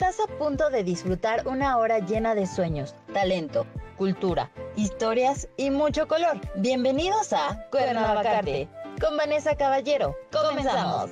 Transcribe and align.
Estás 0.00 0.20
a 0.20 0.38
punto 0.38 0.70
de 0.70 0.82
disfrutar 0.82 1.46
una 1.46 1.76
hora 1.76 1.98
llena 1.98 2.34
de 2.34 2.46
sueños, 2.46 2.94
talento, 3.12 3.66
cultura, 3.98 4.50
historias 4.74 5.46
y 5.58 5.68
mucho 5.68 6.08
color. 6.08 6.40
Bienvenidos 6.56 7.34
a 7.34 7.68
Cuernavacarte 7.70 8.66
con 8.98 9.18
Vanessa 9.18 9.54
Caballero. 9.56 10.16
Comenzamos. 10.32 11.10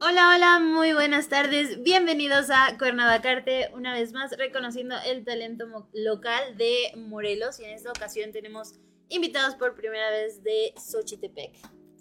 Hola, 0.00 0.34
hola, 0.34 0.58
muy 0.58 0.92
buenas 0.92 1.28
tardes. 1.28 1.80
Bienvenidos 1.84 2.50
a 2.50 2.76
Cuernavacarte, 2.78 3.70
una 3.72 3.94
vez 3.94 4.12
más 4.12 4.36
reconociendo 4.36 4.96
el 5.06 5.24
talento 5.24 5.66
local 5.92 6.56
de 6.56 6.94
Morelos. 6.96 7.60
Y 7.60 7.64
en 7.66 7.70
esta 7.70 7.90
ocasión 7.90 8.32
tenemos 8.32 8.74
invitados 9.08 9.54
por 9.54 9.76
primera 9.76 10.10
vez 10.10 10.42
de 10.42 10.74
Xochitepec. 10.76 11.52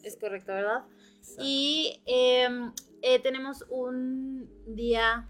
Es 0.02 0.18
correcto, 0.18 0.54
¿verdad? 0.54 0.86
Y 1.38 2.02
em, 2.08 2.74
eh, 3.02 3.20
tenemos 3.20 3.66
un 3.70 4.50
día 4.68 5.28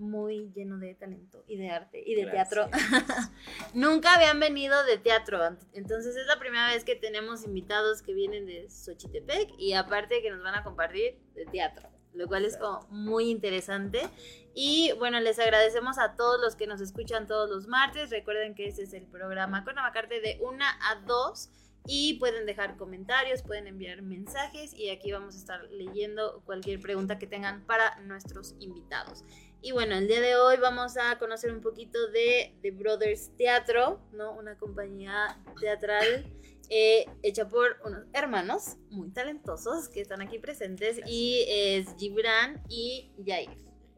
muy 0.00 0.50
lleno 0.54 0.78
de 0.78 0.94
talento 0.94 1.44
y 1.46 1.58
de 1.58 1.70
arte 1.70 2.02
y 2.04 2.14
de 2.14 2.26
teatro. 2.26 2.68
Nunca 3.74 4.14
habían 4.14 4.40
venido 4.40 4.82
de 4.84 4.98
teatro, 4.98 5.38
entonces 5.72 6.16
es 6.16 6.26
la 6.26 6.38
primera 6.38 6.68
vez 6.68 6.84
que 6.84 6.96
tenemos 6.96 7.44
invitados 7.44 8.02
que 8.02 8.14
vienen 8.14 8.46
de 8.46 8.68
Xochitepec 8.68 9.50
y 9.58 9.74
aparte 9.74 10.22
que 10.22 10.30
nos 10.30 10.42
van 10.42 10.54
a 10.54 10.64
compartir 10.64 11.18
de 11.34 11.44
teatro, 11.44 11.88
lo 12.14 12.26
cual 12.26 12.44
es 12.46 12.56
como 12.56 12.86
muy 12.88 13.30
interesante. 13.30 14.08
Y 14.54 14.92
bueno, 14.98 15.20
les 15.20 15.38
agradecemos 15.38 15.98
a 15.98 16.16
todos 16.16 16.40
los 16.40 16.56
que 16.56 16.66
nos 16.66 16.80
escuchan 16.80 17.26
todos 17.26 17.48
los 17.48 17.68
martes. 17.68 18.10
Recuerden 18.10 18.54
que 18.54 18.66
este 18.66 18.82
es 18.82 18.94
el 18.94 19.06
programa 19.06 19.64
con 19.64 19.78
Amacarte 19.78 20.20
de 20.20 20.38
1 20.40 20.64
a 20.64 20.94
2 21.06 21.50
y 21.86 22.14
pueden 22.14 22.46
dejar 22.46 22.76
comentarios, 22.76 23.42
pueden 23.42 23.66
enviar 23.66 24.02
mensajes 24.02 24.74
y 24.74 24.90
aquí 24.90 25.12
vamos 25.12 25.34
a 25.34 25.38
estar 25.38 25.62
leyendo 25.70 26.42
cualquier 26.44 26.80
pregunta 26.80 27.18
que 27.18 27.26
tengan 27.26 27.64
para 27.66 27.98
nuestros 28.00 28.54
invitados. 28.60 29.24
Y 29.62 29.72
bueno, 29.72 29.94
el 29.94 30.08
día 30.08 30.20
de 30.20 30.36
hoy 30.36 30.56
vamos 30.56 30.96
a 30.96 31.18
conocer 31.18 31.52
un 31.52 31.60
poquito 31.60 32.08
de 32.08 32.54
The 32.62 32.70
Brothers 32.70 33.36
Teatro, 33.36 34.00
¿no? 34.12 34.32
Una 34.32 34.56
compañía 34.56 35.38
teatral 35.60 36.24
eh, 36.70 37.06
hecha 37.22 37.48
por 37.48 37.76
unos 37.84 38.04
hermanos 38.12 38.76
muy 38.90 39.10
talentosos 39.10 39.88
que 39.88 40.00
están 40.00 40.22
aquí 40.22 40.38
presentes 40.38 41.00
y 41.04 41.44
es 41.48 41.94
Gibran 41.98 42.62
y 42.68 43.10
Jair, 43.26 43.50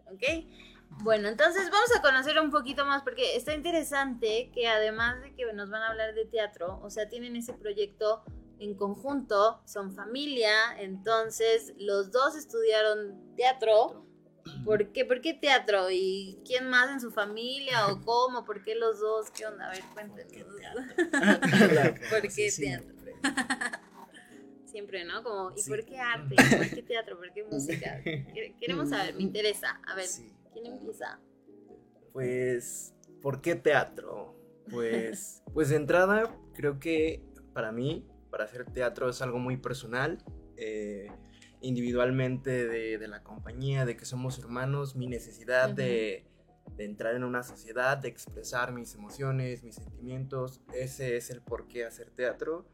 ¿ok? 0.06 0.22
Bueno, 1.02 1.28
entonces 1.28 1.68
vamos 1.68 1.90
a 1.96 2.00
conocer 2.00 2.38
un 2.38 2.50
poquito 2.50 2.84
más 2.84 3.02
porque 3.02 3.34
está 3.34 3.54
interesante 3.54 4.52
que 4.54 4.68
además 4.68 5.20
de 5.20 5.34
que 5.34 5.52
nos 5.52 5.68
van 5.68 5.82
a 5.82 5.88
hablar 5.88 6.14
de 6.14 6.26
teatro, 6.26 6.78
o 6.80 6.90
sea, 6.90 7.08
tienen 7.08 7.34
ese 7.34 7.54
proyecto 7.54 8.22
en 8.60 8.76
conjunto, 8.76 9.60
son 9.66 9.92
familia, 9.92 10.52
entonces 10.78 11.74
los 11.76 12.12
dos 12.12 12.36
estudiaron 12.36 13.34
teatro. 13.36 14.06
¿Por 14.64 14.92
qué, 14.92 15.04
¿Por 15.04 15.20
qué 15.20 15.34
teatro? 15.34 15.90
¿Y 15.90 16.40
quién 16.44 16.68
más 16.68 16.90
en 16.90 17.00
su 17.00 17.10
familia? 17.10 17.88
¿O 17.88 18.00
cómo? 18.04 18.44
¿Por 18.44 18.62
qué 18.62 18.76
los 18.76 19.00
dos? 19.00 19.30
¿Qué 19.30 19.44
onda? 19.46 19.66
A 19.66 19.70
ver, 19.70 19.82
cuéntenos. 19.92 20.32
¿Por 22.10 22.22
qué 22.22 22.52
teatro? 22.56 22.94
Siempre, 24.66 25.04
¿no? 25.04 25.22
Como, 25.24 25.52
¿y 25.56 25.62
por 25.64 25.84
qué 25.84 25.98
arte? 25.98 26.36
¿Por 26.56 26.70
qué 26.70 26.82
teatro? 26.82 27.18
¿Por 27.18 27.32
qué 27.32 27.42
música? 27.42 28.00
Queremos 28.60 28.88
saber, 28.88 29.14
me 29.14 29.22
interesa. 29.22 29.80
A 29.86 29.96
ver. 29.96 30.06
¿Quién 30.52 30.66
empieza? 30.66 31.20
Pues, 32.12 32.94
¿por 33.20 33.40
qué 33.40 33.54
teatro? 33.54 34.36
Pues, 34.70 35.42
pues 35.54 35.70
de 35.70 35.76
entrada, 35.76 36.36
creo 36.54 36.78
que 36.78 37.24
para 37.52 37.72
mí, 37.72 38.06
para 38.30 38.44
hacer 38.44 38.64
teatro 38.66 39.08
es 39.08 39.22
algo 39.22 39.38
muy 39.38 39.56
personal, 39.56 40.18
eh, 40.56 41.10
individualmente 41.60 42.66
de, 42.66 43.08
la 43.08 43.22
compañía, 43.22 43.84
de 43.84 43.96
que 43.96 44.04
somos 44.04 44.38
hermanos, 44.38 44.96
mi 44.96 45.06
necesidad 45.06 45.70
de, 45.70 46.26
de, 46.76 46.84
entrar 46.84 47.14
en 47.14 47.24
una 47.24 47.42
sociedad, 47.42 47.98
de 47.98 48.08
expresar 48.08 48.72
mis 48.72 48.94
emociones, 48.94 49.62
mis 49.62 49.76
sentimientos, 49.76 50.60
ese 50.74 51.16
es 51.16 51.30
el 51.30 51.40
por 51.40 51.68
qué 51.68 51.84
hacer 51.84 52.10
teatro 52.10 52.66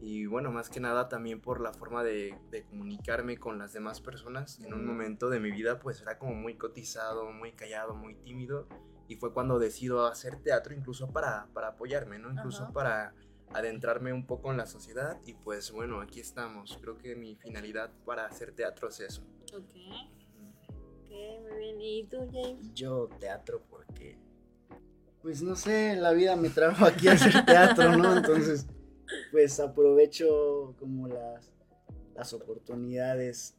y 0.00 0.26
bueno, 0.26 0.52
más 0.52 0.68
que 0.68 0.80
nada 0.80 1.08
también 1.08 1.40
por 1.40 1.60
la 1.60 1.72
forma 1.72 2.04
de, 2.04 2.36
comunicarme 2.68 3.38
con 3.38 3.58
las 3.58 3.72
demás 3.72 4.00
personas. 4.00 4.60
En 4.60 4.74
un 4.74 4.84
momento 4.84 5.30
de 5.30 5.40
mi 5.40 5.50
vida 5.50 5.78
pues 5.78 6.02
era 6.02 6.18
como 6.18 6.34
muy 6.34 6.56
cotizado, 6.56 7.32
muy 7.32 7.52
callado, 7.52 7.94
muy 7.94 8.14
tímido 8.14 8.68
y 9.08 9.16
fue 9.16 9.32
cuando 9.32 9.58
decido 9.58 10.06
hacer 10.06 10.36
teatro 10.36 10.74
incluso 10.74 11.10
para, 11.10 11.48
para 11.54 11.68
apoyarme, 11.68 12.18
¿no? 12.18 12.30
Incluso 12.30 12.70
para 12.72 13.14
adentrarme 13.54 14.12
un 14.12 14.26
poco 14.26 14.50
en 14.50 14.58
la 14.58 14.66
sociedad 14.66 15.18
y 15.24 15.34
pues 15.34 15.70
bueno, 15.70 16.00
aquí 16.00 16.20
estamos. 16.20 16.78
Creo 16.80 16.98
que 16.98 17.16
mi 17.16 17.36
finalidad 17.36 17.90
para 18.04 18.26
hacer 18.26 18.52
teatro 18.52 18.88
es 18.88 19.00
eso. 19.00 19.22
Ok. 19.54 19.74
Ok, 20.68 21.10
muy 21.42 21.58
bien. 21.58 21.80
¿Y 21.80 22.06
tú, 22.08 22.28
James? 22.30 22.74
Yo 22.74 23.08
teatro 23.20 23.62
porque, 23.70 24.18
pues 25.22 25.42
no 25.42 25.56
sé, 25.56 25.96
la 25.96 26.12
vida 26.12 26.36
me 26.36 26.50
trajo 26.50 26.84
aquí 26.84 27.08
a 27.08 27.12
hacer 27.12 27.44
teatro, 27.46 27.96
¿no? 27.96 28.16
Entonces 28.16 28.66
pues 29.32 29.60
aprovecho 29.60 30.74
como 30.78 31.08
las, 31.08 31.52
las 32.14 32.32
oportunidades. 32.32 33.56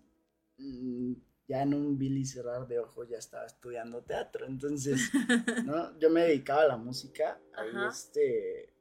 Mm, 0.57 1.13
ya 1.47 1.61
en 1.61 1.73
un 1.73 1.97
Billy 1.97 2.25
cerrar 2.25 2.67
de 2.67 2.79
ojos 2.79 3.07
ya 3.07 3.17
estaba 3.17 3.45
estudiando 3.45 4.01
teatro, 4.03 4.47
entonces, 4.47 5.11
¿no? 5.65 5.97
Yo 5.99 6.09
me 6.09 6.23
dedicaba 6.23 6.63
a 6.63 6.67
la 6.67 6.77
música, 6.77 7.39
ahí 7.53 7.69
este, 7.87 8.73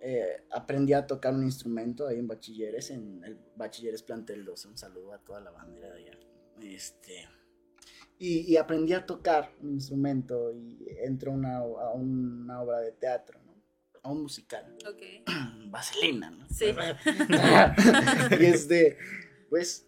eh, 0.00 0.44
aprendí 0.50 0.92
a 0.92 1.06
tocar 1.06 1.34
un 1.34 1.42
instrumento 1.42 2.06
ahí 2.06 2.18
en 2.18 2.28
Bachilleres, 2.28 2.90
en 2.90 3.24
el 3.24 3.38
Bachilleres 3.56 4.02
Plantel 4.02 4.44
12, 4.44 4.68
un 4.68 4.78
saludo 4.78 5.12
a 5.12 5.18
toda 5.18 5.40
la 5.40 5.50
bandera 5.50 5.88
de 5.92 6.02
allá, 6.02 6.18
este, 6.60 7.28
y, 8.18 8.56
aprendí 8.56 8.94
a 8.94 9.04
tocar 9.04 9.52
un 9.60 9.72
instrumento 9.72 10.50
y 10.52 10.86
entro 11.02 11.32
a 11.32 11.92
una 11.92 12.62
obra 12.62 12.80
de 12.80 12.92
teatro, 12.92 13.40
un 14.06 14.22
musical. 14.22 14.76
Ok. 14.88 15.02
Vaselina, 15.70 16.30
¿no? 16.30 16.48
Sí. 16.48 16.66
y 18.40 18.44
este, 18.44 18.98
pues 19.50 19.86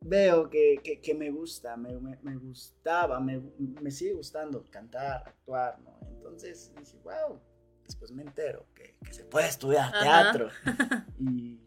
veo 0.00 0.48
que, 0.48 1.14
me 1.16 1.30
gusta, 1.30 1.76
me, 1.76 1.94
gustaba, 2.36 3.20
me, 3.20 3.90
sigue 3.90 4.14
gustando 4.14 4.64
cantar, 4.70 5.22
actuar, 5.26 5.78
¿no? 5.80 5.98
Entonces 6.08 6.72
dije, 6.78 6.98
wow, 7.02 7.40
después 7.84 8.10
me 8.12 8.22
entero 8.22 8.66
que, 8.74 8.96
se 9.10 9.24
puede 9.24 9.48
estudiar 9.48 9.92
teatro. 9.92 10.48
Y 11.18 11.60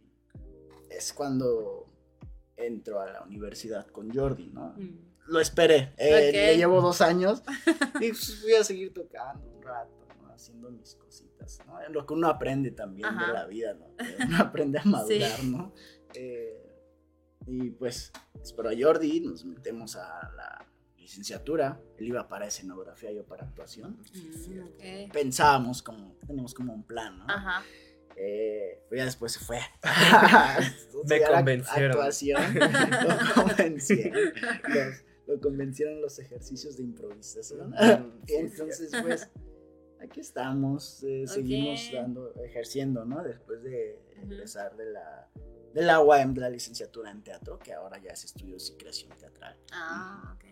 es 0.89 1.13
cuando 1.13 1.85
entro 2.55 2.99
a 2.99 3.11
la 3.11 3.21
universidad 3.21 3.85
con 3.87 4.11
Jordi, 4.11 4.49
¿no? 4.49 4.73
Mm. 4.77 5.13
Lo 5.27 5.39
esperé, 5.39 5.93
eh, 5.97 6.31
le 6.33 6.57
llevo 6.57 6.81
dos 6.81 7.01
años 7.01 7.43
y 8.01 8.09
pues 8.09 8.41
voy 8.41 8.53
a 8.55 8.63
seguir 8.63 8.93
tocando 8.93 9.47
un 9.47 9.61
rato, 9.61 10.05
¿no? 10.21 10.33
Haciendo 10.33 10.69
mis 10.69 10.95
cositas 10.95 11.32
lo 11.89 12.05
que 12.05 12.13
uno 12.13 12.27
aprende 12.27 12.71
también 12.71 13.09
de 13.17 13.33
la 13.33 13.45
vida, 13.45 13.73
¿no? 13.73 13.87
Uno 14.27 14.37
aprende 14.39 14.79
a 14.79 14.83
madurar, 14.83 15.43
¿no? 15.43 15.73
Eh, 16.13 16.63
y 17.47 17.71
pues, 17.71 18.11
espero 18.41 18.69
a 18.69 18.73
Jordi, 18.77 19.19
nos 19.21 19.43
metemos 19.45 19.95
a 19.95 20.31
la 20.35 20.65
licenciatura, 20.97 21.79
él 21.97 22.07
iba 22.07 22.27
para 22.27 22.47
escenografía, 22.47 23.11
yo 23.11 23.25
para 23.25 23.43
actuación. 23.43 23.99
Mm, 24.13 25.11
Pensábamos 25.11 25.83
como, 25.83 26.15
teníamos 26.25 26.53
como 26.53 26.73
un 26.73 26.83
plan, 26.83 27.17
¿no? 27.19 27.25
Ajá. 27.27 27.63
Eh, 28.15 28.83
pero 28.89 28.99
ya 28.99 29.05
después 29.05 29.31
se 29.33 29.39
fue. 29.39 29.59
Me 31.09 31.21
convencieron. 31.21 31.91
Actuación, 31.91 32.41
lo 32.53 33.43
convencieron. 33.43 34.33
Los, 34.69 35.03
lo 35.27 35.39
convencieron 35.39 36.01
los 36.01 36.19
ejercicios 36.19 36.77
de 36.77 36.83
improvisación. 36.83 37.73
y 38.27 38.33
entonces, 38.35 38.91
pues 39.01 39.29
aquí 40.03 40.19
estamos, 40.19 41.03
eh, 41.03 41.25
seguimos 41.27 41.89
dando, 41.91 42.33
ejerciendo, 42.43 43.05
¿no? 43.05 43.23
Después 43.23 43.63
de 43.63 43.99
empezar 44.21 44.75
de 44.75 44.91
la, 44.91 45.29
de 45.73 45.81
la 45.81 46.01
UAM, 46.01 46.33
de 46.33 46.41
la 46.41 46.49
licenciatura 46.49 47.11
en 47.11 47.23
teatro, 47.23 47.59
que 47.59 47.73
ahora 47.73 47.99
ya 47.99 48.11
es 48.11 48.25
estudios 48.25 48.69
y 48.69 48.77
creación 48.77 49.11
teatral. 49.17 49.57
Ah, 49.71 50.35
ok. 50.35 50.43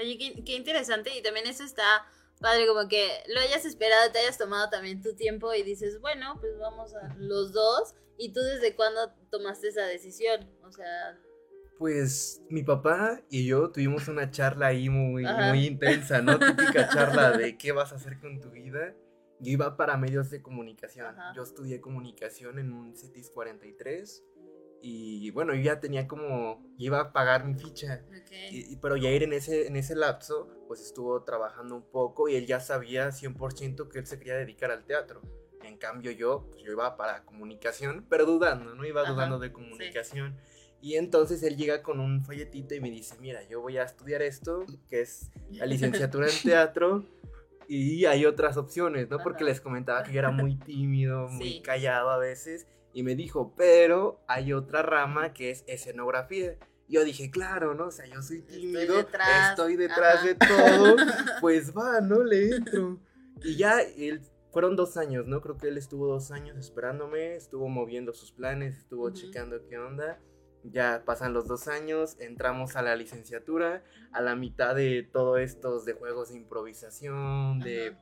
Oye, 0.00 0.42
qué, 0.44 0.56
interesante 0.56 1.16
y 1.16 1.22
también 1.22 1.46
eso 1.46 1.64
está 1.64 2.06
padre, 2.40 2.66
como 2.66 2.88
que 2.88 3.22
lo 3.28 3.40
hayas 3.40 3.64
esperado, 3.64 4.10
te 4.10 4.18
hayas 4.18 4.38
tomado 4.38 4.68
también 4.70 5.02
tu 5.02 5.14
tiempo 5.14 5.52
y 5.54 5.62
dices, 5.62 6.00
bueno, 6.00 6.38
pues 6.40 6.58
vamos 6.58 6.94
a 6.94 7.14
los 7.18 7.52
dos. 7.52 7.94
¿Y 8.18 8.32
tú 8.32 8.40
desde 8.40 8.74
cuándo 8.76 9.12
tomaste 9.30 9.68
esa 9.68 9.84
decisión? 9.84 10.48
O 10.62 10.70
sea, 10.70 11.18
pues 11.78 12.42
mi 12.48 12.62
papá 12.62 13.20
y 13.28 13.46
yo 13.46 13.70
tuvimos 13.70 14.08
una 14.08 14.30
charla 14.30 14.68
ahí 14.68 14.88
muy, 14.88 15.24
muy 15.24 15.66
intensa, 15.66 16.22
¿no? 16.22 16.38
Típica 16.38 16.88
charla 16.88 17.32
de 17.36 17.56
qué 17.56 17.72
vas 17.72 17.92
a 17.92 17.96
hacer 17.96 18.18
con 18.18 18.40
tu 18.40 18.50
vida. 18.50 18.94
Yo 19.40 19.52
iba 19.52 19.76
para 19.76 19.96
medios 19.96 20.30
de 20.30 20.40
comunicación. 20.40 21.16
Yo 21.34 21.42
estudié 21.42 21.80
comunicación 21.80 22.58
en 22.58 22.72
un 22.72 22.96
CETIS 22.96 23.30
43 23.30 24.24
y 24.84 25.30
bueno, 25.30 25.54
yo 25.54 25.62
ya 25.62 25.78
tenía 25.78 26.08
como, 26.08 26.60
iba 26.76 27.00
a 27.00 27.12
pagar 27.12 27.44
mi 27.44 27.54
ficha. 27.54 28.04
Y, 28.50 28.76
pero 28.76 28.96
ya 28.96 29.10
ir 29.10 29.22
en 29.22 29.32
ese, 29.32 29.68
en 29.68 29.76
ese 29.76 29.94
lapso, 29.94 30.48
pues 30.66 30.80
estuvo 30.80 31.22
trabajando 31.22 31.76
un 31.76 31.88
poco 31.88 32.28
y 32.28 32.34
él 32.34 32.46
ya 32.46 32.58
sabía 32.58 33.08
100% 33.08 33.88
que 33.88 34.00
él 34.00 34.06
se 34.06 34.18
quería 34.18 34.36
dedicar 34.36 34.72
al 34.72 34.84
teatro. 34.84 35.22
En 35.62 35.76
cambio 35.78 36.10
yo, 36.10 36.48
pues 36.50 36.64
yo 36.64 36.72
iba 36.72 36.96
para 36.96 37.24
comunicación, 37.24 38.04
pero 38.10 38.26
dudando, 38.26 38.74
¿no? 38.74 38.84
Iba 38.84 39.08
dudando 39.08 39.38
de 39.38 39.52
comunicación. 39.52 40.36
Y 40.82 40.96
entonces 40.96 41.42
él 41.44 41.56
llega 41.56 41.80
con 41.82 42.00
un 42.00 42.24
folletito 42.24 42.74
y 42.74 42.80
me 42.80 42.90
dice, 42.90 43.16
mira, 43.20 43.40
yo 43.48 43.60
voy 43.60 43.78
a 43.78 43.84
estudiar 43.84 44.20
esto, 44.20 44.66
que 44.90 45.00
es 45.02 45.30
la 45.50 45.64
licenciatura 45.64 46.28
en 46.28 46.42
teatro, 46.42 47.04
y 47.68 48.04
hay 48.06 48.26
otras 48.26 48.56
opciones, 48.56 49.08
¿no? 49.08 49.22
Porque 49.22 49.44
les 49.44 49.60
comentaba 49.60 50.02
que 50.02 50.12
yo 50.12 50.18
era 50.18 50.32
muy 50.32 50.56
tímido, 50.56 51.28
muy 51.28 51.52
Sí. 51.52 51.62
callado 51.62 52.10
a 52.10 52.18
veces, 52.18 52.66
y 52.92 53.04
me 53.04 53.14
dijo, 53.14 53.54
pero 53.56 54.20
hay 54.26 54.52
otra 54.52 54.82
rama 54.82 55.32
que 55.32 55.50
es 55.50 55.62
escenografía. 55.68 56.56
Yo 56.88 57.04
dije, 57.04 57.30
claro, 57.30 57.74
¿no? 57.74 57.86
O 57.86 57.90
sea, 57.92 58.06
yo 58.06 58.20
soy 58.20 58.38
Estoy 58.38 58.60
tímido, 58.60 58.96
detrás, 58.96 59.50
estoy 59.50 59.76
detrás 59.76 60.24
de 60.24 60.34
todo, 60.34 60.96
pues 61.40 61.72
va, 61.72 62.00
¿no? 62.00 62.24
Le 62.24 62.56
entro. 62.56 62.98
Y 63.40 63.56
ya, 63.56 63.80
él, 63.80 64.20
fueron 64.50 64.74
dos 64.74 64.96
años, 64.96 65.28
¿no? 65.28 65.40
Creo 65.40 65.56
que 65.56 65.68
él 65.68 65.78
estuvo 65.78 66.08
dos 66.08 66.32
años 66.32 66.58
esperándome, 66.58 67.36
estuvo 67.36 67.68
moviendo 67.68 68.12
sus 68.12 68.32
planes, 68.32 68.76
estuvo 68.78 69.04
Ujú. 69.04 69.14
checando 69.14 69.64
qué 69.68 69.78
onda. 69.78 70.20
Ya 70.64 71.02
pasan 71.04 71.32
los 71.32 71.48
dos 71.48 71.66
años, 71.68 72.16
entramos 72.20 72.76
a 72.76 72.82
la 72.82 72.94
licenciatura, 72.94 73.82
a 74.12 74.20
la 74.20 74.36
mitad 74.36 74.74
de 74.74 75.02
todo 75.02 75.36
estos 75.36 75.84
de 75.84 75.94
juegos 75.94 76.30
de 76.30 76.36
improvisación, 76.36 77.58
de 77.58 77.96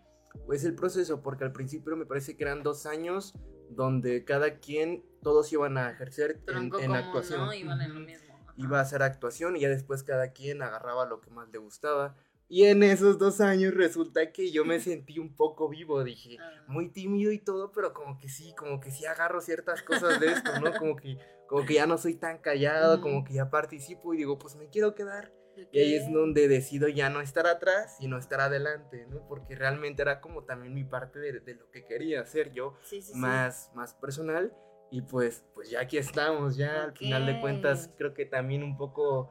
pues 0.47 0.65
el 0.65 0.75
proceso, 0.75 1.23
porque 1.23 1.45
al 1.45 1.53
principio 1.53 1.97
me 1.97 2.07
parece 2.07 2.37
que 2.37 2.45
eran 2.45 2.63
dos 2.63 2.87
años 2.87 3.35
donde 3.71 4.25
cada 4.25 4.59
quien, 4.59 5.05
todos 5.23 5.53
iban 5.53 5.79
a 5.79 5.91
ejercer 5.91 6.33
en, 6.33 6.45
Tronco 6.45 6.79
en 6.79 6.87
común, 6.87 6.97
actuación. 6.97 7.41
¿no? 7.41 7.53
Iban 7.53 7.81
en 7.81 7.95
lo 7.95 8.01
mismo. 8.01 8.35
Ajá. 8.35 8.55
Iba 8.57 8.79
a 8.79 8.83
hacer 8.83 9.03
actuación 9.03 9.57
y 9.57 9.61
ya 9.61 9.69
después 9.69 10.03
cada 10.03 10.33
quien 10.33 10.63
agarraba 10.63 11.07
lo 11.07 11.21
que 11.21 11.31
más 11.31 11.49
le 11.51 11.59
gustaba. 11.59 12.17
Y 12.53 12.65
en 12.65 12.83
esos 12.83 13.17
dos 13.17 13.41
años 13.41 13.73
resulta 13.75 14.33
que 14.33 14.51
yo 14.51 14.65
me 14.65 14.81
sentí 14.81 15.21
un 15.21 15.37
poco 15.37 15.69
vivo, 15.69 16.03
dije, 16.03 16.37
Ah. 16.41 16.65
muy 16.67 16.89
tímido 16.91 17.31
y 17.31 17.39
todo, 17.39 17.71
pero 17.71 17.95
como 17.95 18.19
que 18.19 18.29
sí, 18.29 18.53
como 18.59 18.81
que 18.81 18.91
sí 18.91 19.07
agarro 19.07 19.41
ciertas 19.41 19.83
cosas 19.83 20.19
de 20.19 20.33
esto, 20.33 20.59
¿no? 20.61 20.73
Como 20.77 20.97
que, 20.97 21.17
como 21.49 21.65
que 21.65 21.75
ya 21.75 21.87
no 21.87 21.97
soy 21.97 22.15
tan 22.17 22.39
callado, 22.39 23.01
como 23.01 23.23
que 23.25 23.35
ya 23.35 23.51
participo 23.51 24.13
y 24.15 24.19
digo, 24.19 24.37
pues 24.37 24.57
me 24.57 24.69
quiero 24.69 24.97
quedar. 24.97 25.33
Y 25.73 25.79
ahí 25.79 25.95
es 25.95 26.11
donde 26.13 26.49
decido 26.49 26.89
ya 26.89 27.09
no 27.09 27.21
estar 27.21 27.47
atrás, 27.47 27.97
sino 27.99 28.19
estar 28.19 28.41
adelante, 28.41 29.07
¿no? 29.09 29.27
Porque 29.29 29.55
realmente 29.55 30.03
era 30.03 30.21
como 30.21 30.43
también 30.45 30.75
mi 30.75 30.83
parte 30.85 31.19
de, 31.21 31.39
de 31.41 31.55
lo 31.55 31.71
que 31.71 31.85
quería 31.85 32.21
hacer 32.23 32.51
yo, 32.53 32.75
Sí, 32.83 33.01
sí, 33.01 33.13
sí. 33.13 33.19
más, 33.19 33.71
más 33.75 33.95
personal. 33.95 34.53
Y 34.91 35.03
pues, 35.03 35.45
pues 35.55 35.71
ya 35.71 35.81
aquí 35.83 35.99
estamos, 35.99 36.57
ya 36.57 36.83
al 36.83 36.97
final 36.97 37.25
de 37.27 37.41
cuentas 37.41 37.91
creo 37.97 38.13
que 38.13 38.27
también 38.27 38.65
un 38.65 38.77
poco 38.77 39.31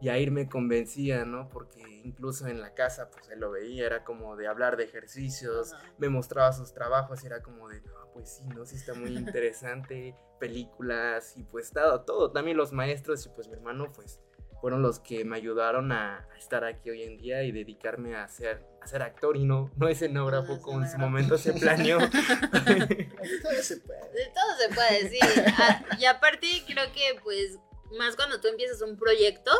Yair 0.00 0.30
me 0.30 0.48
convencía, 0.48 1.24
¿no? 1.24 1.48
Porque 1.48 1.80
incluso 2.04 2.46
en 2.46 2.60
la 2.60 2.74
casa, 2.74 3.10
pues 3.10 3.28
él 3.30 3.40
lo 3.40 3.50
veía, 3.50 3.86
era 3.86 4.04
como 4.04 4.36
de 4.36 4.46
hablar 4.48 4.76
de 4.76 4.84
ejercicios, 4.84 5.72
Ajá. 5.72 5.84
me 5.98 6.08
mostraba 6.08 6.52
sus 6.52 6.72
trabajos 6.72 7.22
y 7.22 7.26
era 7.26 7.42
como 7.42 7.68
de, 7.68 7.82
"Ah, 7.88 8.06
pues 8.14 8.36
sí, 8.36 8.44
¿no? 8.54 8.64
Sí 8.64 8.76
está 8.76 8.94
muy 8.94 9.16
interesante, 9.16 10.14
películas 10.40 11.36
y 11.36 11.44
pues 11.44 11.70
todo, 11.72 12.00
todo. 12.02 12.30
También 12.32 12.56
los 12.56 12.72
maestros 12.72 13.24
y 13.26 13.28
pues 13.30 13.48
mi 13.48 13.54
hermano, 13.54 13.92
pues 13.92 14.20
fueron 14.60 14.82
los 14.82 15.00
que 15.00 15.24
me 15.24 15.36
ayudaron 15.36 15.90
a, 15.90 16.28
a 16.30 16.36
estar 16.38 16.64
aquí 16.64 16.90
hoy 16.90 17.02
en 17.02 17.16
día 17.16 17.42
y 17.44 17.50
dedicarme 17.52 18.14
a 18.16 18.28
ser, 18.28 18.62
a 18.82 18.86
ser 18.86 19.02
actor 19.02 19.36
y 19.38 19.44
no, 19.44 19.70
no 19.76 19.88
escenógrafo 19.88 20.56
No 20.56 20.60
como 20.62 20.82
en 20.82 20.90
su 20.90 20.98
momento 20.98 21.38
se 21.38 21.54
planeó. 21.54 21.98
Todavía 22.50 23.62
se 23.62 23.78
puede. 23.78 24.00
De 24.12 24.32
todo 24.34 24.56
se 24.58 24.74
puede 24.74 25.02
decir. 25.04 25.20
Ah, 25.58 25.82
y 25.98 26.04
aparte, 26.04 26.46
creo 26.66 26.92
que, 26.92 27.20
pues, 27.22 27.58
más 27.98 28.16
cuando 28.16 28.40
tú 28.40 28.48
empiezas 28.48 28.82
un 28.82 28.96
proyecto, 28.98 29.50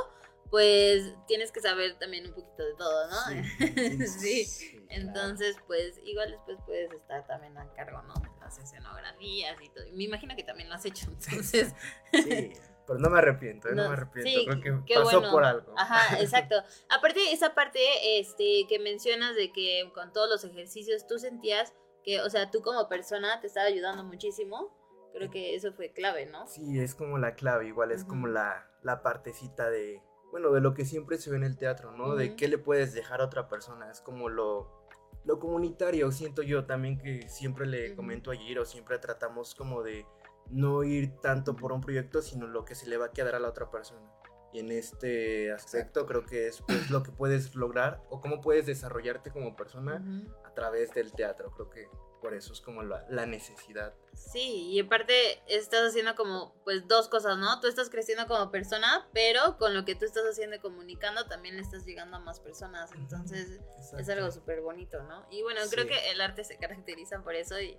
pues 0.51 1.15
tienes 1.29 1.53
que 1.53 1.61
saber 1.61 1.97
también 1.99 2.27
un 2.27 2.35
poquito 2.35 2.65
de 2.65 2.75
todo, 2.75 3.09
¿no? 3.09 4.07
Sí. 4.07 4.81
Entonces, 4.91 5.57
pues, 5.69 5.99
igual 6.05 6.33
después 6.33 6.59
puedes 6.67 6.93
estar 6.93 7.25
también 7.27 7.57
a 7.57 7.73
cargo, 7.75 8.03
¿no? 8.03 8.15
Las 8.41 8.59
escenografías 8.59 9.57
y 9.63 9.69
todo. 9.69 9.85
Me 9.95 10.05
imagino 10.05 10.35
que 10.35 10.43
también 10.43 10.69
lo 10.69 10.75
has 10.75 10.85
hecho, 10.85 11.07
entonces. 11.11 11.73
Sí. 12.13 12.53
Pero 12.87 12.99
no 12.99 13.09
me 13.09 13.19
arrepiento, 13.19 13.69
¿eh? 13.69 13.75
no, 13.77 13.85
No, 13.85 13.91
me 13.91 13.95
arrepiento. 13.95 14.29
sí, 14.29 14.61
creo 14.61 14.85
que 14.85 14.95
pasó 14.95 15.21
bueno. 15.21 15.33
por 15.33 15.45
algo. 15.45 15.73
Ajá, 15.77 16.19
exacto. 16.21 16.57
Aparte, 16.89 17.33
esa 17.33 17.55
parte 17.55 18.19
este, 18.19 18.67
que 18.69 18.81
mencionas 18.81 19.37
de 19.37 19.53
que 19.53 19.89
con 19.95 20.13
todos 20.13 20.29
los 20.29 20.43
ejercicios 20.43 21.07
tú 21.07 21.21
sentías 21.21 21.73
que, 22.03 22.21
o 22.21 22.29
sea, 22.29 22.51
tú 22.51 22.63
como 22.63 22.89
persona 22.89 23.41
te 23.41 23.47
estaba 23.47 23.67
ayudando 23.67 24.03
muchísimo. 24.03 24.77
Creo 25.13 25.31
que 25.31 25.55
eso 25.55 25.73
fue 25.73 25.93
clave, 25.93 26.27
¿no? 26.27 26.47
Sí, 26.49 26.81
es 26.81 26.97
como 26.97 27.19
la 27.19 27.35
clave, 27.35 27.67
igual 27.67 27.93
es 27.93 28.05
como 28.05 28.27
la, 28.27 28.69
la 28.83 29.03
partecita 29.03 29.69
de, 29.69 30.01
bueno, 30.31 30.51
de 30.51 30.61
lo 30.61 30.75
que 30.75 30.85
siempre 30.85 31.19
se 31.19 31.31
ve 31.31 31.37
en 31.37 31.45
el 31.45 31.57
teatro, 31.57 31.93
¿no? 31.93 32.15
De 32.15 32.29
Ujú. 32.29 32.37
qué 32.37 32.49
le 32.49 32.59
puedes 32.59 32.93
dejar 32.95 33.21
a 33.21 33.25
otra 33.25 33.49
persona, 33.49 33.91
es 33.91 34.01
como 34.01 34.29
lo, 34.29 34.87
lo 35.25 35.39
comunitario, 35.39 36.11
siento 36.13 36.43
yo 36.43 36.65
también 36.67 36.99
que 36.99 37.29
siempre 37.29 37.67
le 37.67 37.89
Ujú. 37.89 37.97
comento 37.97 38.31
a 38.31 38.37
Giro, 38.37 38.65
siempre 38.65 38.99
tratamos 38.99 39.55
como 39.55 39.83
de 39.83 40.07
no 40.51 40.83
ir 40.83 41.17
tanto 41.21 41.55
por 41.57 41.73
un 41.73 41.81
proyecto, 41.81 42.23
sino 42.23 42.47
lo 42.47 42.65
que 42.65 42.75
se 42.75 42.89
le 42.89 42.97
va 42.97 43.07
a 43.07 43.13
quedar 43.13 43.35
a 43.35 43.41
la 43.41 43.49
otra 43.49 43.71
persona. 43.71 44.11
Y 44.53 44.59
en 44.59 44.73
este 44.73 45.53
aspecto 45.53 46.07
creo 46.07 46.25
que 46.25 46.49
es 46.49 46.61
pues, 46.63 46.91
lo 46.91 47.05
que 47.05 47.13
puedes 47.13 47.55
lograr 47.55 48.03
o 48.11 48.21
cómo 48.21 48.41
puedes 48.41 48.67
desarrollarte 48.67 49.31
como 49.31 49.55
persona 49.55 50.03
Ujú. 50.05 50.35
a 50.45 50.55
través 50.55 50.93
del 50.93 51.13
teatro, 51.13 51.51
creo 51.53 51.71
que 51.71 51.89
por 52.21 52.35
eso 52.35 52.53
es 52.53 52.61
como 52.61 52.83
la, 52.83 53.05
la 53.09 53.27
necesidad. 53.27 53.95
Sí, 54.15 54.69
y 54.71 54.81
aparte 54.81 55.43
estás 55.47 55.89
haciendo 55.89 56.15
como, 56.15 56.55
pues, 56.65 56.87
dos 56.87 57.09
cosas, 57.09 57.39
¿no? 57.39 57.61
Tú 57.61 57.69
estás 57.69 57.91
creciendo 57.91 58.27
como 58.27 58.51
persona, 58.51 59.09
pero 59.13 59.57
con 59.59 59.75
lo 59.75 59.85
que 59.85 59.95
tú 59.95 60.05
estás 60.05 60.25
haciendo 60.25 60.57
y 60.57 60.59
comunicando 60.61 61.27
también 61.27 61.57
le 61.57 61.63
estás 61.63 61.85
llegando 61.85 62.17
a 62.17 62.21
más 62.21 62.41
personas. 62.41 62.91
Entonces, 62.93 63.61
es 63.99 64.09
algo 64.09 64.31
súper 64.31 64.61
bonito, 64.61 65.03
¿no? 65.05 65.27
Y 65.31 65.43
bueno, 65.43 65.61
creo 65.71 65.87
que 65.87 66.11
el 66.11 66.21
arte 66.21 66.45
se 66.45 66.57
caracteriza 66.59 67.23
por 67.23 67.35
eso 67.35 67.59
y, 67.61 67.77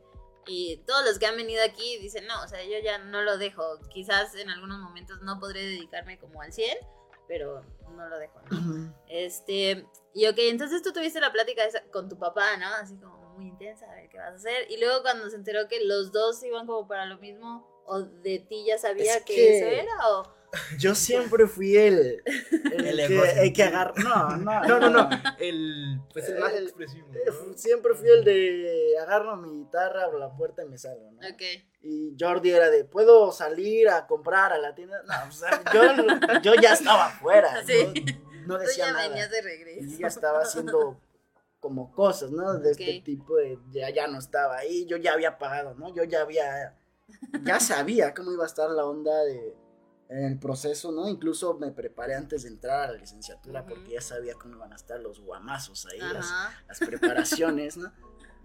y 0.47 0.77
todos 0.87 1.05
los 1.05 1.19
que 1.19 1.27
han 1.27 1.37
venido 1.37 1.63
aquí 1.63 1.97
dicen, 1.99 2.25
no, 2.25 2.44
o 2.44 2.47
sea, 2.47 2.63
yo 2.63 2.79
ya 2.83 2.97
no 2.97 3.21
lo 3.21 3.37
dejo. 3.37 3.79
Quizás 3.89 4.35
en 4.35 4.49
algunos 4.49 4.79
momentos 4.79 5.21
no 5.21 5.39
podré 5.39 5.61
dedicarme 5.61 6.17
como 6.17 6.41
al 6.41 6.51
100, 6.51 6.77
pero 7.27 7.63
no 7.95 8.09
lo 8.09 8.17
dejo, 8.17 8.41
¿no? 8.49 8.94
Este, 9.07 9.85
y 10.13 10.27
ok, 10.27 10.37
entonces 10.37 10.81
tú 10.81 10.91
tuviste 10.91 11.19
la 11.19 11.31
plática 11.31 11.63
esa 11.63 11.83
con 11.91 12.09
tu 12.09 12.17
papá, 12.17 12.57
¿no? 12.57 12.67
Así 12.75 12.97
como 12.97 13.20
muy 13.31 13.48
intensa, 13.48 13.89
a 13.92 13.95
ver 13.95 14.10
qué 14.10 14.18
vas 14.18 14.31
a 14.31 14.36
hacer. 14.36 14.69
Y 14.69 14.78
luego 14.80 15.01
cuando 15.01 15.30
se 15.30 15.36
enteró 15.36 15.68
que 15.68 15.83
los 15.86 16.12
dos 16.12 16.42
iban 16.44 16.66
como 16.68 16.88
para 16.88 17.06
lo 17.06 17.18
mismo, 17.18 17.68
o 17.86 18.01
de 18.01 18.39
ti 18.39 18.63
ya 18.68 18.78
sabía 18.78 19.16
Es 19.18 19.24
que, 19.24 19.36
que- 19.36 19.57
eso 19.57 19.68
era, 19.68 20.10
o... 20.10 20.42
Yo 20.78 20.95
siempre 20.95 21.48
fui 21.48 21.78
el, 21.78 22.22
el, 22.74 23.00
El 23.00 23.07
que, 23.07 23.42
el 23.42 23.54
que 23.54 23.63
agarra. 23.63 23.94
No, 24.04 24.36
no, 24.36 24.62
No, 24.68 24.80
no, 24.81 24.89
no. 24.89 25.10
El, 25.39 26.01
pues 26.12 26.28
el 26.28 26.39
más 26.39 26.51
El- 26.54 26.63
expresivo. 26.63 27.07
Eh, 27.13 27.31
Siempre 27.56 27.94
fui 27.95 28.10
el 28.10 28.25
de 28.25 28.95
agarro 29.01 29.38
mi 29.38 29.60
guitarra, 29.63 30.04
abro 30.04 30.19
la 30.19 30.36
puerta 30.36 30.62
y 30.63 30.68
me 30.68 30.78
salgo, 30.78 31.10
¿no? 31.12 31.19
Ok. 31.25 31.42
Y 31.83 32.16
Jordi 32.19 32.51
era 32.51 32.69
de, 32.69 32.83
¿puedo 32.83 33.31
salir 33.31 33.88
a 33.88 34.06
comprar 34.07 34.51
a 34.51 34.57
la 34.57 34.75
tienda? 34.75 35.01
No, 35.04 35.30
o 35.30 35.31
sea, 35.31 35.63
yo, 35.74 36.42
yo 36.42 36.62
ya 36.62 36.74
estaba 36.74 37.06
afuera, 37.07 37.63
Sí. 37.66 37.86
no, 38.45 38.47
no 38.47 38.56
Tú 38.57 38.61
decía 38.66 38.88
ya 38.88 38.92
nada. 38.92 39.07
venías 39.07 39.31
de 39.31 39.38
Y 39.40 39.42
regreso. 39.42 39.88
yo 39.94 40.00
ya 40.00 40.07
estaba 40.07 40.40
haciendo 40.42 41.00
como 41.61 41.91
cosas, 41.94 42.31
¿no? 42.31 42.53
De 42.59 42.71
este 42.71 43.01
tipo 43.06 43.37
de, 43.37 43.57
ya, 43.71 43.89
ya 43.91 44.07
no 44.07 44.19
estaba 44.19 44.57
ahí, 44.57 44.85
yo 44.87 44.97
ya 44.97 45.13
había 45.13 45.37
pagado, 45.37 45.73
¿no? 45.75 45.94
Yo 45.95 46.03
ya 46.03 46.21
había, 46.23 46.75
ya 47.45 47.59
sabía 47.61 48.13
cómo 48.13 48.33
iba 48.33 48.44
a 48.44 48.47
estar 48.47 48.69
la 48.69 48.83
onda 48.85 49.18
de, 49.23 49.56
en 50.09 50.25
el 50.25 50.39
proceso, 50.39 50.91
¿no? 50.91 51.07
Incluso 51.07 51.53
me 51.53 51.71
preparé 51.71 52.15
antes 52.15 52.44
de 52.44 52.49
entrar 52.49 52.89
a 52.89 52.91
la 52.91 52.97
licenciatura 52.97 53.65
porque 53.65 53.91
ya 53.91 54.01
sabía 54.01 54.33
cómo 54.33 54.56
iban 54.56 54.73
a 54.73 54.75
estar 54.75 54.99
los 54.99 55.21
guamazos 55.21 55.85
ahí, 55.85 55.99
las, 55.99 56.30
las 56.68 56.80
preparaciones, 56.80 57.77
¿no? 57.77 57.94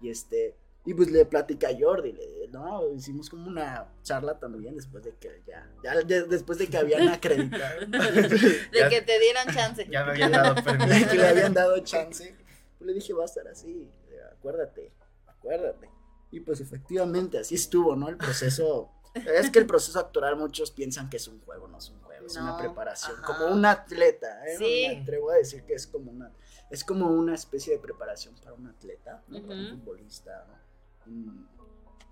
Y 0.01 0.09
este, 0.09 0.55
y 0.85 0.93
pues 0.93 1.09
le 1.11 1.25
platicé 1.25 1.65
a 1.65 1.75
Jordi, 1.77 2.13
le, 2.13 2.47
¿no? 2.49 2.87
Hicimos 2.93 3.29
como 3.31 3.47
una 3.47 3.87
charla 4.03 4.39
también 4.39 4.75
después 4.75 5.03
de 5.03 5.15
que 5.15 5.41
ya, 5.45 5.67
ya 5.83 5.95
de- 6.03 6.23
después 6.27 6.57
de 6.59 6.67
que 6.67 6.77
habían 6.77 7.07
acreditado, 7.09 7.79
De 7.87 8.67
Ya- 8.79 8.87
que 8.89 9.01
te 9.01 9.19
dieran 9.19 9.47
chance. 9.53 9.85
Ya 9.89 10.05
me 10.05 10.11
habían 10.11 10.31
dado 10.31 10.53
de 10.53 10.61
permiso. 10.61 11.09
que 11.09 11.17
le 11.17 11.27
habían 11.27 11.53
dado 11.53 11.79
chance, 11.79 12.35
pues 12.77 12.87
le 12.87 12.93
dije, 12.93 13.13
va 13.13 13.23
a 13.23 13.25
estar 13.25 13.47
así, 13.47 13.91
acuérdate, 14.37 14.93
acuérdate. 15.25 15.89
Y 16.31 16.41
pues 16.41 16.59
efectivamente 16.61 17.37
así 17.39 17.55
estuvo, 17.55 17.95
¿no? 17.95 18.09
El 18.09 18.17
proceso, 18.17 18.91
es 19.13 19.49
que 19.49 19.59
el 19.59 19.65
proceso 19.65 19.99
actoral 19.99 20.35
muchos 20.35 20.71
piensan 20.71 21.09
que 21.09 21.17
es 21.17 21.27
un 21.27 21.39
juego, 21.41 21.67
no 21.67 21.77
es 21.77 21.89
un 21.89 22.01
juego, 22.01 22.25
es 22.25 22.35
una 22.37 22.57
preparación, 22.57 23.15
ajá. 23.17 23.25
como 23.25 23.53
un 23.53 23.65
atleta, 23.65 24.45
¿eh? 24.47 24.57
Sí. 24.57 24.85
Me 24.89 25.01
atrevo 25.01 25.31
a 25.31 25.35
decir 25.35 25.63
que 25.63 25.73
es 25.73 25.87
como 25.87 26.11
una, 26.11 26.31
es 26.69 26.83
como 26.83 27.07
una 27.09 27.33
especie 27.35 27.73
de 27.73 27.79
preparación 27.79 28.35
para 28.35 28.53
un 28.53 28.67
atleta, 28.67 29.23
¿no? 29.27 29.41
Para 29.41 29.55
un 29.59 29.69
futbolista, 29.69 30.45
¿no? 30.47 31.11
Un- 31.13 31.49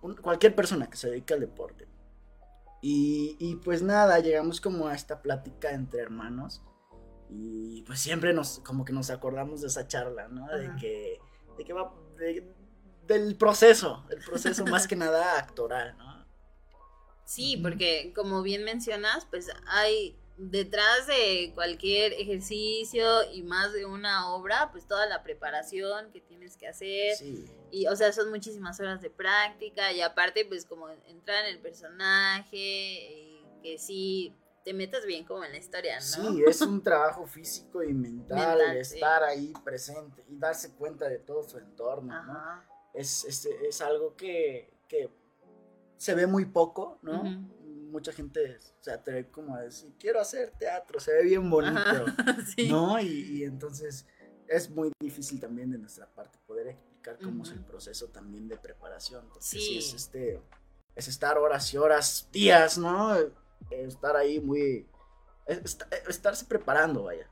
un- 0.02 0.16
cualquier 0.16 0.56
persona 0.56 0.90
que 0.90 0.96
se 0.98 1.10
dedique 1.10 1.34
al 1.34 1.42
deporte. 1.42 1.88
Y, 2.82 3.36
y 3.40 3.56
pues 3.58 3.82
nada, 3.82 4.20
llegamos 4.20 4.62
como 4.62 4.88
a 4.88 4.94
esta 4.96 5.22
plática 5.22 5.72
entre 5.72 6.02
hermanos. 6.02 6.62
Y 7.30 7.82
pues 7.84 8.00
siempre 8.00 8.34
nos, 8.34 8.60
como 8.60 8.86
que 8.86 8.94
nos 8.94 9.10
acordamos 9.10 9.62
de 9.62 9.68
esa 9.68 9.88
charla, 9.88 10.28
¿no? 10.28 10.48
De 10.48 10.72
que, 10.80 11.20
de 11.58 11.64
que 11.64 11.74
va, 11.74 11.94
de- 12.18 12.48
del 13.08 13.36
proceso, 13.36 14.04
el 14.10 14.20
proceso 14.24 14.66
más 14.66 14.88
que 14.88 14.96
nada 14.96 15.38
actoral, 15.38 15.98
¿no? 15.98 16.26
Sí, 17.26 17.58
porque 17.58 18.14
como 18.16 18.42
bien 18.44 18.64
mencionas, 18.64 19.26
pues 19.26 19.50
hay 19.68 20.16
detrás 20.38 21.08
de 21.08 21.52
cualquier 21.56 22.14
ejercicio 22.14 23.24
y 23.32 23.42
más 23.42 23.74
de 23.74 23.86
una 23.86 24.30
obra, 24.34 24.70
pues 24.72 24.88
toda 24.88 25.06
la 25.08 25.24
preparación 25.24 26.12
que 26.12 26.22
tienes 26.22 26.58
que 26.58 26.68
hacer. 26.68 27.16
Sí. 27.16 27.46
Y, 27.72 27.88
o 27.88 27.96
sea, 27.96 28.12
son 28.14 28.30
muchísimas 28.30 28.80
horas 28.80 29.02
de 29.02 29.10
práctica 29.10 29.92
y 29.92 30.02
aparte, 30.02 30.46
pues 30.46 30.66
como 30.66 30.90
entrar 30.90 31.46
en 31.46 31.56
el 31.56 31.60
personaje, 31.62 32.58
y 32.60 33.44
que 33.64 33.78
sí, 33.80 34.34
te 34.66 34.74
metas 34.74 35.06
bien 35.06 35.24
como 35.26 35.44
en 35.46 35.52
la 35.52 35.60
historia, 35.60 35.96
¿no? 35.98 36.02
Sí, 36.02 36.44
es 36.46 36.60
un 36.62 36.82
trabajo 36.82 37.26
físico 37.28 37.84
y 37.84 37.94
mental, 37.94 38.58
Mental, 38.58 38.78
estar 38.78 39.24
ahí 39.24 39.54
presente 39.64 40.26
y 40.28 40.38
darse 40.40 40.74
cuenta 40.74 41.08
de 41.08 41.20
todo 41.20 41.44
su 41.44 41.60
entorno, 41.60 42.12
¿no? 42.24 42.32
Ajá. 42.34 42.68
Es, 42.94 43.24
es, 43.26 43.46
es 43.46 43.82
algo 43.82 44.16
que, 44.16 44.74
que 44.88 45.10
se 45.98 46.16
ve 46.16 46.26
muy 46.26 46.46
poco, 46.46 46.98
¿no? 47.04 47.22
Ujú. 47.22 47.30
Mucha 47.92 48.12
gente 48.12 48.58
se 48.82 48.92
atreve 48.92 49.30
como 49.30 49.56
a 49.56 49.62
decir, 49.62 49.94
quiero 50.00 50.20
hacer 50.20 50.52
teatro, 50.58 51.00
se 51.00 51.14
ve 51.14 51.24
bien 51.24 51.48
bonito, 51.50 51.80
Ajá, 51.80 52.38
sí. 52.58 52.68
¿no? 52.68 53.00
Y, 53.00 53.08
y 53.38 53.44
entonces 53.44 54.08
es 54.48 54.70
muy 54.70 54.92
difícil 55.00 55.40
también 55.40 55.70
de 55.72 55.78
nuestra 55.78 56.08
parte 56.12 56.40
poder 56.48 56.68
explicar 56.70 57.20
cómo 57.24 57.44
es 57.44 57.52
el 57.52 57.64
proceso 57.64 58.08
también 58.08 58.48
de 58.48 58.58
preparación, 58.58 59.28
porque 59.30 59.46
Sí. 59.46 59.60
sí, 59.60 59.78
es 59.78 59.94
este, 59.94 60.42
es 60.96 61.08
estar 61.08 61.38
horas 61.38 61.72
y 61.72 61.78
horas, 61.78 62.28
días, 62.32 62.80
¿no? 62.80 63.16
Estar 63.70 64.16
ahí 64.16 64.40
muy, 64.40 64.88
es- 65.48 65.60
est- 65.60 65.84
estarse 66.08 66.46
preparando, 66.46 67.04
vaya. 67.04 67.30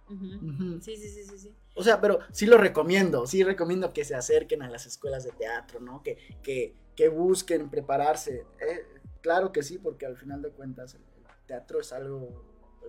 Sí, 0.81 0.95
sí, 0.97 1.09
sí, 1.09 1.23
sí, 1.25 1.37
sí. 1.39 1.55
O 1.75 1.83
sea, 1.83 1.99
pero 2.01 2.19
sí 2.31 2.45
lo 2.45 2.57
recomiendo, 2.57 3.25
sí 3.27 3.43
recomiendo 3.43 3.93
que 3.93 4.05
se 4.05 4.15
acerquen 4.15 4.61
a 4.61 4.69
las 4.69 4.85
escuelas 4.85 5.23
de 5.23 5.31
teatro, 5.31 5.79
¿no? 5.79 6.03
Que, 6.03 6.17
que, 6.43 6.75
que 6.95 7.09
busquen 7.09 7.69
prepararse. 7.69 8.45
Eh, 8.59 8.85
claro 9.21 9.51
que 9.51 9.63
sí, 9.63 9.77
porque 9.79 10.05
al 10.05 10.17
final 10.17 10.41
de 10.41 10.49
cuentas 10.51 10.93
el 10.95 11.01
teatro 11.47 11.79
es 11.79 11.91
algo 11.93 12.43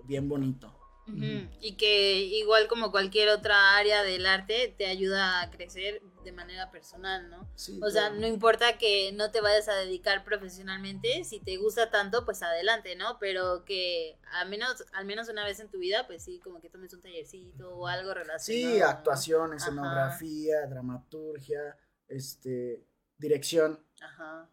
bien 0.05 0.29
bonito. 0.29 0.71
Y 1.07 1.75
que 1.77 2.17
igual 2.19 2.67
como 2.67 2.91
cualquier 2.91 3.29
otra 3.29 3.77
área 3.77 4.03
del 4.03 4.25
arte 4.25 4.73
te 4.77 4.87
ayuda 4.87 5.41
a 5.41 5.51
crecer 5.51 6.01
de 6.23 6.31
manera 6.31 6.71
personal, 6.71 7.29
¿no? 7.29 7.47
Sí, 7.55 7.79
O 7.83 7.89
sea, 7.89 8.07
claro. 8.07 8.15
no 8.21 8.27
importa 8.27 8.77
que 8.77 9.11
no 9.13 9.29
te 9.31 9.41
vayas 9.41 9.69
a 9.69 9.75
dedicar 9.75 10.23
profesionalmente, 10.23 11.23
si 11.23 11.39
te 11.39 11.57
gusta 11.57 11.91
tanto, 11.91 12.25
pues 12.25 12.41
adelante, 12.41 12.95
¿no? 12.95 13.19
Pero 13.19 13.63
que 13.65 14.17
al 14.31 14.49
menos, 14.49 14.83
al 14.93 15.05
menos 15.05 15.29
una 15.29 15.45
vez 15.45 15.59
en 15.59 15.69
tu 15.69 15.77
vida, 15.77 16.07
pues 16.07 16.23
sí, 16.23 16.39
como 16.39 16.59
que 16.59 16.69
tomes 16.69 16.93
un 16.93 17.01
tallercito 17.01 17.75
o 17.75 17.87
algo 17.87 18.13
relacionado. 18.13 18.39
Sí, 18.75 18.81
actuación, 18.81 19.53
Ajá. 19.53 19.57
escenografía, 19.57 20.65
dramaturgia, 20.67 21.77
este, 22.07 22.83
dirección. 23.17 23.84
Ajá. 24.01 24.49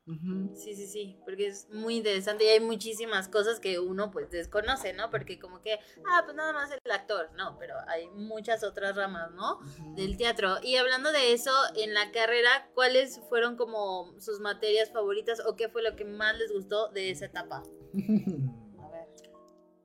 Sí, 0.54 0.74
sí, 0.74 0.86
sí, 0.86 1.18
porque 1.24 1.48
es 1.48 1.68
muy 1.70 1.96
interesante 1.96 2.44
y 2.44 2.48
hay 2.48 2.60
muchísimas 2.60 3.28
cosas 3.28 3.58
que 3.58 3.80
uno 3.80 4.10
pues 4.10 4.30
desconoce, 4.30 4.92
¿no? 4.92 5.10
Porque 5.10 5.38
como 5.38 5.60
que, 5.60 5.80
ah, 6.08 6.22
pues 6.24 6.36
nada 6.36 6.52
más 6.52 6.70
el 6.70 6.90
actor, 6.90 7.30
no, 7.36 7.56
pero 7.58 7.74
hay 7.88 8.08
muchas 8.10 8.62
otras 8.62 8.94
ramas, 8.94 9.32
¿no? 9.32 9.58
Del 9.96 10.16
teatro. 10.16 10.56
Y 10.62 10.76
hablando 10.76 11.10
de 11.10 11.32
eso, 11.32 11.50
en 11.74 11.92
la 11.92 12.12
carrera, 12.12 12.70
¿cuáles 12.74 13.20
fueron 13.28 13.56
como 13.56 14.14
sus 14.20 14.40
materias 14.40 14.90
favoritas 14.92 15.42
o 15.44 15.56
qué 15.56 15.68
fue 15.68 15.82
lo 15.82 15.96
que 15.96 16.04
más 16.04 16.36
les 16.38 16.52
gustó 16.52 16.88
de 16.90 17.10
esa 17.10 17.26
etapa? 17.26 17.62
A 18.78 18.88
ver. 18.90 19.08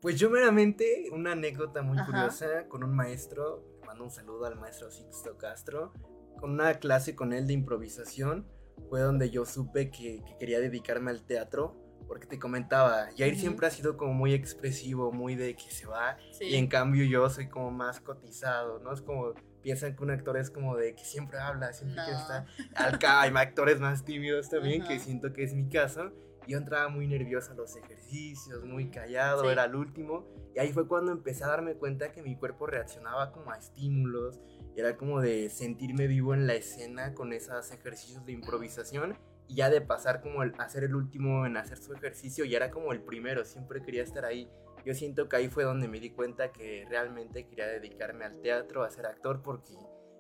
Pues 0.02 0.20
yo 0.20 0.30
meramente, 0.30 1.10
una 1.12 1.32
anécdota 1.32 1.82
muy 1.82 1.98
Ajá. 1.98 2.06
curiosa 2.06 2.68
con 2.68 2.84
un 2.84 2.96
maestro, 2.96 3.64
le 3.80 3.88
mando 3.88 4.04
un 4.04 4.12
saludo 4.12 4.46
al 4.46 4.56
maestro 4.56 4.92
Sixto 4.92 5.38
Castro, 5.38 5.94
con 6.40 6.52
una 6.52 6.76
clase 6.76 7.16
con 7.16 7.34
él 7.34 7.48
de 7.48 7.54
improvisación, 7.54 8.48
fue 8.90 9.02
donde 9.02 9.30
yo 9.30 9.46
supe 9.46 9.90
que, 9.90 10.24
que 10.24 10.38
quería 10.38 10.60
dedicarme 10.60 11.12
al 11.12 11.24
teatro, 11.24 11.76
porque 12.08 12.26
te 12.26 12.40
comentaba, 12.40 13.08
Jair 13.18 13.34
Ujú. 13.34 13.42
siempre 13.42 13.68
ha 13.68 13.70
sido 13.72 13.98
como 13.98 14.14
muy 14.14 14.34
expresivo, 14.34 15.12
muy 15.12 15.36
de 15.36 15.56
que 15.56 15.70
se 15.72 15.86
va, 15.88 16.18
Sí. 16.32 16.46
y 16.46 16.56
en 16.56 16.68
cambio 16.68 17.04
yo 17.06 17.30
soy 17.30 17.50
como 17.50 17.70
más 17.72 18.00
cotizado, 18.00 18.80
¿no? 18.80 18.94
Es 18.94 19.02
como, 19.02 19.34
piensan 19.62 19.96
que 19.98 20.04
un 20.04 20.12
actor 20.12 20.38
es 20.38 20.50
como 20.50 20.78
de 20.78 20.96
que 20.96 21.04
siempre 21.04 21.38
habla, 21.40 21.74
siempre 21.74 22.02
No. 22.10 22.46
al 22.76 22.98
ca- 23.00 23.22
hay 23.22 23.32
actores 23.36 23.82
más 23.82 24.06
tímidos 24.06 24.50
también, 24.50 24.84
que 24.86 24.94
Ajá. 24.94 25.04
siento 25.04 25.34
que 25.34 25.44
es 25.44 25.54
mi 25.54 25.68
caso. 25.68 26.12
Yo 26.48 26.58
entraba 26.58 26.88
muy 26.88 27.08
nervioso 27.08 27.52
a 27.52 27.56
los 27.56 27.76
ejercicios, 27.76 28.64
muy 28.64 28.90
callado, 28.90 29.42
Sí. 29.44 29.50
era 29.50 29.66
el 29.66 29.76
último. 29.76 30.26
Y 30.56 30.60
ahí 30.60 30.72
fue 30.72 30.88
cuando 30.88 31.12
empecé 31.12 31.44
a 31.44 31.48
darme 31.48 31.74
cuenta 31.76 32.14
que 32.14 32.22
mi 32.24 32.38
cuerpo 32.38 32.66
reaccionaba 32.68 33.34
como 33.34 33.52
a 33.52 33.58
estímulos. 33.58 34.40
Era 34.78 34.96
como 34.96 35.22
de 35.22 35.50
sentirme 35.50 36.06
vivo 36.06 36.36
en 36.36 36.46
la 36.46 36.54
escena 36.54 37.16
con 37.16 37.34
esos 37.34 37.72
ejercicios 37.72 38.24
de 38.28 38.32
improvisación. 38.34 39.18
Y 39.48 39.56
ya 39.56 39.72
de 39.72 39.82
pasar 39.82 40.22
como 40.22 40.44
el, 40.44 40.54
a 40.60 40.70
ser 40.70 40.84
el 40.84 40.94
último 40.94 41.48
en 41.48 41.58
hacer 41.58 41.80
su 41.80 41.94
ejercicio, 41.94 42.46
ya 42.46 42.58
era 42.58 42.70
como 42.70 42.92
el 42.92 43.02
primero, 43.02 43.44
siempre 43.44 43.82
quería 43.82 44.04
estar 44.04 44.24
ahí. 44.24 44.48
Yo 44.86 44.94
siento 44.94 45.28
que 45.28 45.36
ahí 45.36 45.50
fue 45.50 45.64
donde 45.64 45.88
me 45.88 46.00
di 46.00 46.12
cuenta 46.12 46.52
que 46.52 46.86
realmente 46.90 47.48
quería 47.48 47.66
dedicarme 47.66 48.26
al 48.26 48.40
teatro, 48.42 48.84
a 48.84 48.92
ser 48.92 49.08
actor, 49.08 49.42
porque 49.42 49.74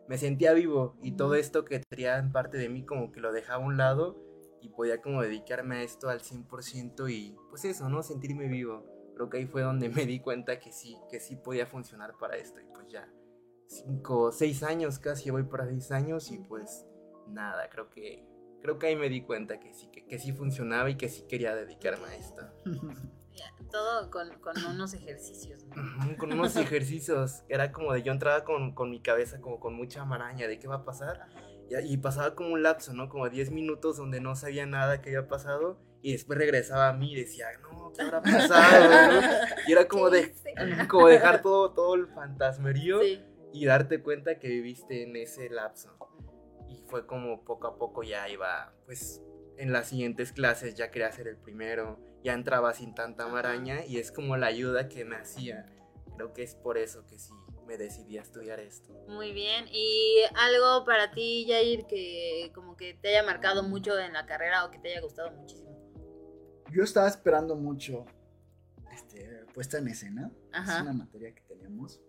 me 0.07 0.17
sentía 0.17 0.53
vivo 0.53 0.97
y 1.03 1.11
todo 1.11 1.35
esto 1.35 1.63
que 1.63 1.79
tenía 1.79 2.17
en 2.17 2.31
parte 2.31 2.57
de 2.57 2.69
mí 2.69 2.83
como 2.83 3.11
que 3.11 3.19
lo 3.19 3.31
dejaba 3.33 3.63
a 3.63 3.67
un 3.67 3.77
lado 3.77 4.17
y 4.59 4.69
podía 4.69 5.01
como 5.03 5.21
dedicarme 5.21 5.77
a 5.77 5.83
esto 5.83 6.09
al 6.09 6.21
100% 6.21 7.11
y 7.11 7.35
pues 7.49 7.63
eso, 7.63 7.89
¿no? 7.89 8.01
Sentirme 8.01 8.47
vivo. 8.47 8.85
Creo 9.13 9.29
que 9.29 9.37
ahí 9.37 9.45
fue 9.45 9.61
donde 9.61 9.89
me 9.89 10.07
di 10.07 10.19
cuenta 10.19 10.57
que 10.59 10.71
sí, 10.71 10.97
que 11.11 11.19
sí 11.19 11.35
podía 11.35 11.67
funcionar 11.67 12.17
para 12.17 12.37
esto 12.37 12.59
y 12.59 12.65
pues 12.73 12.87
ya 12.87 13.07
cinco, 13.67 14.31
seis 14.31 14.63
años 14.63 14.99
casi, 14.99 15.29
voy 15.29 15.43
para 15.43 15.67
seis 15.67 15.91
años 15.91 16.31
y 16.31 16.39
pues 16.39 16.85
nada, 17.27 17.69
creo 17.69 17.89
que 17.89 18.25
creo 18.61 18.79
que 18.79 18.87
ahí 18.87 18.95
me 18.95 19.09
di 19.09 19.21
cuenta 19.21 19.59
que 19.59 19.73
sí, 19.73 19.87
que, 19.91 20.05
que 20.05 20.19
sí 20.19 20.31
funcionaba 20.33 20.89
y 20.89 20.95
que 20.95 21.09
sí 21.09 21.25
quería 21.27 21.55
dedicarme 21.55 22.07
a 22.07 22.15
esto. 22.15 22.41
Todo 23.71 24.09
con, 24.09 24.29
con 24.39 24.55
unos 24.65 24.93
ejercicios. 24.93 25.63
¿no? 25.65 26.17
Con 26.17 26.33
unos 26.33 26.55
ejercicios, 26.57 27.43
era 27.49 27.71
como 27.71 27.93
de 27.93 28.01
yo 28.01 28.11
entraba 28.11 28.43
con, 28.43 28.73
con 28.73 28.89
mi 28.89 29.01
cabeza 29.01 29.39
como 29.41 29.59
con 29.59 29.75
mucha 29.75 30.05
maraña 30.05 30.47
de 30.47 30.57
qué 30.57 30.67
va 30.67 30.77
a 30.77 30.85
pasar 30.85 31.27
y, 31.69 31.75
y 31.75 31.97
pasaba 31.97 32.33
como 32.33 32.53
un 32.53 32.63
lapso, 32.63 32.93
¿no? 32.93 33.09
Como 33.09 33.29
10 33.29 33.51
minutos 33.51 33.97
donde 33.97 34.21
no 34.21 34.35
sabía 34.35 34.65
nada 34.65 35.01
que 35.01 35.09
había 35.09 35.27
pasado 35.27 35.79
y 36.01 36.13
después 36.13 36.39
regresaba 36.39 36.89
a 36.89 36.93
mí 36.93 37.11
y 37.11 37.15
decía, 37.15 37.47
no, 37.61 37.91
¿qué 37.93 38.03
habrá 38.03 38.21
pasado? 38.21 39.21
no?". 39.21 39.27
Y 39.67 39.71
era 39.71 39.87
como, 39.87 40.09
de, 40.09 40.33
como 40.87 41.07
dejar 41.07 41.41
todo, 41.41 41.71
todo 41.73 41.95
el 41.95 42.07
fantasmerío 42.07 43.01
Sí. 43.01 43.21
Y 43.57 43.65
darte 43.65 44.01
cuenta 44.01 44.39
que 44.39 44.47
viviste 44.47 45.03
en 45.03 45.15
ese 45.15 45.49
lapso. 45.49 45.97
Y 46.69 46.81
fue 46.87 47.07
como 47.07 47.43
poco 47.43 47.67
a 47.67 47.77
poco 47.77 48.03
ya 48.03 48.29
iba, 48.29 48.73
pues 48.85 49.21
en 49.57 49.71
las 49.71 49.87
siguientes 49.87 50.31
clases 50.31 50.75
ya 50.75 50.91
quería 50.91 51.11
ser 51.11 51.27
el 51.27 51.37
primero, 51.37 51.99
ya 52.23 52.33
entraba 52.33 52.73
sin 52.73 52.93
tanta 52.93 53.27
maraña 53.27 53.83
y 53.85 53.97
es 53.97 54.11
como 54.11 54.37
la 54.37 54.47
ayuda 54.47 54.87
que 54.87 55.05
me 55.05 55.15
hacía. 55.15 55.65
Creo 56.15 56.33
que 56.33 56.43
es 56.43 56.55
por 56.55 56.77
eso 56.77 57.05
que 57.07 57.17
sí 57.17 57.33
me 57.65 57.77
decidí 57.77 58.17
a 58.17 58.21
estudiar 58.21 58.59
esto. 58.59 58.93
Muy 59.07 59.33
bien. 59.33 59.65
¿Y 59.71 60.21
algo 60.35 60.85
para 60.85 61.11
ti, 61.11 61.45
Jair, 61.47 61.85
que 61.85 62.51
como 62.53 62.77
que 62.77 62.93
te 62.93 63.09
haya 63.09 63.23
marcado 63.23 63.63
mucho 63.63 63.97
en 63.99 64.13
la 64.13 64.25
carrera 64.25 64.65
o 64.65 64.71
que 64.71 64.79
te 64.79 64.91
haya 64.91 65.01
gustado 65.01 65.31
muchísimo? 65.31 65.67
Yo 66.71 66.83
estaba 66.83 67.07
esperando 67.07 67.55
mucho 67.55 68.05
este, 68.91 69.45
puesta 69.53 69.77
en 69.77 69.87
escena. 69.87 70.31
Ajá. 70.51 70.77
Es 70.77 70.81
una 70.81 70.93
materia 70.93 71.33
que 71.33 71.41
teníamos. 71.41 72.01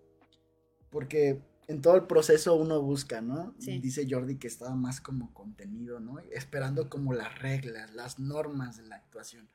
Porque 0.90 1.42
en 1.68 1.82
todo 1.82 1.96
el 1.96 2.06
proceso 2.06 2.54
uno 2.54 2.80
busca, 2.80 3.20
¿no? 3.20 3.54
Sí. 3.58 3.78
Dice 3.78 4.06
Jordi 4.08 4.38
que 4.38 4.48
estaba 4.48 4.74
más 4.74 5.00
como 5.00 5.32
contenido, 5.34 6.00
¿no? 6.00 6.18
Esperando 6.18 6.88
como 6.88 7.12
las 7.12 7.38
reglas, 7.40 7.94
las 7.94 8.18
normas 8.18 8.78
de 8.78 8.86
la 8.86 8.96
actuación. 8.96 9.48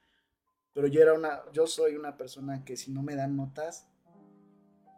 Pero 0.74 0.88
yo 0.88 1.02
era 1.02 1.14
una, 1.14 1.42
yo 1.52 1.68
soy 1.68 1.96
una 1.96 2.18
persona 2.18 2.64
que 2.64 2.78
si 2.78 2.92
no 2.92 3.02
me 3.04 3.16
dan 3.16 3.36
notas, 3.36 3.88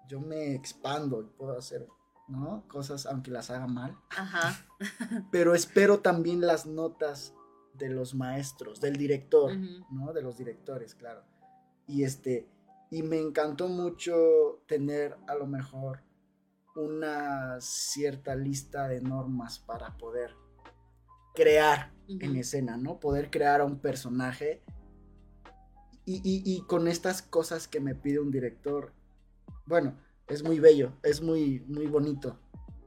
yo 0.07 0.19
me 0.19 0.53
expando 0.53 1.21
y 1.21 1.25
puedo 1.25 1.57
hacer, 1.57 1.87
¿no? 2.27 2.67
Cosas 2.67 3.05
aunque 3.05 3.31
las 3.31 3.49
haga 3.49 3.67
mal. 3.67 3.97
Ajá. 4.09 4.65
Pero 5.31 5.55
espero 5.55 5.99
también 5.99 6.41
las 6.41 6.65
notas 6.65 7.33
de 7.73 7.89
los 7.89 8.15
maestros, 8.15 8.79
del 8.81 8.97
director. 8.97 9.53
¿no? 9.91 10.13
De 10.13 10.21
los 10.21 10.37
directores, 10.37 10.95
claro. 10.95 11.23
Y 11.87 12.03
este, 12.03 12.47
y 12.89 13.03
me 13.03 13.19
encantó 13.19 13.67
mucho 13.67 14.63
tener 14.67 15.17
a 15.27 15.35
lo 15.35 15.45
mejor 15.47 16.01
una 16.75 17.59
cierta 17.61 18.35
lista 18.35 18.87
de 18.87 19.01
normas 19.01 19.59
para 19.59 19.97
poder 19.97 20.35
crear 21.33 21.91
en 22.07 22.35
escena, 22.35 22.77
¿no? 22.77 22.99
Poder 22.99 23.29
crear 23.29 23.61
a 23.61 23.65
un 23.65 23.79
personaje. 23.79 24.61
Y, 26.05 26.17
y- 26.17 26.43
y 26.45 26.61
con 26.67 26.87
estas 26.87 27.21
cosas 27.21 27.67
que 27.67 27.79
me 27.79 27.95
pide 27.95 28.19
un 28.19 28.29
director, 28.31 28.93
bueno, 29.65 29.97
es 30.27 30.43
muy 30.43 30.59
bello, 30.59 30.93
es 31.03 31.21
muy, 31.21 31.61
muy 31.67 31.87
bonito. 31.87 32.39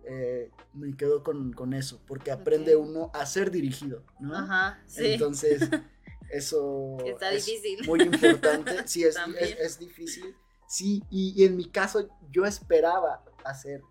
Eh, 0.04 0.50
me 0.72 0.96
quedo 0.96 1.22
con, 1.24 1.52
con 1.52 1.74
eso, 1.74 2.00
porque 2.06 2.30
aprende 2.30 2.76
uno 2.76 3.10
a 3.12 3.26
ser 3.26 3.50
dirigido, 3.50 4.04
¿no? 4.20 4.34
Ajá. 4.36 4.80
Sí. 4.86 5.04
Entonces, 5.14 5.68
eso 6.30 6.96
Está 7.04 7.32
es 7.32 7.44
difícil. 7.46 7.86
muy 7.86 8.02
importante. 8.02 8.86
Sí, 8.86 9.02
es, 9.04 9.16
es, 9.40 9.58
es 9.58 9.78
difícil. 9.78 10.34
Sí, 10.68 11.02
y, 11.10 11.34
y 11.36 11.44
en 11.46 11.56
mi 11.56 11.64
caso 11.70 12.08
yo 12.30 12.44
esperaba 12.44 13.24
hacer 13.50 13.82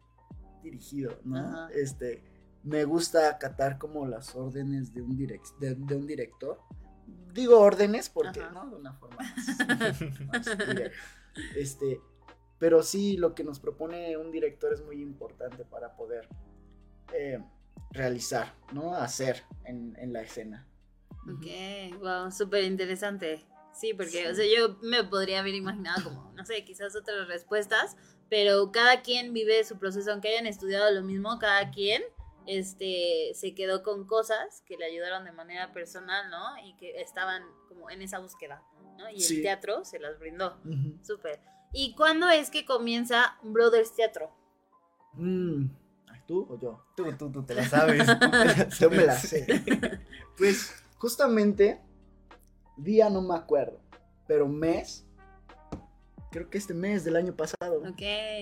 dirigido, 0.63 1.19
¿no? 1.23 1.37
Ajá. 1.37 1.69
Este, 1.73 2.23
me 2.63 2.83
gusta 2.85 3.29
acatar 3.29 3.77
como 3.77 4.05
las 4.05 4.35
órdenes 4.35 4.93
de 4.93 5.01
un, 5.01 5.17
direc- 5.17 5.57
de, 5.59 5.75
de 5.75 5.95
un 5.95 6.05
director. 6.07 6.59
Digo 7.33 7.59
órdenes 7.59 8.09
porque, 8.09 8.41
Ajá. 8.41 8.51
¿no? 8.51 8.69
De 8.69 8.75
una 8.75 8.93
forma 8.93 9.17
más, 9.17 9.99
más. 10.27 10.47
Este, 11.55 12.01
pero 12.57 12.81
sí, 12.83 13.15
lo 13.17 13.35
que 13.35 13.43
nos 13.43 13.59
propone 13.59 14.17
un 14.17 14.31
director 14.31 14.73
es 14.73 14.81
muy 14.83 15.01
importante 15.01 15.63
para 15.63 15.95
poder 15.95 16.27
eh, 17.13 17.39
realizar, 17.91 18.53
¿no? 18.73 18.95
Hacer 18.95 19.43
en, 19.65 19.95
en 19.99 20.11
la 20.11 20.21
escena. 20.21 20.67
Ok, 21.31 21.99
wow, 21.99 22.31
súper 22.31 22.63
interesante. 22.63 23.45
Sí, 23.73 23.93
porque, 23.93 24.27
o 24.27 24.33
sea, 24.33 24.45
yo 24.45 24.77
me 24.81 25.03
podría 25.03 25.39
haber 25.41 25.53
imaginado 25.53 26.03
como, 26.05 26.31
no 26.33 26.43
sé, 26.45 26.65
quizás 26.65 26.95
otras 26.95 27.27
respuestas, 27.27 27.95
pero 28.29 28.71
cada 28.71 29.01
quien 29.01 29.33
vive 29.33 29.63
su 29.63 29.77
proceso, 29.77 30.11
aunque 30.11 30.29
hayan 30.29 30.47
estudiado 30.47 30.91
lo 30.91 31.01
mismo, 31.03 31.37
cada 31.39 31.71
quien 31.71 32.01
este, 32.45 33.31
se 33.33 33.53
quedó 33.53 33.83
con 33.83 34.05
cosas 34.07 34.63
que 34.65 34.77
le 34.77 34.85
ayudaron 34.85 35.25
de 35.25 35.31
manera 35.31 35.73
personal, 35.73 36.29
¿no? 36.29 36.57
Y 36.65 36.75
que 36.77 37.01
estaban 37.01 37.43
como 37.67 37.89
en 37.89 38.01
esa 38.01 38.19
búsqueda, 38.19 38.63
¿no? 38.97 39.09
Y 39.09 39.19
Sí. 39.21 39.37
el 39.37 39.41
teatro 39.43 39.83
se 39.83 39.99
las 39.99 40.17
brindó. 40.19 40.57
Ujú. 40.65 40.97
Súper. 41.03 41.39
¿Y 41.73 41.93
cuándo 41.95 42.29
es 42.29 42.49
que 42.49 42.65
comienza 42.65 43.37
Brothers 43.43 43.93
Teatro? 43.95 44.31
Mm, 45.13 45.65
¿Tú 46.25 46.45
o 46.49 46.59
yo? 46.59 46.85
Tú, 46.95 47.05
tú, 47.17 47.31
tú 47.31 47.43
te 47.45 47.53
la 47.55 47.63
sabes. 47.67 48.05
Yo 48.79 48.89
me 48.89 49.05
la 49.05 49.15
sé. 49.15 49.45
Pues 50.37 50.73
justamente, 50.97 51.81
día 52.75 53.09
no 53.09 53.21
me 53.21 53.35
acuerdo, 53.35 53.79
pero 54.27 54.45
mes, 54.47 55.06
creo 56.31 56.49
que 56.49 56.57
este 56.57 56.73
mes 56.73 57.03
del 57.03 57.15
año 57.15 57.35
pasado. 57.35 57.79
Ok, 57.79 58.01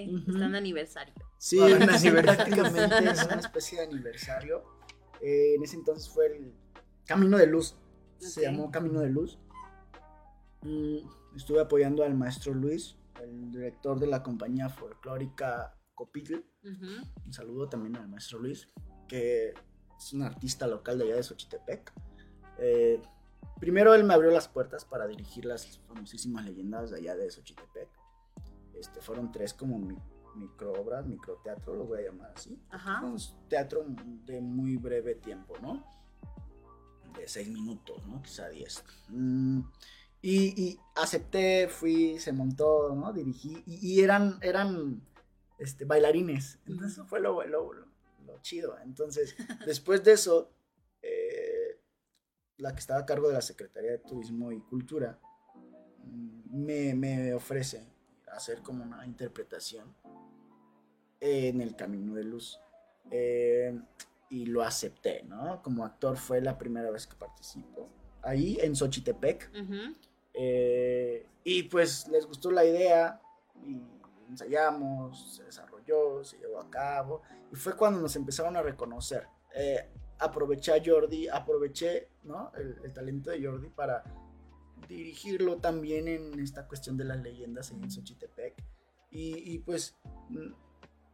Ujú. 0.09 0.31
está 0.31 0.45
en 0.45 0.55
aniversario. 0.55 1.13
Sí, 1.37 1.59
aniversario. 1.59 2.21
prácticamente 2.23 3.09
es 3.11 3.23
una 3.25 3.35
especie 3.39 3.79
de 3.79 3.85
aniversario. 3.85 4.63
Eh, 5.21 5.55
en 5.55 5.63
ese 5.63 5.75
entonces 5.77 6.09
fue 6.09 6.27
el 6.27 6.53
Camino 7.05 7.37
de 7.37 7.47
Luz. 7.47 7.75
Se 8.17 8.41
Ok. 8.41 8.45
llamó 8.47 8.71
Camino 8.71 8.99
de 9.01 9.09
Luz. 9.09 9.37
Mm, 10.61 10.97
estuve 11.35 11.61
apoyando 11.61 12.03
al 12.03 12.15
maestro 12.15 12.53
Luis, 12.53 12.97
el 13.21 13.51
director 13.51 13.99
de 13.99 14.07
la 14.07 14.23
compañía 14.23 14.69
folclórica 14.69 15.75
Copitl. 15.93 16.35
Ujú. 16.63 17.07
Un 17.25 17.33
saludo 17.33 17.69
también 17.69 17.95
al 17.97 18.07
maestro 18.09 18.39
Luis, 18.39 18.67
que 19.07 19.53
es 19.97 20.13
un 20.13 20.23
artista 20.23 20.67
local 20.67 20.97
de 20.97 21.05
allá 21.05 21.15
de 21.17 21.23
Xochitepec. 21.23 21.93
Eh, 22.57 23.01
primero 23.59 23.93
él 23.95 24.03
me 24.03 24.13
abrió 24.13 24.31
las 24.31 24.47
puertas 24.47 24.85
para 24.85 25.07
dirigir 25.07 25.45
las 25.45 25.79
famosísimas 25.88 26.45
leyendas 26.45 26.91
de 26.91 26.97
allá 26.97 27.15
de 27.15 27.29
Xochitepec. 27.29 27.89
Este, 28.74 29.01
fueron 29.01 29.31
tres 29.31 29.53
como 29.53 29.79
mi, 29.79 29.97
microobras, 30.35 31.05
microteatro, 31.05 31.75
lo 31.75 31.85
voy 31.85 32.00
a 32.00 32.05
llamar 32.12 32.31
así. 32.35 32.59
Ajá. 32.69 33.01
Un 33.03 33.17
teatro 33.47 33.85
de 34.25 34.41
muy 34.41 34.75
breve 34.77 35.15
tiempo, 35.15 35.55
¿no? 35.62 35.85
De 37.17 37.27
seis 37.27 37.47
minutos, 37.50 38.05
¿no? 38.07 38.21
Quizá 38.21 38.50
diez. 38.50 38.83
Mm, 39.07 39.62
y, 40.21 40.62
y 40.62 40.79
acepté, 40.95 41.69
fui, 41.69 42.19
se 42.19 42.33
montó, 42.33 42.93
¿no? 42.93 43.13
Dirigí. 43.13 43.63
Y, 43.65 43.93
y 43.93 44.01
eran, 44.01 44.38
eran 44.41 45.01
este, 45.57 45.85
bailarines. 45.85 46.59
Entonces 46.67 47.01
fue 47.07 47.21
lo, 47.21 47.41
lo, 47.47 47.71
lo- 47.71 47.85
lo 48.25 48.41
chido. 48.41 48.77
Entonces, 48.79 49.35
después 49.65 50.03
de 50.03 50.13
eso, 50.13 50.50
la 52.57 52.74
que 52.74 52.79
estaba 52.79 53.01
a 53.01 53.05
cargo 53.05 53.27
de 53.27 53.33
la 53.33 53.41
Secretaría 53.41 53.91
de 53.91 54.00
Turismo 54.00 54.51
y 54.51 54.62
Cultura 54.62 55.19
mm, 56.03 56.65
me, 56.65 56.93
me 56.93 57.33
ofrece 57.33 57.88
hacer 58.31 58.62
como 58.62 58.83
una 58.83 59.05
interpretación 59.05 59.95
en 61.19 61.62
el 61.62 61.75
Camino 61.75 62.15
de 62.15 62.24
Luz. 62.24 62.59
Eh, 63.12 63.79
y 64.29 64.45
lo 64.45 64.63
acepté, 64.63 65.24
¿no? 65.24 65.62
Como 65.62 65.85
actor 65.85 66.17
fue 66.17 66.41
la 66.41 66.57
primera 66.57 66.89
vez 66.89 67.07
que 67.07 67.15
participo. 67.15 67.89
Ahí 68.24 68.57
en 68.62 68.75
Xochitepec. 68.75 69.51
Ujú. 69.53 69.95
Eh, 70.33 71.25
y 71.43 71.63
pues 71.63 72.07
les 72.07 72.25
gustó 72.25 72.51
la 72.51 72.65
idea 72.65 73.21
y 73.63 73.79
ensayamos, 74.29 75.35
se 75.35 75.43
desarrolló, 75.43 76.24
se 76.24 76.38
llevó 76.38 76.59
a 76.59 76.69
cabo 76.69 77.21
y 77.51 77.55
fue 77.55 77.75
cuando 77.75 78.01
nos 78.01 78.15
empezaron 78.15 78.57
a 78.57 78.62
reconocer. 78.62 79.27
Eh, 79.53 79.88
aproveché 80.19 80.72
a 80.72 80.81
Jordi, 80.84 81.27
aproveché 81.27 82.10
¿no? 82.24 82.51
el, 82.55 82.77
el 82.84 82.93
talento 82.93 83.29
de 83.29 83.45
Jordi 83.45 83.69
para 83.69 84.03
dirigirlo 84.88 85.57
también 85.57 86.07
en 86.07 86.39
esta 86.39 86.67
cuestión 86.67 86.98
de 86.98 87.05
las 87.05 87.22
leyendas 87.22 87.72
en 87.72 87.89
Xochitepec 87.89 88.55
y, 89.12 89.53
y 89.53 89.60
pues 89.60 89.95
mm, 90.29 90.53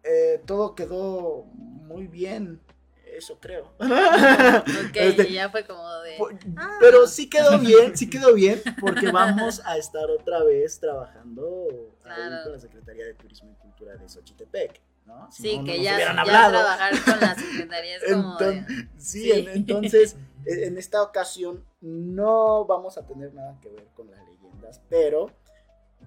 eh, 0.04 0.42
todo 0.46 0.76
quedó 0.76 1.44
muy 1.54 2.08
bien, 2.08 2.60
eso 3.06 3.40
creo. 3.40 3.74
Ok, 3.80 4.96
Este, 4.96 5.32
ya 5.32 5.50
fue 5.50 5.66
como 5.66 5.88
de. 6.00 6.18
Ah. 6.58 6.78
Pero 6.80 7.08
sí 7.08 7.30
quedó 7.30 7.60
bien, 7.60 7.96
sí 7.96 8.10
quedó 8.10 8.34
bien, 8.34 8.62
porque 8.80 9.12
vamos 9.12 9.62
a 9.66 9.78
estar 9.78 10.10
otra 10.10 10.44
vez 10.44 10.80
trabajando 10.80 11.96
ahí 12.06 12.44
con 12.44 12.54
la 12.54 12.60
Secretaría 12.60 13.06
de 13.06 13.14
Turismo 13.14 13.52
y 13.52 13.62
Cultura 13.62 13.96
de 13.96 14.10
Xochitepec, 14.10 14.82
¿no? 15.20 15.32
Si 15.32 15.44
Sí, 15.44 15.58
no, 15.60 15.64
que 15.66 15.82
ya, 15.84 15.96
hubieran 15.96 16.16
ya 16.16 16.22
hablado. 16.22 16.52
trabajar 16.52 16.94
con 17.04 17.20
la 17.20 17.36
secretaría 17.40 17.98
es 17.98 18.04
como 18.14 18.38
de- 18.38 18.60
Enton- 18.62 18.90
sí, 18.98 19.22
Sí. 19.24 19.32
en- 19.32 19.50
entonces, 19.50 20.16
en 20.46 20.64
en 20.64 20.78
esta 20.78 21.04
ocasión 21.04 21.64
no 21.82 22.66
vamos 22.66 22.98
a 22.98 23.06
tener 23.06 23.34
nada 23.34 23.60
que 23.62 23.70
ver 23.70 23.86
con 23.96 24.10
las 24.10 24.20
leyendas, 24.26 24.82
pero 24.90 25.28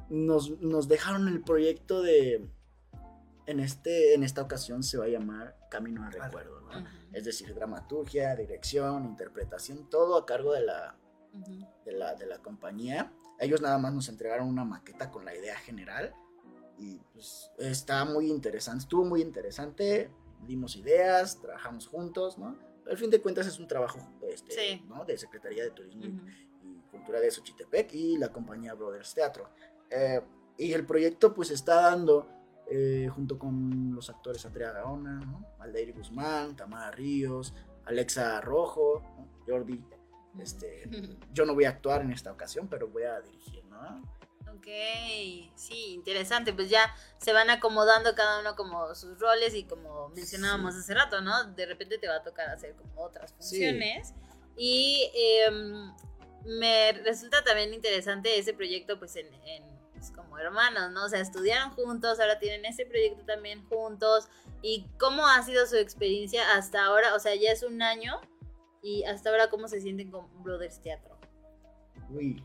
nos, 0.09 0.51
nos 0.61 0.88
dejaron 0.88 1.29
el 1.29 1.40
proyecto 1.43 2.03
de, 2.03 2.49
en, 3.47 3.61
este, 3.61 4.14
en 4.14 4.23
esta 4.25 4.43
ocasión 4.43 4.83
se 4.83 4.99
va 4.99 5.05
a 5.05 5.09
llamar 5.09 5.57
Camino 5.71 6.05
al 6.05 6.12
Recuerdo, 6.12 6.61
¿no? 6.62 6.85
Es 7.12 7.25
decir, 7.25 7.55
dramaturgia, 7.55 8.35
dirección, 8.35 9.05
interpretación, 9.05 9.88
todo 9.88 10.17
a 10.17 10.27
cargo 10.27 10.53
de 10.53 10.62
la, 10.62 10.97
de 11.85 11.93
la, 11.93 12.14
de 12.14 12.27
la 12.27 12.38
compañía. 12.38 13.12
Ellos 13.38 13.61
nada 13.61 13.79
más 13.79 13.93
nos 13.95 14.09
entregaron 14.09 14.49
una 14.49 14.64
maqueta 14.64 15.11
con 15.12 15.25
la 15.25 15.35
idea 15.37 15.57
general 15.59 16.12
y 16.79 16.99
pues 17.13 17.51
está 17.59 18.05
muy 18.05 18.31
interesante, 18.31 18.81
estuvo 18.83 19.05
muy 19.05 19.23
interesante, 19.23 20.11
dimos 20.47 20.77
ideas, 20.77 21.41
trabajamos 21.41 21.87
juntos, 21.87 22.39
¿no? 22.39 22.57
Al 22.91 22.99
fin 22.99 23.09
de 23.11 23.21
cuentas 23.21 23.47
es 23.47 23.59
un 23.59 23.67
trabajo 23.67 23.99
este, 24.31 24.53
Sí. 24.53 24.85
¿no? 24.89 25.05
de 25.05 25.17
Secretaría 25.17 25.63
de 25.65 25.71
Turismo 25.71 26.05
y- 26.05 26.21
Cultura 26.91 27.19
de 27.21 27.31
Xochitepec 27.31 27.93
y 27.95 28.19
la 28.19 28.29
compañía 28.31 28.75
Brothers 28.75 29.15
Teatro. 29.15 29.49
Eh, 29.91 30.21
y 30.57 30.73
el 30.73 30.87
proyecto 30.87 31.35
pues 31.35 31.51
está 31.51 31.77
dando, 31.83 32.29
eh, 32.71 33.09
junto 33.13 33.39
con 33.39 33.95
los 33.95 34.09
actores 34.11 34.45
Andrea 34.47 34.71
Gaona, 34.73 35.19
¿no? 35.21 35.45
Aldair 35.59 35.93
Guzmán, 35.93 36.55
Tamara 36.57 36.91
Ríos, 36.93 37.53
Alexa 37.87 38.41
Rojo, 38.41 39.03
¿no? 39.19 39.29
Jordi. 39.47 39.83
Este, 40.39 40.85
yo 41.33 41.45
no 41.45 41.55
voy 41.55 41.65
a 41.65 41.71
actuar 41.71 42.03
en 42.03 42.13
esta 42.13 42.33
ocasión, 42.33 42.69
pero 42.69 42.89
voy 42.89 43.03
a 43.05 43.21
dirigir, 43.21 43.65
¿no? 43.67 44.03
Ok, 44.57 44.67
sí, 45.57 45.95
interesante. 45.95 46.53
Pues 46.53 46.71
ya 46.71 46.95
se 47.19 47.33
van 47.33 47.51
acomodando 47.51 48.14
cada 48.14 48.40
uno 48.40 48.55
como 48.57 48.95
sus 48.95 49.19
roles 49.19 49.55
y 49.55 49.64
como 49.64 50.09
mencionábamos 50.11 50.75
hace 50.75 50.95
rato, 50.95 51.21
¿no? 51.21 51.45
De 51.53 51.67
repente 51.67 51.99
te 51.99 52.09
va 52.09 52.17
a 52.17 52.23
tocar 52.23 52.49
hacer 52.51 52.75
como 52.77 53.03
otras 53.03 53.31
Sí. 53.33 53.37
funciones. 53.57 54.14
Y 54.57 55.11
em, 55.14 55.93
me 56.45 56.93
resulta 57.05 57.43
también 57.43 57.75
interesante 57.75 58.38
ese 58.38 58.55
proyecto, 58.55 58.99
pues 58.99 59.17
en, 59.17 59.33
en, 59.47 59.64
pues, 59.93 60.11
como 60.12 60.38
hermanos, 60.38 60.93
¿no? 60.93 61.05
O 61.05 61.09
sea, 61.09 61.21
estudiaron 61.21 61.71
juntos, 61.73 62.21
ahora 62.21 62.38
tienen 62.38 62.64
ese 62.64 62.87
proyecto 62.87 63.25
también 63.25 63.67
juntos. 63.69 64.29
¿Y 64.62 64.87
cómo 64.99 65.27
ha 65.27 65.43
sido 65.43 65.67
su 65.67 65.77
experiencia 65.77 66.55
hasta 66.57 66.85
ahora? 66.85 67.14
O 67.14 67.19
sea, 67.19 67.35
ya 67.35 67.51
es 67.51 67.62
un 67.62 67.83
año. 67.83 68.21
Y 68.83 69.05
hasta 69.05 69.31
ahora, 69.31 69.49
¿cómo 69.51 69.67
se 69.67 69.81
sienten 69.81 70.11
con 70.11 70.27
Brothers 70.43 70.81
Teatro? 70.81 71.19
Uy. 72.11 72.45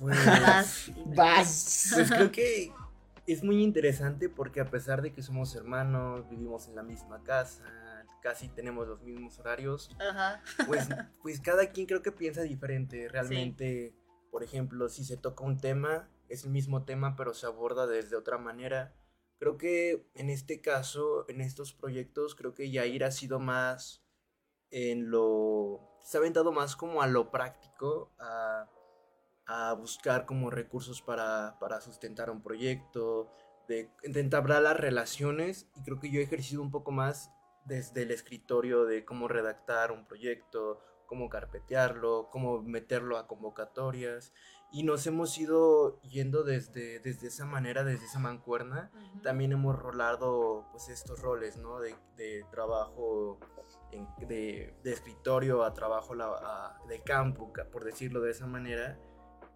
Pues, 0.00 0.26
Vas. 0.26 0.90
Vas. 1.06 1.90
pues 1.94 2.10
creo 2.10 2.32
que 2.32 2.72
es 3.26 3.44
muy 3.44 3.62
interesante 3.62 4.28
porque 4.28 4.60
a 4.60 4.70
pesar 4.70 5.02
de 5.02 5.12
que 5.12 5.22
somos 5.22 5.54
hermanos, 5.54 6.28
vivimos 6.28 6.68
en 6.68 6.76
la 6.76 6.82
misma 6.82 7.22
casa, 7.22 7.64
casi 8.22 8.48
tenemos 8.48 8.88
los 8.88 9.02
mismos 9.02 9.38
horarios, 9.38 9.90
Ajá. 10.00 10.42
pues, 10.66 10.88
pues 11.22 11.40
cada 11.40 11.70
quien 11.70 11.86
creo 11.86 12.02
que 12.02 12.12
piensa 12.12 12.42
diferente. 12.42 13.08
Realmente, 13.08 13.94
por 14.30 14.42
ejemplo, 14.42 14.88
si 14.88 15.04
se 15.04 15.16
toca 15.16 15.44
un 15.44 15.58
tema, 15.58 16.08
es 16.28 16.44
el 16.44 16.50
mismo 16.50 16.84
tema, 16.84 17.16
pero 17.16 17.34
se 17.34 17.46
aborda 17.46 17.86
desde 17.86 18.16
otra 18.16 18.38
manera. 18.38 18.94
Creo 19.38 19.56
que 19.56 20.10
en 20.14 20.30
este 20.30 20.60
caso, 20.60 21.28
en 21.28 21.40
estos 21.40 21.72
proyectos, 21.72 22.34
creo 22.34 22.54
que 22.54 22.70
Yair 22.70 23.04
ha 23.04 23.10
sido 23.10 23.38
más 23.38 24.04
en 24.70 25.10
lo... 25.10 25.96
Se 26.02 26.16
ha 26.16 26.20
aventado 26.20 26.52
más 26.52 26.76
como 26.76 27.02
a 27.02 27.06
lo 27.06 27.30
práctico, 27.30 28.12
a, 28.18 28.68
a 29.48 29.72
buscar 29.72 30.26
como 30.26 30.50
recursos 30.50 31.02
para, 31.02 31.56
para 31.58 31.80
sustentar 31.80 32.30
un 32.30 32.42
proyecto, 32.42 33.32
de, 33.66 33.90
de 34.02 34.20
entablar 34.20 34.62
las 34.62 34.76
relaciones, 34.76 35.68
y 35.74 35.82
creo 35.82 35.98
que 35.98 36.10
yo 36.10 36.20
he 36.20 36.22
ejercido 36.22 36.62
un 36.62 36.70
poco 36.70 36.90
más 36.90 37.30
desde 37.64 38.02
el 38.02 38.10
escritorio 38.12 38.84
de 38.84 39.04
cómo 39.04 39.26
redactar 39.28 39.90
un 39.92 40.06
proyecto, 40.06 40.80
cómo 41.06 41.28
carpetearlo, 41.28 42.28
cómo 42.30 42.62
meterlo 42.62 43.16
a 43.18 43.26
convocatorias. 43.26 44.32
Y 44.70 44.82
nos 44.84 45.06
hemos 45.06 45.36
ido 45.38 45.98
yendo 46.02 46.44
desde, 46.44 47.00
desde 47.00 47.28
esa 47.28 47.46
manera, 47.46 47.84
desde 47.84 48.04
esa 48.04 48.18
mancuerna. 48.18 48.90
También 49.22 49.52
hemos 49.52 49.78
rolado 49.78 50.66
pues 50.70 50.88
estos 50.90 51.20
roles, 51.20 51.56
¿no? 51.56 51.80
De, 51.80 51.94
de 52.16 52.44
trabajo 52.50 53.38
en- 53.92 54.06
de, 54.28 54.74
de 54.82 54.92
escritorio 54.92 55.64
a 55.64 55.72
trabajo 55.72 56.14
la- 56.14 56.26
a- 56.42 56.78
de 56.86 57.02
campo, 57.02 57.52
ca- 57.52 57.64
por 57.70 57.84
decirlo 57.84 58.20
de 58.20 58.30
esa 58.30 58.46
manera. 58.46 58.98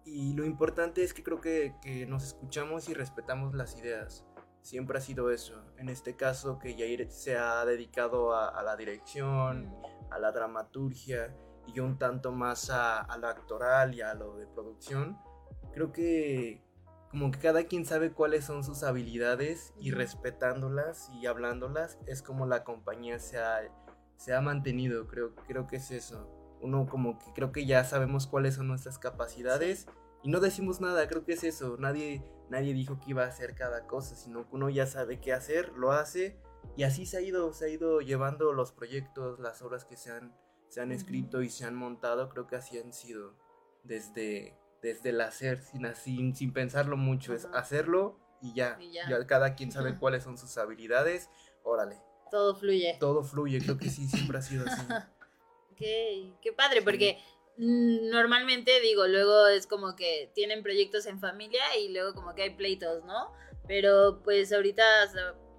Y 0.05 0.33
lo 0.33 0.45
importante 0.45 1.03
es 1.03 1.13
que 1.13 1.23
creo 1.23 1.39
que, 1.39 1.75
que 1.81 2.05
nos 2.05 2.23
escuchamos 2.23 2.89
y 2.89 2.93
respetamos 2.93 3.53
las 3.53 3.77
ideas. 3.77 4.25
Siempre 4.61 4.97
ha 4.97 5.01
sido 5.01 5.31
eso. 5.31 5.61
En 5.77 5.89
este 5.89 6.15
caso 6.15 6.59
que 6.59 6.75
Yair 6.75 7.09
se 7.11 7.37
ha 7.37 7.65
dedicado 7.65 8.33
a, 8.33 8.47
a 8.47 8.63
la 8.63 8.75
dirección, 8.75 9.67
Mm. 9.67 10.13
a 10.13 10.19
la 10.19 10.31
dramaturgia 10.31 11.35
y 11.65 11.73
yo 11.73 11.85
un 11.85 11.97
tanto 11.97 12.31
más 12.31 12.69
a, 12.69 12.99
a 12.99 13.17
lo 13.17 13.27
actoral 13.27 13.93
y 13.95 14.01
a 14.01 14.13
lo 14.13 14.35
de 14.37 14.47
producción, 14.47 15.17
creo 15.73 15.91
que 15.91 16.61
como 17.09 17.31
que 17.31 17.39
cada 17.39 17.63
quien 17.65 17.85
sabe 17.85 18.11
cuáles 18.11 18.45
son 18.45 18.63
sus 18.63 18.83
habilidades 18.83 19.73
y 19.79 19.91
respetándolas 19.91 21.09
y 21.21 21.27
hablándolas 21.27 21.97
es 22.07 22.21
como 22.23 22.45
la 22.47 22.63
compañía 22.63 23.19
se 23.19 23.37
ha, 23.39 23.61
se 24.17 24.33
ha 24.33 24.41
mantenido, 24.41 25.07
creo, 25.07 25.35
creo 25.47 25.67
que 25.67 25.75
es 25.77 25.91
eso. 25.91 26.27
Uno 26.63 26.87
como 26.89 27.19
que 27.19 27.31
creo 27.33 27.51
que 27.51 27.65
ya 27.65 27.83
sabemos 27.83 28.25
cuáles 28.25 28.55
son 28.55 28.67
nuestras 28.67 28.97
capacidades 28.97 29.87
y 30.23 30.29
no 30.29 30.39
decimos 30.39 30.79
nada, 30.81 31.07
creo 31.07 31.25
que 31.25 31.33
es 31.33 31.43
eso. 31.43 31.75
Nadie, 31.77 32.23
nadie 32.49 32.73
dijo 32.73 32.99
que 32.99 33.11
iba 33.11 33.23
a 33.23 33.27
hacer 33.27 33.53
cada 33.55 33.85
cosa, 33.85 34.15
sino 34.15 34.47
que 34.49 34.55
uno 34.55 34.69
ya 34.69 34.87
sabe 34.87 35.19
qué 35.19 35.33
hacer, 35.33 35.73
lo 35.73 35.91
hace 35.91 36.39
y 36.77 36.83
así 36.83 37.05
se 37.05 37.17
ha 37.17 37.21
ido, 37.21 37.51
se 37.53 37.65
ha 37.65 37.69
ido 37.69 37.99
llevando 37.99 38.53
los 38.53 38.71
proyectos, 38.71 39.39
las 39.39 39.61
obras 39.61 39.83
que 39.85 39.97
se 39.97 40.11
han, 40.11 40.33
se 40.69 40.79
han 40.81 40.91
escrito 40.93 41.41
y 41.41 41.49
se 41.49 41.65
han 41.65 41.75
montado, 41.75 42.29
creo 42.29 42.47
que 42.47 42.55
así 42.55 42.79
han 42.79 42.93
sido 42.93 43.35
desde, 43.83 44.57
desde 44.81 45.09
el 45.09 45.19
hacer, 45.21 45.61
sin, 45.61 45.93
sin, 45.95 46.35
sin 46.35 46.53
pensarlo 46.53 46.95
mucho, 46.95 47.33
es 47.33 47.45
hacerlo 47.53 48.17
y 48.41 48.53
ya, 48.53 48.77
Y 48.79 48.93
ya. 48.93 49.09
ya 49.09 49.27
cada 49.27 49.55
quien 49.55 49.71
sabe 49.71 49.97
cuáles 49.99 50.23
son 50.23 50.37
sus 50.37 50.57
habilidades, 50.57 51.29
órale, 51.63 52.01
Todo 52.31 52.55
fluye. 52.55 52.95
todo 52.99 53.23
fluye, 53.23 53.59
creo 53.59 53.77
que 53.77 53.89
sí, 53.89 54.07
siempre 54.07 54.37
ha 54.37 54.41
sido 54.41 54.65
así. 54.65 54.81
Ok, 55.73 55.79
qué 56.41 56.53
padre, 56.55 56.83
porque 56.83 57.17
mm, 57.57 58.09
normalmente 58.09 58.79
digo, 58.81 59.07
luego 59.07 59.47
es 59.47 59.65
como 59.65 59.95
que 59.95 60.31
tienen 60.35 60.61
proyectos 60.61 61.07
en 61.07 61.19
familia 61.19 61.63
y 61.79 61.89
luego 61.89 62.13
como 62.13 62.35
que 62.35 62.43
hay 62.43 62.51
pleitos, 62.51 63.03
¿no? 63.05 63.33
Pero 63.67 64.21
pues 64.23 64.53
ahorita 64.53 64.83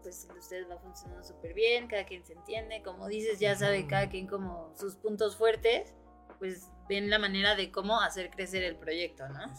pues 0.03 0.29
ustedes 0.39 0.71
va 0.71 0.79
funcionando 0.79 1.25
súper 1.25 1.55
bien, 1.55 1.89
cada 1.89 2.05
quien 2.07 2.25
se 2.25 2.35
entiende, 2.35 2.83
como 2.83 3.09
dices, 3.09 3.41
ya 3.41 3.57
sabe 3.57 3.87
cada 3.89 4.09
quien 4.09 4.29
como 4.29 4.73
sus 4.79 4.95
puntos 4.95 5.35
fuertes, 5.35 5.95
pues 6.39 6.69
ven 6.89 7.11
la 7.11 7.19
manera 7.19 7.57
de 7.57 7.73
cómo 7.73 8.01
hacer 8.01 8.31
crecer 8.31 8.63
el 8.63 8.77
proyecto, 8.77 9.29
¿no? 9.31 9.53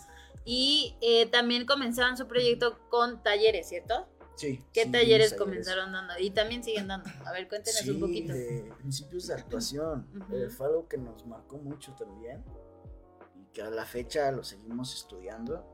Y 0.45 0.95
eh, 1.01 1.25
también 1.25 1.65
comenzaron 1.65 2.15
su 2.15 2.27
proyecto 2.27 2.79
con 2.89 3.23
talleres, 3.23 3.67
¿cierto? 3.67 4.07
Sí. 4.35 4.63
¿Qué 4.73 4.83
sí, 4.83 4.91
talleres 4.91 5.33
comenzaron 5.33 5.91
dando? 5.93 6.13
Y 6.19 6.31
también 6.31 6.63
siguen 6.63 6.87
dando. 6.87 7.09
A 7.25 7.31
ver, 7.31 7.47
cuéntenos 7.47 7.79
Sí, 7.79 7.89
un 7.91 7.99
poquito. 8.01 8.33
de 8.33 8.71
principios 8.77 9.27
de 9.27 9.33
actuación. 9.35 10.07
Ujú. 10.19 10.35
Eh, 10.35 10.49
fue 10.49 10.67
algo 10.67 10.87
que 10.87 10.97
nos 10.97 11.25
marcó 11.25 11.57
mucho 11.57 11.93
también. 11.93 12.43
Y 13.35 13.45
que 13.53 13.61
a 13.61 13.69
la 13.69 13.85
fecha 13.85 14.31
lo 14.31 14.43
seguimos 14.43 14.93
estudiando. 14.93 15.65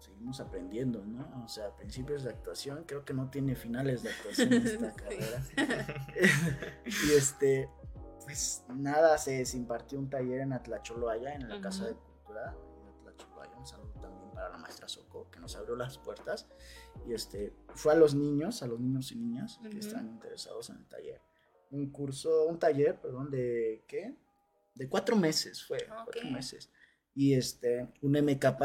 Seguimos 0.00 0.40
aprendiendo, 0.40 1.04
¿no? 1.04 1.44
O 1.44 1.48
sea, 1.48 1.74
principios 1.76 2.24
de 2.24 2.30
actuación. 2.30 2.84
Creo 2.84 3.04
que 3.04 3.14
no 3.14 3.30
tiene 3.30 3.54
finales 3.54 4.02
de 4.02 4.10
actuación 4.10 4.52
esta 4.66 4.92
carrera. 4.94 5.44
y 6.86 7.12
este, 7.12 7.68
pues 8.24 8.64
nada, 8.68 9.16
se, 9.18 9.44
se 9.44 9.56
impartió 9.56 9.98
un 9.98 10.08
taller 10.08 10.40
en 10.40 10.52
Atlacholoaya, 10.52 11.34
en 11.34 11.48
la 11.48 11.60
Casa 11.60 11.86
de. 11.86 11.94
Cultura 11.94 12.54
de 12.84 13.10
Atlacholoaya. 13.10 13.56
Un 13.56 13.66
saludo 13.66 13.92
también 14.00 14.30
para 14.32 14.48
la 14.50 14.58
maestra 14.58 14.88
Soco, 14.88 15.30
que 15.30 15.40
nos 15.40 15.54
abrió 15.56 15.76
las 15.76 15.98
puertas. 15.98 16.46
Y 17.06 17.12
este, 17.12 17.52
fue 17.74 17.92
a 17.92 17.96
los 17.96 18.14
niños, 18.14 18.62
a 18.62 18.66
los 18.66 18.80
niños 18.80 19.12
y 19.12 19.16
niñas 19.16 19.60
que 19.70 19.78
están 19.78 20.08
interesados 20.08 20.70
en 20.70 20.76
el 20.76 20.86
taller. 20.88 21.20
Un 21.70 21.90
curso, 21.90 22.46
un 22.46 22.58
taller, 22.58 23.00
perdón, 23.00 23.30
de 23.30 23.84
¿qué? 23.86 24.16
De 24.74 24.88
cuatro 24.88 25.16
meses, 25.16 25.64
fue, 25.64 25.78
Ok. 25.78 26.04
cuatro 26.04 26.30
meses. 26.30 26.70
Y 27.14 27.34
este, 27.34 27.92
un 28.02 28.12
MKP, 28.12 28.62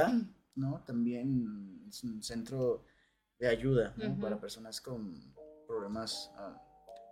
¿no? 0.55 0.83
También 0.85 1.85
es 1.87 2.03
un 2.03 2.23
centro 2.23 2.85
de 3.39 3.47
ayuda. 3.47 3.95
Para 4.19 4.39
personas 4.39 4.81
con 4.81 5.33
problemas 5.67 6.31
ah, 6.35 6.61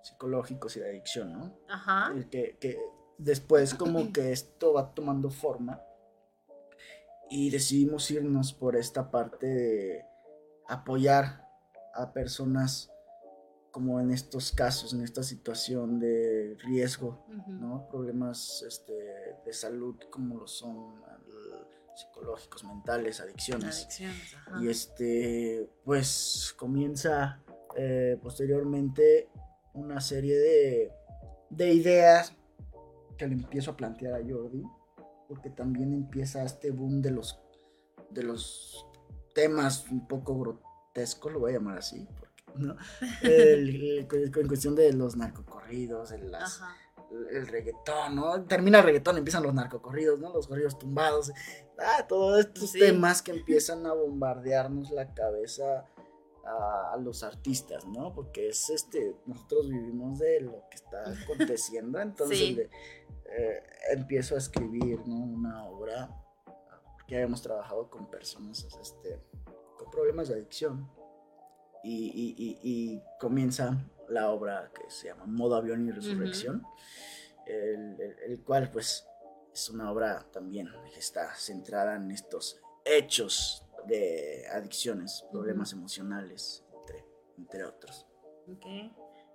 psicológicos 0.04 0.76
y 0.78 0.80
de 0.80 0.90
adicción, 0.90 1.34
¿no? 1.34 1.60
Ajá. 1.68 2.14
Que, 2.32 2.58
que 2.60 2.80
después 3.18 3.74
como 3.76 4.12
que 4.12 4.32
esto 4.32 4.74
va 4.74 4.94
tomando 4.94 5.30
forma 5.30 5.82
y 7.30 7.50
decidimos 7.50 8.10
irnos 8.12 8.54
por 8.54 8.76
esta 8.76 9.12
parte 9.12 9.48
de 9.48 10.06
apoyar 10.68 11.48
a 11.94 12.14
personas 12.14 12.92
como 13.72 14.00
en 14.00 14.12
estos 14.12 14.52
casos, 14.52 14.94
en 14.94 15.04
esta 15.04 15.22
situación 15.22 16.00
de 16.00 16.58
riesgo. 16.64 17.26
¿no? 17.48 17.88
Problemas 17.90 18.64
este, 18.68 18.94
de 19.46 19.54
salud 19.54 19.96
como 20.10 20.40
lo 20.40 20.48
son 20.48 20.96
psicológicos, 21.96 22.64
mentales, 22.64 23.20
adicciones. 23.20 23.84
Adicciones, 23.84 24.36
ajá. 24.36 24.64
Y 24.64 24.70
este, 24.70 25.70
pues 25.84 26.56
comienza 26.58 27.42
eh, 27.76 28.18
posteriormente 28.22 29.30
una 29.74 30.02
serie 30.02 30.38
de, 30.38 30.92
de 31.50 31.74
ideas 31.74 32.34
que 33.18 33.28
le 33.28 33.34
empiezo 33.34 33.72
a 33.72 33.78
plantear 33.78 34.14
a 34.14 34.24
Jordi, 34.28 34.64
porque 35.28 35.50
también 35.50 35.94
empieza 35.94 36.44
este 36.44 36.72
boom 36.72 37.02
de 37.02 37.12
los, 37.12 37.40
de 38.12 38.24
los 38.24 38.87
temas 39.38 39.86
un 39.92 40.08
poco 40.08 40.36
grotescos, 40.40 41.32
lo 41.32 41.40
voy 41.40 41.52
a 41.52 41.58
llamar 41.58 41.78
así, 41.78 42.08
porque, 42.20 42.44
¿no? 42.56 42.76
El- 43.22 43.70
el- 43.70 44.08
en 44.36 44.48
cuestión 44.48 44.74
de 44.76 44.92
los 44.94 45.16
narcocorridos, 45.16 46.10
de 46.10 46.18
las, 46.18 46.60
el 47.32 47.46
reggaetón, 47.48 48.16
¿no? 48.16 48.44
Termina 48.46 48.80
el 48.80 48.84
reggaetón, 48.86 49.18
empiezan 49.18 49.44
los 49.44 49.54
narcocorridos, 49.54 50.20
¿no? 50.20 50.34
Los 50.34 50.48
corridos 50.48 50.80
tumbados. 50.80 51.32
Ah, 51.78 52.08
todos 52.08 52.40
estos 52.40 52.72
Sí. 52.72 52.80
temas 52.80 53.22
que 53.22 53.32
empiezan 53.46 53.86
a 53.86 53.94
bombardearnos 53.94 54.90
la 54.90 55.14
cabeza 55.14 55.86
a, 56.44 56.94
a 56.94 56.98
los 56.98 57.22
artistas, 57.24 57.86
¿no? 57.86 58.12
Porque 58.14 58.50
es 58.50 58.70
este, 58.72 59.16
nosotros 59.28 59.70
vivimos 59.70 60.18
de 60.18 60.42
lo 60.42 60.64
que 60.72 60.76
está 60.78 61.04
aconteciendo, 61.24 62.00
entonces 62.02 62.38
Sí. 62.40 62.56
de- 62.56 62.70
eh, 63.30 63.62
empiezo 63.92 64.34
a 64.36 64.40
escribir, 64.40 65.06
¿no? 65.06 65.16
Una 65.16 65.66
obra, 65.66 66.10
porque 67.08 67.16
habíamos 67.16 67.42
trabajado 67.42 67.90
con 67.90 68.06
personas, 68.12 68.68
este, 68.82 69.22
con 69.78 69.90
problemas 69.90 70.28
de 70.28 70.34
adicción. 70.36 70.92
Y, 71.82 72.08
y- 72.08 72.36
y- 72.38 72.60
y 72.96 73.02
comienza 73.18 73.78
la 74.10 74.30
obra 74.32 74.70
que 74.76 74.92
se 74.92 75.08
llama 75.08 75.26
Modo 75.26 75.56
Avión 75.56 75.88
y 75.88 75.92
Resurrección, 75.92 76.64
el, 77.46 77.96
el- 78.02 78.20
el 78.32 78.44
cual 78.44 78.70
pues 78.72 79.08
es 79.54 79.70
una 79.70 79.90
obra 79.90 80.28
también 80.34 80.68
que 80.94 81.00
está 81.00 81.34
centrada 81.36 81.96
en 81.96 82.12
estos 82.12 82.60
hechos 82.84 83.64
de 83.86 84.46
adicciones, 84.52 85.24
problemas 85.32 85.72
emocionales, 85.72 86.66
entre, 86.78 87.06
entre 87.38 87.64
otros. 87.64 88.06
Ok. 88.52 88.66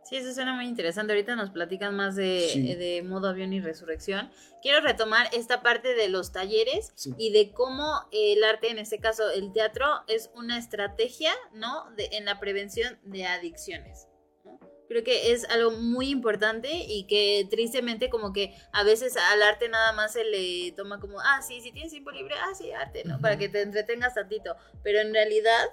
Sí, 0.05 0.17
eso 0.17 0.33
suena 0.35 0.53
muy 0.55 0.67
interesante. 0.67 1.13
Ahorita 1.13 1.37
nos 1.37 1.51
platican 1.51 1.95
más 1.95 2.17
de, 2.17 2.49
Sí. 2.53 2.75
de 2.75 3.03
modo 3.03 3.29
avión 3.29 3.53
y 3.53 3.61
resurrección. 3.61 4.31
Quiero 4.61 4.81
retomar 4.81 5.29
esta 5.33 5.63
parte 5.63 5.95
de 5.95 6.09
los 6.09 6.33
talleres 6.33 6.93
Sí. 6.97 7.13
y 7.19 7.33
de 7.33 7.53
cómo 7.53 8.09
el 8.11 8.43
arte, 8.45 8.69
en 8.71 8.79
este 8.79 8.99
caso 8.99 9.31
el 9.31 9.53
teatro, 9.53 9.87
es 10.09 10.31
una 10.35 10.59
estrategia, 10.59 11.33
¿no? 11.53 11.91
De, 11.97 12.09
en 12.13 12.25
la 12.25 12.41
prevención 12.41 12.99
de 13.05 13.27
adicciones. 13.27 14.09
¿no? 14.45 14.59
Creo 14.89 15.05
que 15.05 15.33
es 15.33 15.49
algo 15.49 15.71
muy 15.71 16.11
importante 16.11 16.69
y 16.73 17.07
que 17.07 17.47
tristemente 17.49 18.11
como 18.11 18.33
que 18.33 18.55
a 18.73 18.83
veces 18.83 19.17
al 19.17 19.43
arte 19.43 19.69
nada 19.69 19.93
más 19.93 20.13
se 20.13 20.25
le 20.25 20.73
toma 20.73 20.99
como, 21.01 21.21
ah, 21.21 21.41
sí, 21.47 21.61
si 21.61 21.71
tienes 21.73 21.93
tiempo 21.93 22.11
libre, 22.11 22.35
ah, 22.39 22.55
sí, 22.55 22.73
arte, 22.73 23.05
¿no? 23.05 23.21
Para 23.21 23.35
Ujú. 23.35 23.41
que 23.43 23.49
te 23.49 23.63
entretengas 23.63 24.15
tantito. 24.15 24.57
Pero 24.83 25.01
en 25.01 25.15
realidad 25.15 25.65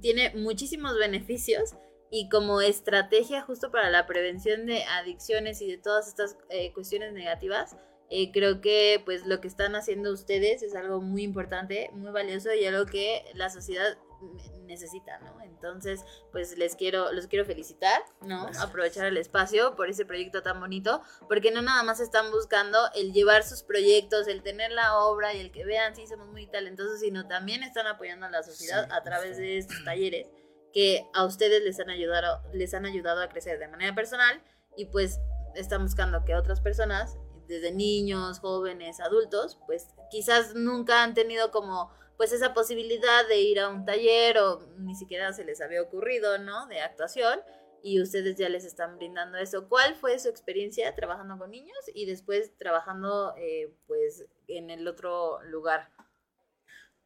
tiene 0.00 0.30
muchísimos 0.34 0.98
beneficios 0.98 1.74
y 2.14 2.28
como 2.28 2.60
estrategia 2.60 3.40
justo 3.40 3.70
para 3.70 3.88
la 3.90 4.06
prevención 4.06 4.66
de 4.66 4.84
adicciones 4.84 5.62
y 5.62 5.68
de 5.70 5.78
todas 5.78 6.06
estas 6.08 6.36
eh, 6.50 6.70
cuestiones 6.74 7.12
negativas, 7.14 7.74
eh, 8.10 8.30
creo 8.32 8.60
que 8.60 9.00
pues 9.06 9.24
lo 9.26 9.40
que 9.40 9.48
están 9.48 9.74
haciendo 9.74 10.12
ustedes 10.12 10.62
es 10.62 10.74
algo 10.76 11.00
muy 11.00 11.22
importante, 11.22 11.88
muy 11.94 12.12
valioso 12.12 12.52
y 12.52 12.66
algo 12.66 12.84
que 12.84 13.24
la 13.32 13.48
sociedad 13.48 13.96
ne- 14.20 14.52
necesita, 14.66 15.18
¿no? 15.20 15.40
Entonces, 15.42 16.04
pues 16.32 16.58
les 16.58 16.76
quiero, 16.76 17.12
los 17.12 17.26
quiero 17.28 17.46
felicitar, 17.46 18.02
¿no? 18.20 18.42
Gracias. 18.44 18.62
Aprovechar 18.64 19.06
el 19.06 19.16
espacio 19.16 19.74
por 19.76 19.88
ese 19.88 20.04
proyecto 20.04 20.42
tan 20.42 20.60
bonito, 20.60 21.00
porque 21.28 21.50
no 21.50 21.62
nada 21.62 21.82
más 21.84 22.00
están 22.00 22.30
buscando 22.30 22.78
el 22.94 23.14
llevar 23.14 23.42
sus 23.44 23.62
proyectos, 23.62 24.28
el 24.28 24.42
tener 24.42 24.70
la 24.72 24.98
obra 24.98 25.32
y 25.32 25.40
el 25.40 25.50
que 25.50 25.64
vean, 25.64 25.96
sí, 25.96 26.06
somos 26.06 26.28
muy 26.28 26.46
talentosos, 26.46 27.00
sino 27.00 27.26
también 27.26 27.62
están 27.62 27.86
apoyando 27.86 28.26
a 28.26 28.30
la 28.30 28.42
sociedad 28.42 28.84
Sí, 28.86 28.90
a 28.92 29.02
través 29.02 29.28
justo. 29.30 29.42
de 29.42 29.58
estos 29.58 29.84
talleres 29.84 30.26
que 30.72 31.06
a 31.14 31.24
ustedes 31.24 31.62
les 31.62 31.78
han 31.80 31.90
ayudado, 31.90 32.42
les 32.52 32.74
han 32.74 32.86
ayudado 32.86 33.20
a 33.20 33.28
crecer 33.28 33.58
de 33.58 33.68
manera 33.68 33.94
personal 33.94 34.42
y 34.76 34.86
pues 34.86 35.20
están 35.54 35.82
buscando 35.82 36.24
que 36.24 36.34
otras 36.34 36.60
personas, 36.60 37.18
desde 37.46 37.72
niños, 37.72 38.38
jóvenes, 38.40 39.00
adultos, 39.00 39.58
pues 39.66 39.88
quizás 40.10 40.54
nunca 40.54 41.02
han 41.02 41.14
tenido 41.14 41.50
como 41.50 41.90
pues 42.16 42.32
esa 42.32 42.54
posibilidad 42.54 43.26
de 43.28 43.40
ir 43.40 43.60
a 43.60 43.68
un 43.68 43.84
taller 43.84 44.38
o 44.38 44.60
ni 44.78 44.94
siquiera 44.94 45.32
se 45.32 45.44
les 45.44 45.60
había 45.60 45.82
ocurrido, 45.82 46.38
¿no? 46.38 46.66
De 46.66 46.80
actuación 46.80 47.40
y 47.82 48.00
ustedes 48.00 48.36
ya 48.36 48.48
les 48.48 48.64
están 48.64 48.96
brindando 48.96 49.38
eso. 49.38 49.68
¿Cuál 49.68 49.96
fue 49.96 50.18
su 50.18 50.28
experiencia 50.28 50.94
trabajando 50.94 51.36
con 51.36 51.50
niños 51.50 51.78
y 51.92 52.06
después 52.06 52.56
trabajando 52.56 53.34
eh, 53.36 53.74
pues 53.86 54.24
en 54.46 54.70
el 54.70 54.86
otro 54.86 55.42
lugar? 55.42 55.90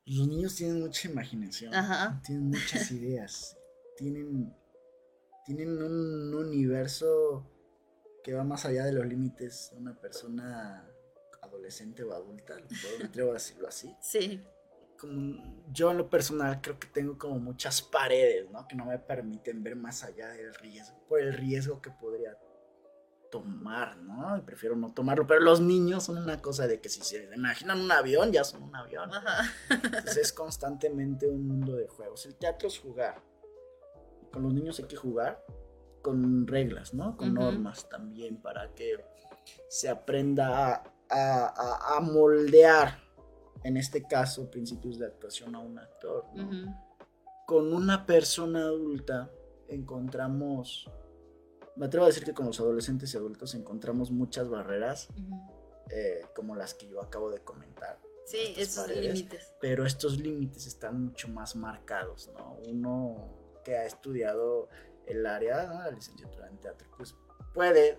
Los 0.06 0.28
niños 0.28 0.54
tienen 0.54 0.80
mucha 0.80 1.08
imaginación, 1.08 1.74
Ajá. 1.74 2.20
tienen 2.24 2.46
muchas 2.46 2.90
ideas, 2.92 3.56
tienen, 3.96 4.54
tienen 5.44 5.82
un 5.82 6.32
universo 6.32 7.44
que 8.22 8.32
va 8.34 8.44
más 8.44 8.64
allá 8.64 8.84
de 8.84 8.92
los 8.92 9.04
límites 9.04 9.70
de 9.72 9.78
una 9.78 10.00
persona 10.00 10.88
adolescente 11.42 12.04
o 12.04 12.12
adulta, 12.12 12.56
me 12.98 13.04
atrevo 13.06 13.30
a 13.30 13.34
decirlo 13.34 13.66
así. 13.68 13.94
Sí. 14.00 14.40
Como 14.98 15.64
yo 15.72 15.90
en 15.90 15.98
lo 15.98 16.08
personal 16.08 16.60
creo 16.60 16.78
que 16.78 16.88
tengo 16.88 17.18
como 17.18 17.38
muchas 17.38 17.82
paredes, 17.82 18.50
¿no? 18.50 18.66
Que 18.66 18.76
no 18.76 18.86
me 18.86 18.98
permiten 18.98 19.62
ver 19.62 19.76
más 19.76 20.04
allá 20.04 20.28
del 20.28 20.54
riesgo, 20.54 20.96
por 21.08 21.20
el 21.20 21.34
riesgo 21.34 21.82
que 21.82 21.90
podría 21.90 22.36
tomar, 23.30 23.96
¿no? 23.98 24.36
Y 24.38 24.40
prefiero 24.42 24.76
no 24.76 24.92
tomarlo, 24.92 25.26
pero 25.26 25.40
los 25.40 25.60
niños 25.60 26.04
son 26.04 26.18
una 26.18 26.40
cosa 26.40 26.66
de 26.66 26.80
que 26.80 26.88
si 26.88 27.00
se 27.02 27.28
imaginan 27.34 27.80
un 27.80 27.90
avión, 27.92 28.32
ya 28.32 28.44
son 28.44 28.62
un 28.62 28.74
avión. 28.76 29.12
Ajá. 29.12 29.44
Entonces 29.70 30.16
es 30.16 30.32
constantemente 30.32 31.28
un 31.28 31.46
mundo 31.46 31.74
de 31.76 31.86
juegos. 31.88 32.24
El 32.26 32.36
teatro 32.36 32.68
es 32.68 32.78
jugar. 32.78 33.20
Con 34.32 34.42
los 34.42 34.52
niños 34.54 34.78
hay 34.78 34.86
que 34.86 34.96
jugar 34.96 35.44
con 36.02 36.46
reglas, 36.46 36.94
¿no? 36.94 37.16
Con 37.16 37.34
normas 37.34 37.88
también 37.88 38.40
para 38.40 38.72
que 38.74 39.04
se 39.68 39.88
aprenda 39.88 40.74
a, 40.74 40.82
a- 41.10 41.46
a- 41.56 41.96
a 41.96 42.00
moldear, 42.00 43.00
en 43.64 43.76
este 43.76 44.06
caso, 44.06 44.48
principios 44.50 44.98
de 44.98 45.06
actuación 45.06 45.54
a 45.56 45.58
un 45.58 45.78
actor, 45.78 46.24
¿no? 46.34 46.86
Con 47.46 47.72
una 47.72 48.06
persona 48.06 48.60
adulta 48.60 49.30
encontramos, 49.68 50.90
me 51.76 51.86
atrevo 51.86 52.04
a 52.04 52.08
decir 52.08 52.24
que 52.24 52.34
con 52.34 52.46
los 52.46 52.58
adolescentes 52.60 53.12
y 53.14 53.16
adultos 53.16 53.54
encontramos 53.54 54.10
muchas 54.10 54.48
barreras, 54.48 55.08
eh, 55.90 56.22
como 56.34 56.56
las 56.56 56.74
que 56.74 56.88
yo 56.88 57.00
acabo 57.00 57.30
de 57.30 57.40
comentar 57.40 57.98
Sí, 58.26 58.54
esos 58.56 58.88
límites. 58.88 59.52
pero 59.60 59.86
estos 59.86 60.18
límites 60.18 60.66
están 60.66 61.00
mucho 61.04 61.28
más 61.28 61.54
marcados, 61.54 62.28
¿no? 62.36 62.56
Uno 62.68 63.60
que 63.64 63.76
ha 63.76 63.84
estudiado 63.84 64.68
el 65.06 65.24
área, 65.26 65.66
¿no? 65.66 65.74
la 65.82 65.90
licenciatura 65.90 66.48
en 66.48 66.58
teatro, 66.58 66.88
pues 66.96 67.14
puede 67.54 67.98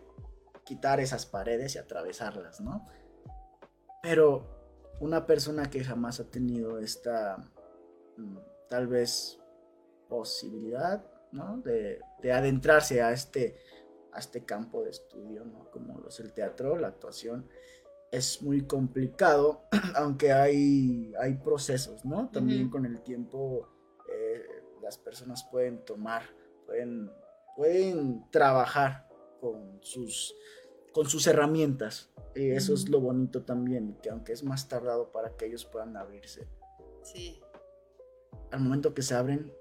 quitar 0.65 0.99
esas 0.99 1.25
paredes 1.25 1.75
y 1.75 1.77
atravesarlas, 1.77 2.59
¿no? 2.59 2.85
Pero 4.03 4.45
una 4.99 5.25
persona 5.25 5.69
que 5.69 5.83
jamás 5.83 6.19
ha 6.19 6.29
tenido 6.29 6.79
esta, 6.79 7.37
mm, 8.17 8.37
tal 8.67 8.87
vez, 8.87 9.39
posibilidad, 10.09 11.05
¿no? 11.31 11.57
De, 11.59 12.01
de 12.21 12.31
adentrarse 12.33 13.01
a 13.01 13.11
este, 13.11 13.57
a 14.17 14.19
este 14.19 14.43
campo 14.43 14.83
de 14.83 14.89
estudio, 14.89 15.45
¿no? 15.45 15.69
Como 15.69 15.99
lo 15.99 16.09
es 16.09 16.19
el 16.19 16.33
teatro, 16.33 16.75
la 16.75 16.87
actuación, 16.87 17.47
es 18.11 18.41
muy 18.41 18.65
complicado, 18.65 19.61
aunque 19.95 20.31
hay, 20.33 21.13
hay 21.19 21.35
procesos, 21.35 22.03
¿no? 22.03 22.29
También 22.29 22.63
Ujú. 22.63 22.71
con 22.71 22.85
el 22.87 23.01
tiempo 23.01 23.69
eh, 24.11 24.43
las 24.81 24.97
personas 24.97 25.43
pueden 25.51 25.85
tomar, 25.85 26.23
pueden, 26.65 27.11
pueden 27.55 28.25
trabajar 28.31 29.07
con 29.39 29.77
sus, 29.83 30.33
con 30.93 31.07
sus 31.07 31.27
herramientas. 31.27 32.09
Y 32.33 32.49
eso 32.51 32.73
es 32.73 32.83
Ujú. 32.83 32.93
lo 32.93 33.01
bonito 33.01 33.43
también, 33.43 33.99
que 34.01 34.09
aunque 34.09 34.33
es 34.33 34.43
más 34.43 34.67
tardado 34.67 35.11
para 35.11 35.35
que 35.37 35.45
ellos 35.45 35.63
puedan 35.65 35.95
abrirse, 35.95 36.47
Sí. 37.03 37.39
al 38.51 38.61
momento 38.61 38.95
que 38.95 39.03
se 39.03 39.13
abren, 39.13 39.53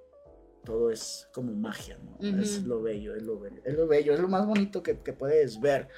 todo 0.66 0.90
es 0.90 1.30
como 1.32 1.54
magia, 1.54 1.96
¿no? 1.96 2.16
Ujú. 2.16 2.38
Es 2.42 2.64
lo 2.64 2.82
bello, 2.82 3.14
es 3.14 3.22
lo 3.22 3.40
bello, 3.40 3.62
es 3.64 3.74
lo 3.74 3.86
bello, 3.86 4.12
es 4.12 4.20
lo 4.20 4.28
más 4.28 4.46
bonito 4.46 4.82
que, 4.82 5.00
que 5.00 5.14
puedes 5.14 5.58
ver 5.58 5.88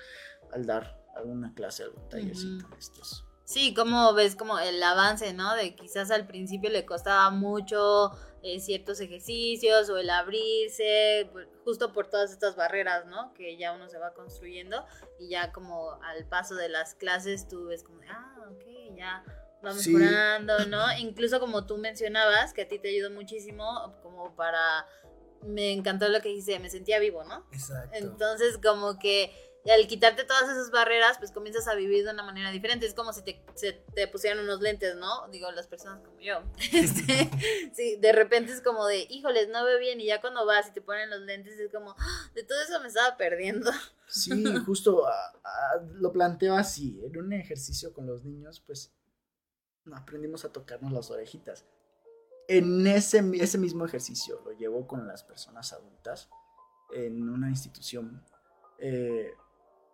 al 0.52 0.64
dar 0.64 0.96
alguna 1.16 1.52
clase, 1.54 1.82
algún 1.82 2.08
tallercito 2.08 2.66
Ujú. 2.66 2.74
de 2.74 2.78
estos. 2.78 3.24
Sí, 3.44 3.72
como 3.72 4.12
ves 4.12 4.36
como 4.36 4.58
el 4.58 4.80
avance, 4.82 5.32
¿no? 5.32 5.54
De 5.56 5.74
quizás 5.74 6.10
al 6.10 6.26
principio 6.26 6.68
le 6.68 6.84
costaba 6.84 7.30
mucho 7.30 8.12
eh, 8.42 8.60
ciertos 8.60 9.00
ejercicios 9.00 9.88
o 9.88 9.96
el 9.96 10.10
abrirse, 10.10 11.30
pues, 11.32 11.48
justo 11.64 11.92
por 11.94 12.08
todas 12.08 12.30
estas 12.30 12.56
barreras, 12.56 13.06
¿no? 13.06 13.32
Que 13.32 13.56
ya 13.56 13.72
uno 13.72 13.88
se 13.88 13.98
va 13.98 14.12
construyendo 14.12 14.84
y 15.18 15.30
ya 15.30 15.50
como 15.50 15.94
al 16.02 16.26
paso 16.28 16.54
de 16.56 16.68
las 16.68 16.94
clases 16.94 17.48
tú 17.48 17.64
ves 17.68 17.82
como, 17.82 18.00
ah, 18.10 18.36
ok, 18.50 18.94
ya 18.94 19.24
va 19.64 19.72
Sí. 19.72 19.90
mejorando, 19.90 20.66
¿no? 20.66 20.96
Incluso 20.98 21.40
como 21.40 21.66
tú 21.66 21.76
mencionabas, 21.78 22.52
que 22.52 22.62
a 22.62 22.68
ti 22.68 22.78
te 22.78 22.88
ayudó 22.88 23.10
muchísimo 23.10 23.94
como 24.02 24.34
para... 24.36 24.86
Me 25.42 25.72
encantó 25.72 26.08
lo 26.08 26.20
que 26.20 26.30
hice, 26.32 26.58
me 26.58 26.68
sentía 26.68 26.98
vivo, 26.98 27.22
¿no? 27.24 27.46
Exacto. 27.52 27.96
Entonces, 27.96 28.58
como 28.62 28.98
que 28.98 29.32
al 29.72 29.86
quitarte 29.86 30.24
todas 30.24 30.44
esas 30.48 30.70
barreras, 30.70 31.18
pues 31.18 31.30
comienzas 31.30 31.68
a 31.68 31.74
vivir 31.74 32.04
de 32.04 32.10
una 32.10 32.22
manera 32.24 32.50
diferente. 32.50 32.86
Es 32.86 32.94
como 32.94 33.12
si 33.12 33.22
te, 33.22 33.40
se 33.54 33.72
te 33.94 34.08
pusieran 34.08 34.40
unos 34.40 34.60
lentes, 34.60 34.96
¿no? 34.96 35.28
Digo, 35.28 35.50
las 35.52 35.66
personas 35.68 36.00
como 36.04 36.18
yo. 36.20 36.42
Este, 36.72 37.30
sí, 37.74 37.96
de 38.00 38.12
repente 38.12 38.52
es 38.52 38.60
como 38.62 38.86
de, 38.86 39.06
híjoles, 39.10 39.48
no 39.48 39.64
veo 39.64 39.78
bien. 39.78 40.00
Y 40.00 40.06
ya 40.06 40.20
cuando 40.20 40.44
vas 40.46 40.68
y 40.68 40.72
te 40.72 40.80
ponen 40.80 41.10
los 41.10 41.20
lentes, 41.20 41.58
es 41.60 41.70
como, 41.70 41.94
"Ah, 41.98 42.30
de 42.34 42.42
todo 42.44 42.60
eso 42.62 42.80
me 42.80 42.88
estaba 42.88 43.16
perdiendo. 43.16 43.70
Sí, 44.08 44.42
justo 44.64 45.06
ah, 45.06 45.80
lo 45.94 46.10
planteo 46.12 46.56
así, 46.56 46.98
en 47.04 47.16
un 47.18 47.32
ejercicio 47.34 47.92
con 47.92 48.06
los 48.06 48.24
niños, 48.24 48.60
pues 48.66 48.90
aprendimos 49.94 50.44
a 50.44 50.52
tocarnos 50.52 50.92
las 50.92 51.10
orejitas. 51.10 51.64
En 52.48 52.86
ese, 52.86 53.22
ese 53.34 53.58
mismo 53.58 53.84
ejercicio 53.84 54.40
lo 54.44 54.52
llevo 54.52 54.86
con 54.86 55.06
las 55.06 55.22
personas 55.22 55.72
adultas 55.72 56.30
en 56.94 57.28
una 57.28 57.50
institución 57.50 58.24
eh, 58.78 59.32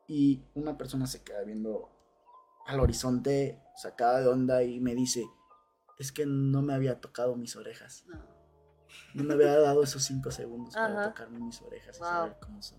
y 0.07 0.45
una 0.55 0.77
persona 0.79 1.07
se 1.07 1.23
queda 1.25 1.43
viendo 1.43 1.91
al 2.67 2.79
horizonte 2.81 3.61
sacada 3.77 4.21
de 4.21 4.29
onda 4.29 4.63
y 4.63 4.79
me 4.81 4.95
dice, 4.95 5.25
es 5.99 6.13
que 6.13 6.27
no 6.27 6.63
me 6.63 6.75
había 6.75 7.01
tocado 7.01 7.35
mis 7.37 7.57
orejas, 7.57 8.05
No. 8.07 8.25
no 9.15 9.25
me 9.25 9.35
había 9.35 9.59
dado 9.59 9.83
esos 9.83 10.05
cinco 10.05 10.31
segundos 10.31 10.75
para 10.75 11.09
tocarme 11.09 11.41
mis 11.41 11.61
orejas 11.63 11.97
y 11.97 12.01
saber 12.01 12.37
cómo 12.41 12.63
son. 12.63 12.79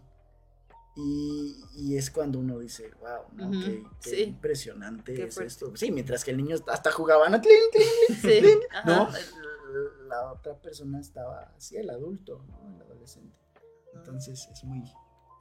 Y, 0.98 1.62
y 1.76 1.98
es 1.98 2.10
cuando 2.10 2.40
uno 2.40 2.60
dice, 2.60 2.90
wow, 3.02 3.24
¿no? 3.34 3.50
Ujú, 3.50 3.60
qué, 3.60 3.84
qué 4.02 4.10
sí. 4.10 4.24
impresionante 4.24 5.14
Qué 5.14 5.24
es 5.24 5.34
fuerte. 5.36 5.48
esto. 5.52 5.76
Sí, 5.76 5.92
mientras 5.92 6.24
que 6.24 6.32
el 6.32 6.38
niño 6.38 6.56
hasta 6.68 6.92
jugaba, 6.92 7.28
¿no? 7.28 7.42
Tlin, 7.42 7.58
tlin, 7.72 8.42
Sí. 8.42 8.60
¿no? 8.86 9.10
La 10.08 10.32
otra 10.32 10.56
persona 10.56 11.00
estaba 11.02 11.52
así, 11.58 11.76
el 11.76 11.90
adulto, 11.90 12.46
¿no? 12.48 12.76
El 12.76 12.82
adolescente. 12.84 13.36
Entonces 13.94 14.48
es 14.52 14.64
muy 14.64 14.84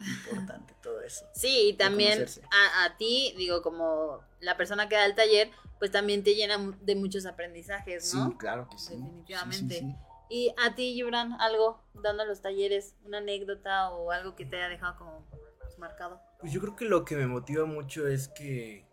importante 0.01 0.75
todo 0.83 1.01
eso. 1.03 1.25
Sí, 1.35 1.69
y 1.69 1.73
también 1.75 2.25
a, 2.51 2.85
a 2.85 2.97
ti, 2.97 3.33
digo, 3.37 3.63
como 3.63 4.21
la 4.41 4.57
persona 4.57 4.89
que 4.89 4.97
da 4.97 5.07
el 5.07 5.15
taller, 5.15 5.51
pues 5.79 5.93
también 5.93 6.25
te 6.25 6.35
llena 6.35 6.59
de 6.81 6.97
muchos 6.97 7.27
aprendizajes, 7.27 8.13
¿no? 8.15 8.31
Sí, 8.31 8.37
claro 8.39 8.69
que 8.69 8.79
sí. 8.79 8.95
Definitivamente. 8.95 9.79
Sí. 9.79 9.95
Y 10.29 10.55
a 10.59 10.75
ti, 10.75 10.95
Gibran, 10.95 11.33
algo 11.41 11.83
dando 11.95 12.25
los 12.25 12.41
talleres, 12.41 12.97
una 13.05 13.19
anécdota 13.19 13.91
o 13.91 14.11
algo 14.11 14.35
que 14.35 14.47
te 14.47 14.57
haya 14.57 14.69
dejado 14.69 14.97
como 14.99 15.27
pues, 15.61 15.79
marcado. 15.79 16.21
Pues 16.41 16.53
yo 16.53 16.61
creo 16.61 16.77
que 16.77 16.87
lo 16.87 17.05
que 17.05 17.17
me 17.17 17.27
motiva 17.27 17.67
mucho 17.67 18.07
es 18.09 18.29
que, 18.29 18.87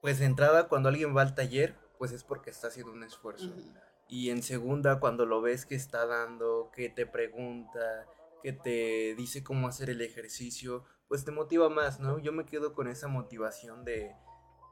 pues 0.00 0.18
de 0.18 0.26
entrada, 0.26 0.68
cuando 0.68 0.88
alguien 0.88 1.16
va 1.16 1.22
al 1.22 1.34
taller, 1.34 1.74
pues 1.98 2.12
es 2.12 2.24
porque 2.24 2.50
está 2.50 2.68
haciendo 2.68 2.92
un 2.92 3.02
esfuerzo. 3.02 3.52
Y 4.08 4.30
en 4.30 4.42
segunda, 4.42 5.00
cuando 5.00 5.26
lo 5.26 5.42
ves 5.42 5.66
que 5.66 5.74
está 5.74 6.06
dando, 6.06 6.70
que 6.74 6.88
te 6.88 7.06
pregunta, 7.06 8.06
que 8.42 8.52
te 8.52 9.14
dice 9.16 9.42
cómo 9.42 9.68
hacer 9.68 9.90
el 9.90 10.00
ejercicio, 10.00 10.84
pues 11.08 11.24
te 11.24 11.30
motiva 11.30 11.68
más, 11.68 12.00
¿no? 12.00 12.18
Yo 12.18 12.32
me 12.32 12.46
quedo 12.46 12.72
con 12.72 12.88
esa 12.88 13.08
motivación 13.08 13.84
de, 13.84 14.14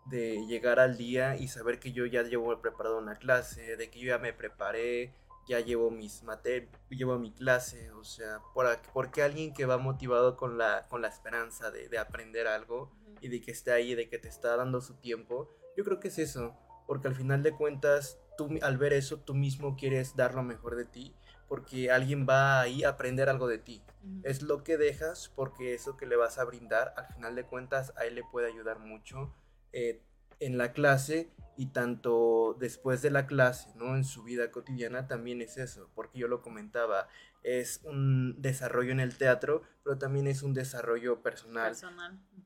de 0.07 0.47
llegar 0.47 0.79
al 0.79 0.97
día 0.97 1.37
y 1.37 1.49
saber 1.49 1.79
que 1.81 1.93
yo 1.93 2.07
ya 2.07 2.23
llevo 2.23 2.61
preparado 2.61 2.99
una 2.99 3.17
clase, 3.17 3.77
de 3.77 3.91
que 3.91 3.99
yo 3.99 4.09
ya 4.09 4.19
me 4.19 4.33
preparé, 4.33 5.15
ya 5.47 5.61
llevo 5.61 5.91
mis 5.91 6.23
materias, 6.23 6.69
llevo 6.91 7.19
mi 7.19 7.33
clase, 7.33 7.91
o 7.93 8.05
sea, 8.05 8.41
por, 8.55 8.67
a- 8.67 8.81
porque 8.93 9.23
alguien 9.23 9.53
que 9.55 9.67
va 9.67 9.79
motivado 9.79 10.37
con 10.37 10.59
la, 10.59 10.87
con 10.89 11.03
la 11.03 11.09
esperanza 11.09 11.71
de, 11.71 11.89
de 11.89 11.99
aprender 11.99 12.47
algo 12.47 12.91
y 13.21 13.29
de 13.29 13.41
que 13.41 13.51
esté 13.53 13.73
ahí, 13.73 13.95
de 13.95 14.09
que 14.09 14.19
te 14.19 14.29
está 14.29 14.57
dando 14.57 14.81
su 14.81 14.95
tiempo, 14.95 15.49
yo 15.77 15.85
creo 15.85 16.01
que 16.01 16.09
es 16.09 16.19
eso, 16.19 16.57
porque 16.87 17.09
al 17.09 17.15
final 17.15 17.43
de 17.43 17.53
cuentas, 17.53 18.19
tú 18.37 18.49
al 18.63 18.77
ver 18.77 18.93
eso, 18.93 19.19
tú 19.21 19.35
mismo 19.35 19.77
quieres 19.77 20.17
dar 20.17 20.35
lo 20.35 20.43
mejor 20.43 20.77
de 20.77 20.85
ti, 20.85 21.15
porque 21.49 21.91
alguien 21.91 22.27
va 22.29 22.61
ahí 22.61 22.83
a 22.85 22.91
aprender 22.91 23.29
algo 23.29 23.47
de 23.47 23.59
ti. 23.59 23.83
Es 24.25 24.43
lo 24.43 24.65
que 24.65 24.77
dejas, 24.77 25.31
porque 25.37 25.75
eso 25.75 25.97
que 25.97 26.07
le 26.07 26.17
vas 26.17 26.39
a 26.39 26.45
brindar, 26.45 26.93
al 26.97 27.07
final 27.15 27.37
de 27.37 27.45
cuentas, 27.45 27.93
a 27.97 28.05
él 28.05 28.17
le 28.17 28.25
puede 28.25 28.49
ayudar 28.49 28.81
mucho 28.81 29.33
eh, 29.73 30.03
en 30.41 30.59
la 30.59 30.73
clase 30.73 31.31
y 31.57 31.67
tanto 31.67 32.57
después 32.59 33.03
de 33.03 33.11
la 33.11 33.27
clase, 33.27 33.73
¿no? 33.77 33.97
En 33.97 34.05
su 34.05 34.23
vida 34.23 34.51
cotidiana 34.51 35.07
también 35.07 35.41
es 35.41 35.57
eso, 35.57 35.91
porque 35.95 36.19
yo 36.19 36.29
lo 36.29 36.43
comentaba, 36.43 37.09
es 37.43 37.81
un 37.85 38.41
desarrollo 38.43 38.93
en 38.93 39.01
el 39.01 39.17
teatro, 39.17 39.63
pero 39.83 39.99
también 39.99 40.27
es 40.27 40.43
un 40.43 40.53
desarrollo 40.53 41.23
personal. 41.23 41.75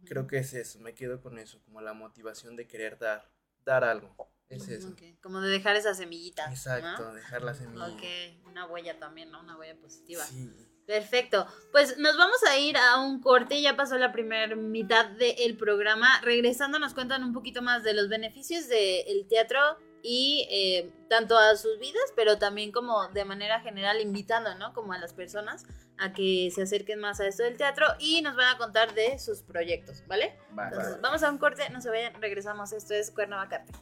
Creo 0.04 0.26
que 0.26 0.38
es 0.38 0.54
eso, 0.54 0.78
me 0.80 0.94
quedo 0.94 1.20
con 1.20 1.38
eso, 1.38 1.60
como 1.64 1.80
la 1.80 1.92
motivación 1.92 2.56
de 2.56 2.66
querer 2.66 2.98
dar, 2.98 3.30
dar 3.64 3.84
algo. 3.84 4.30
Es 4.48 4.68
eso. 4.68 4.94
Como 5.22 5.40
de 5.40 5.48
dejar 5.48 5.76
esas 5.76 5.96
semillitas. 5.96 6.46
¿no? 6.46 6.52
Exacto, 6.52 7.12
dejar 7.14 7.42
la 7.42 7.54
semilla. 7.54 7.86
Ok, 7.86 8.02
una 8.46 8.66
huella 8.66 8.98
también, 8.98 9.30
¿no? 9.30 9.40
Una 9.40 9.56
huella 9.56 9.80
positiva. 9.80 10.24
Sí. 10.24 10.52
Perfecto. 10.90 11.46
Pues 11.70 11.98
nos 11.98 12.16
vamos 12.16 12.42
a 12.50 12.58
ir 12.58 12.76
a 12.76 13.00
un 13.00 13.20
corte. 13.20 13.62
Ya 13.62 13.76
pasó 13.76 13.96
la 13.96 14.10
primera 14.10 14.56
mitad 14.56 15.06
del 15.06 15.56
programa. 15.56 16.20
Regresando 16.22 16.80
nos 16.80 16.94
cuentan 16.94 17.22
un 17.22 17.32
poquito 17.32 17.62
más 17.62 17.84
de 17.84 17.94
los 17.94 18.08
beneficios 18.08 18.66
del 18.66 19.24
teatro 19.28 19.60
y 20.02 20.48
eh, 20.50 20.90
tanto 21.08 21.38
a 21.38 21.54
sus 21.54 21.78
vidas, 21.78 22.02
pero 22.16 22.38
también 22.38 22.72
como 22.72 23.06
de 23.10 23.24
manera 23.24 23.60
general 23.60 24.00
invitando, 24.00 24.52
¿no? 24.56 24.72
Como 24.72 24.92
a 24.92 24.98
las 24.98 25.14
personas 25.14 25.64
a 25.96 26.12
que 26.12 26.50
se 26.52 26.62
acerquen 26.62 26.98
más 26.98 27.20
a 27.20 27.28
esto 27.28 27.44
del 27.44 27.56
teatro 27.56 27.86
y 28.00 28.20
nos 28.22 28.34
van 28.34 28.52
a 28.52 28.58
contar 28.58 28.92
de 28.92 29.16
sus 29.20 29.42
proyectos, 29.42 30.02
¿vale? 30.08 30.36
Entonces, 30.50 31.00
vamos 31.00 31.22
a 31.22 31.30
un 31.30 31.38
corte, 31.38 31.70
no 31.70 31.80
se 31.80 31.90
vayan, 31.90 32.20
regresamos, 32.20 32.72
esto 32.72 32.94
es 32.94 33.12
Cuernavacarte. 33.12 33.72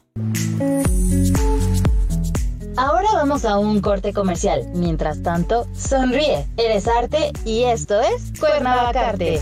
Ahora 2.77 3.07
vamos 3.13 3.45
a 3.45 3.57
un 3.57 3.81
corte 3.81 4.13
comercial. 4.13 4.69
Mientras 4.73 5.21
tanto, 5.23 5.67
sonríe, 5.75 6.47
eres 6.57 6.87
arte 6.87 7.31
y 7.45 7.63
esto 7.63 7.99
es 7.99 8.39
Cuernavacarte. 8.39 9.41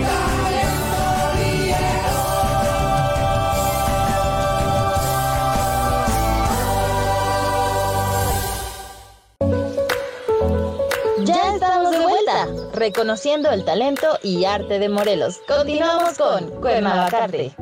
Reconociendo 12.81 13.51
el 13.51 13.63
talento 13.63 14.17
y 14.23 14.43
arte 14.45 14.79
de 14.79 14.89
Morelos. 14.89 15.39
Continuamos 15.47 16.17
con 16.17 16.49
Cuernavacarte. 16.61 17.55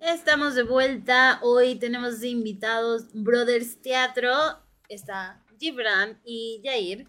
Estamos 0.00 0.56
de 0.56 0.64
vuelta. 0.64 1.38
Hoy 1.40 1.76
tenemos 1.76 2.20
invitados 2.24 3.04
Brothers 3.12 3.80
Teatro. 3.80 4.32
Está 4.88 5.40
Gibran 5.60 6.20
y 6.24 6.60
Jair, 6.64 7.08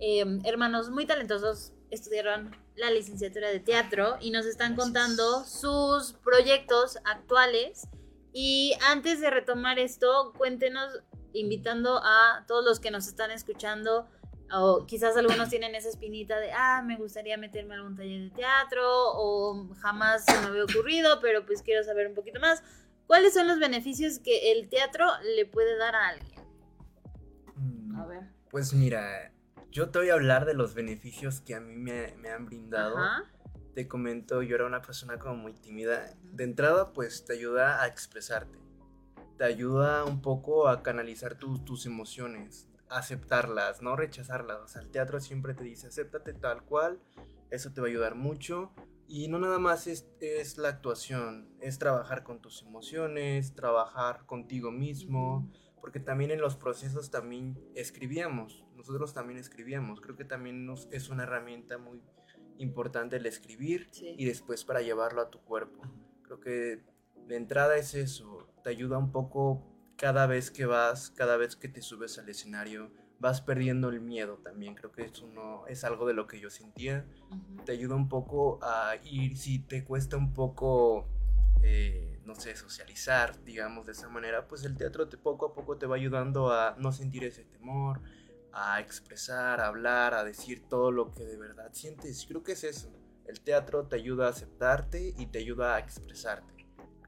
em, 0.00 0.40
hermanos 0.46 0.88
muy 0.88 1.04
talentosos. 1.04 1.74
Estudiaron 1.90 2.56
la 2.74 2.90
licenciatura 2.90 3.50
de 3.50 3.60
teatro 3.60 4.16
y 4.18 4.30
nos 4.30 4.46
están 4.46 4.74
contando 4.74 5.44
sus 5.44 6.14
proyectos 6.24 6.96
actuales. 7.04 7.86
Y 8.32 8.72
antes 8.88 9.20
de 9.20 9.28
retomar 9.28 9.78
esto, 9.78 10.32
cuéntenos, 10.38 11.00
invitando 11.34 12.00
a 12.02 12.46
todos 12.48 12.64
los 12.64 12.80
que 12.80 12.90
nos 12.90 13.08
están 13.08 13.30
escuchando 13.30 14.08
o 14.54 14.86
quizás 14.86 15.16
algunos 15.16 15.48
tienen 15.48 15.74
esa 15.74 15.88
espinita 15.88 16.38
de, 16.38 16.52
ah, 16.52 16.82
me 16.84 16.96
gustaría 16.96 17.36
meterme 17.36 17.74
a 17.74 17.78
algún 17.78 17.96
taller 17.96 18.22
de 18.22 18.30
teatro 18.30 18.82
o 18.84 19.68
jamás 19.80 20.24
se 20.24 20.38
me 20.40 20.46
había 20.46 20.64
ocurrido, 20.64 21.20
pero 21.20 21.46
pues 21.46 21.62
quiero 21.62 21.82
saber 21.84 22.06
un 22.06 22.14
poquito 22.14 22.38
más. 22.40 22.62
¿Cuáles 23.06 23.34
son 23.34 23.48
los 23.48 23.58
beneficios 23.58 24.18
que 24.18 24.52
el 24.52 24.68
teatro 24.68 25.06
le 25.36 25.46
puede 25.46 25.76
dar 25.78 25.94
a 25.94 26.08
alguien? 26.08 26.40
Mm, 27.56 27.96
a 27.96 28.06
ver. 28.06 28.22
Pues 28.50 28.74
mira, 28.74 29.32
yo 29.70 29.90
te 29.90 29.98
voy 29.98 30.10
a 30.10 30.14
hablar 30.14 30.44
de 30.44 30.54
los 30.54 30.74
beneficios 30.74 31.40
que 31.40 31.54
a 31.54 31.60
mí 31.60 31.76
me, 31.76 32.28
han 32.28 32.46
brindado. 32.46 32.96
Te 33.74 33.88
comento, 33.88 34.42
yo 34.42 34.54
era 34.54 34.66
una 34.66 34.82
persona 34.82 35.18
como 35.18 35.36
muy 35.36 35.54
tímida. 35.54 36.14
De 36.24 36.44
entrada, 36.44 36.92
pues 36.92 37.24
te 37.24 37.32
ayuda 37.32 37.82
a 37.82 37.86
expresarte. 37.86 38.58
Te 39.38 39.44
ayuda 39.44 40.04
un 40.04 40.20
poco 40.20 40.68
a 40.68 40.82
canalizar 40.82 41.36
tus 41.36 41.86
emociones 41.86 42.68
aceptarlas, 42.96 43.82
no 43.82 43.96
rechazarlas. 43.96 44.60
O 44.60 44.68
sea, 44.68 44.82
el 44.82 44.90
teatro 44.90 45.20
siempre 45.20 45.54
te 45.54 45.64
dice, 45.64 45.88
acéptate 45.88 46.32
tal 46.32 46.64
cual, 46.64 47.00
eso 47.50 47.72
te 47.72 47.80
va 47.80 47.86
a 47.86 47.90
ayudar 47.90 48.14
mucho. 48.14 48.72
Y 49.08 49.28
no 49.28 49.38
nada 49.38 49.58
más 49.58 49.86
es, 49.86 50.08
es 50.20 50.56
la 50.56 50.68
actuación, 50.68 51.54
es 51.60 51.78
trabajar 51.78 52.22
con 52.22 52.40
tus 52.40 52.62
emociones, 52.62 53.54
trabajar 53.54 54.24
contigo 54.26 54.70
mismo, 54.70 55.50
porque 55.80 56.00
también 56.00 56.30
en 56.30 56.40
los 56.40 56.56
procesos 56.56 57.10
también 57.10 57.58
escribíamos, 57.74 58.64
nosotros 58.74 59.12
también 59.12 59.38
escribíamos. 59.38 60.00
Creo 60.00 60.16
que 60.16 60.24
también 60.24 60.64
nos, 60.64 60.88
es 60.92 61.10
una 61.10 61.24
herramienta 61.24 61.76
muy 61.76 62.00
importante 62.58 63.16
el 63.16 63.26
escribir 63.26 63.90
y 64.00 64.24
después 64.24 64.64
para 64.64 64.80
llevarlo 64.80 65.20
a 65.20 65.30
tu 65.30 65.40
cuerpo. 65.40 65.82
Creo 66.22 66.40
que 66.40 66.82
de 67.26 67.36
entrada 67.36 67.76
es 67.76 67.94
eso, 67.94 68.48
te 68.62 68.70
ayuda 68.70 68.98
un 68.98 69.12
poco 69.12 69.71
cada 69.96 70.26
vez 70.26 70.50
que 70.50 70.66
vas, 70.66 71.10
cada 71.10 71.36
vez 71.36 71.56
que 71.56 71.68
te 71.68 71.82
subes 71.82 72.18
al 72.18 72.28
escenario, 72.28 72.90
vas 73.22 73.40
perdiendo 73.40 73.88
el 73.88 74.00
miedo 74.00 74.38
también. 74.38 74.74
Creo 74.74 74.90
que 74.90 75.02
eso 75.02 75.26
no 75.28 75.66
es 75.68 75.84
algo 75.84 76.06
de 76.06 76.12
lo 76.12 76.26
que 76.26 76.40
yo 76.40 76.50
sentía. 76.50 77.06
Te 77.64 77.72
ayuda 77.72 77.94
un 77.94 78.08
poco 78.08 78.58
a 78.62 78.96
ir, 79.04 79.36
si 79.36 79.60
te 79.60 79.84
cuesta 79.84 80.16
un 80.16 80.34
poco, 80.34 81.08
eh, 81.62 82.20
no 82.24 82.34
sé, 82.34 82.56
socializar, 82.56 83.42
digamos 83.44 83.86
de 83.86 83.92
esa 83.92 84.08
manera, 84.08 84.48
pues 84.48 84.64
el 84.64 84.76
teatro 84.76 85.08
te, 85.08 85.16
poco 85.16 85.46
a 85.46 85.54
poco 85.54 85.78
te 85.78 85.86
va 85.86 85.94
ayudando 85.94 86.50
a 86.52 86.74
no 86.78 86.90
sentir 86.90 87.22
ese 87.22 87.44
temor, 87.44 88.00
a 88.52 88.80
expresar, 88.80 89.60
a 89.60 89.68
hablar, 89.68 90.14
a 90.14 90.24
decir 90.24 90.68
todo 90.68 90.90
lo 90.90 91.12
que 91.12 91.24
de 91.24 91.36
verdad 91.36 91.70
sientes. 91.72 92.26
Creo 92.26 92.42
que 92.42 92.52
es 92.52 92.64
eso. 92.64 92.92
El 93.24 93.40
teatro 93.40 93.86
te 93.86 93.94
ayuda 93.96 94.26
a 94.26 94.30
aceptarte 94.30 95.14
y 95.16 95.26
te 95.26 95.38
ayuda 95.38 95.76
a 95.76 95.78
expresarte. 95.78 96.61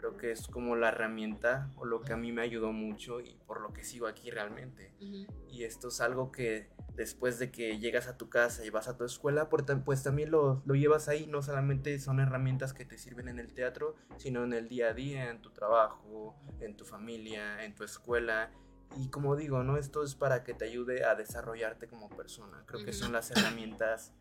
Creo 0.05 0.19
que 0.19 0.33
es 0.33 0.49
como 0.49 0.77
la 0.77 0.89
herramienta 0.89 1.71
o 1.77 1.87
lo 1.87 2.03
que 2.03 2.13
a 2.13 2.19
mí 2.19 2.31
me 2.31 2.43
ayudó 2.43 2.73
mucho 2.73 3.23
y 3.23 3.39
por 3.47 3.63
lo 3.63 3.73
que 3.73 3.85
sigo 3.85 4.07
aquí 4.07 4.31
realmente. 4.31 4.93
Y 4.99 5.65
esto 5.65 5.89
es 5.89 6.03
algo 6.03 6.31
que 6.31 6.69
después 6.95 7.39
de 7.39 7.51
que 7.51 7.79
llegas 7.79 8.07
a 8.07 8.19
tu 8.19 8.29
casa 8.29 8.67
y 8.67 8.69
vas 8.69 8.87
a 8.87 8.99
tu 8.99 9.05
escuela, 9.05 9.49
pues 9.49 10.03
también 10.03 10.31
lo, 10.31 10.63
lo, 10.67 10.75
llevas 10.75 11.09
ahí. 11.09 11.27
No 11.27 11.41
solamente 11.41 11.99
son 12.01 12.21
herramientas 12.21 12.75
que 12.75 12.85
te 12.85 12.99
sirven 12.99 13.29
en 13.29 13.39
el 13.39 13.55
teatro, 13.55 13.95
sino 14.19 14.45
en 14.45 14.53
el 14.53 14.69
día 14.69 14.89
a 14.89 14.93
día, 14.93 15.31
en 15.31 15.41
tu 15.41 15.53
trabajo, 15.53 16.37
en 16.61 16.77
tu 16.77 16.85
familia, 16.85 17.65
en 17.65 17.75
tu 17.75 17.83
escuela. 17.83 18.51
Y 18.99 19.09
como 19.09 19.37
digo, 19.37 19.63
¿no? 19.63 19.79
Esto 19.79 20.03
es 20.03 20.15
para 20.15 20.45
que 20.45 20.53
te 20.53 20.67
ayude 20.67 21.07
a 21.07 21.15
desarrollarte 21.15 21.89
como 21.89 22.11
persona. 22.11 22.63
Creo 22.67 22.85
que 22.85 22.93
son 22.93 23.15
las 23.15 23.31
herramientas, 23.31 24.13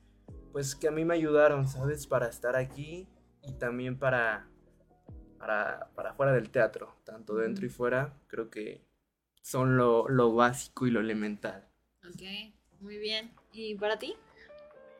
pues 0.53 0.77
que 0.77 0.87
a 0.87 0.91
mí 0.91 1.03
me 1.03 1.15
ayudaron, 1.15 1.67
¿sabes? 1.67 2.07
Para 2.07 2.29
estar 2.29 2.55
aquí 2.55 3.09
y 3.41 3.51
también 3.55 3.99
para 3.99 4.47
para, 5.43 5.89
para 5.93 6.13
fuera 6.13 6.31
del 6.31 6.49
teatro, 6.49 6.95
tanto 7.03 7.35
dentro 7.35 7.65
y 7.65 7.69
fuera, 7.69 8.13
creo 8.27 8.49
que 8.49 8.81
son 9.41 9.75
lo, 9.75 10.07
lo 10.07 10.33
básico 10.33 10.87
y 10.87 10.91
lo 10.91 11.01
elemental. 11.01 11.67
Ok, 12.07 12.21
muy 12.79 12.97
bien. 12.97 13.33
¿Y 13.51 13.75
para 13.75 13.99
ti? 13.99 14.15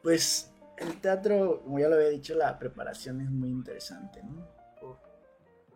Pues 0.02 0.52
el 0.78 1.00
teatro, 1.00 1.62
como 1.64 1.80
ya 1.80 1.88
lo 1.88 1.96
había 1.96 2.10
dicho, 2.10 2.36
la 2.36 2.60
preparación 2.60 3.22
es 3.22 3.30
muy 3.30 3.52
interesante, 3.52 4.22
¿no? 4.22 4.46
Por 4.82 5.00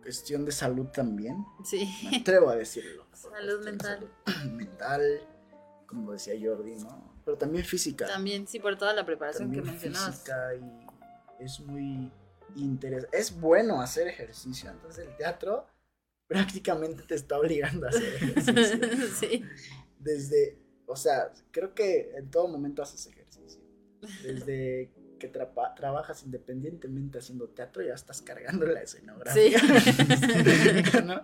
cuestión 0.01 0.43
de 0.43 0.51
salud 0.51 0.88
también. 0.88 1.45
Sí. 1.63 1.89
Me 2.11 2.18
atrevo 2.18 2.49
a 2.49 2.57
decirlo. 2.57 3.07
Salud 3.13 3.63
mental. 3.63 4.09
salud 4.26 4.51
mental, 4.51 5.01
como 5.86 6.11
decía 6.11 6.34
Jordi, 6.41 6.76
¿no? 6.76 7.15
Pero 7.24 7.38
también 7.38 7.63
física. 7.63 8.05
También, 8.05 8.45
sí, 8.45 8.59
por 8.59 8.78
toda 8.78 8.91
la 8.93 9.05
preparación 9.05 9.49
que 9.49 9.61
también 9.61 9.76
mencionabas. 9.76 10.15
física 10.15 10.55
y 10.55 11.43
es 11.45 11.57
muy 11.61 12.11
interesante. 12.58 13.18
Es 13.18 13.39
bueno 13.39 13.82
hacer 13.82 14.08
ejercicio, 14.08 14.70
entonces 14.70 15.08
el 15.08 15.16
teatro 15.18 15.66
prácticamente 16.28 17.03
te 17.03 17.16
está 17.16 17.38
obligando 17.39 17.86
a 17.88 17.89
hacer 17.89 18.16
ejercicio. 18.16 19.08
sí. 19.20 19.43
Desde, 19.99 20.58
o 20.86 20.95
sea, 20.95 21.32
creo 21.51 21.74
que 21.74 22.12
en 22.16 22.30
todo 22.30 22.47
momento 22.47 22.82
haces 22.82 23.05
ejercicio. 23.08 23.62
Desde 24.24 24.91
que 25.20 25.28
trabajas 25.30 26.22
independientemente 26.24 27.18
haciendo 27.18 27.49
teatro, 27.49 27.82
ya 27.82 27.95
estás 27.95 28.22
cargando 28.22 28.68
la 28.68 28.82
escenografía. 28.84 29.58
¿no? 31.03 31.22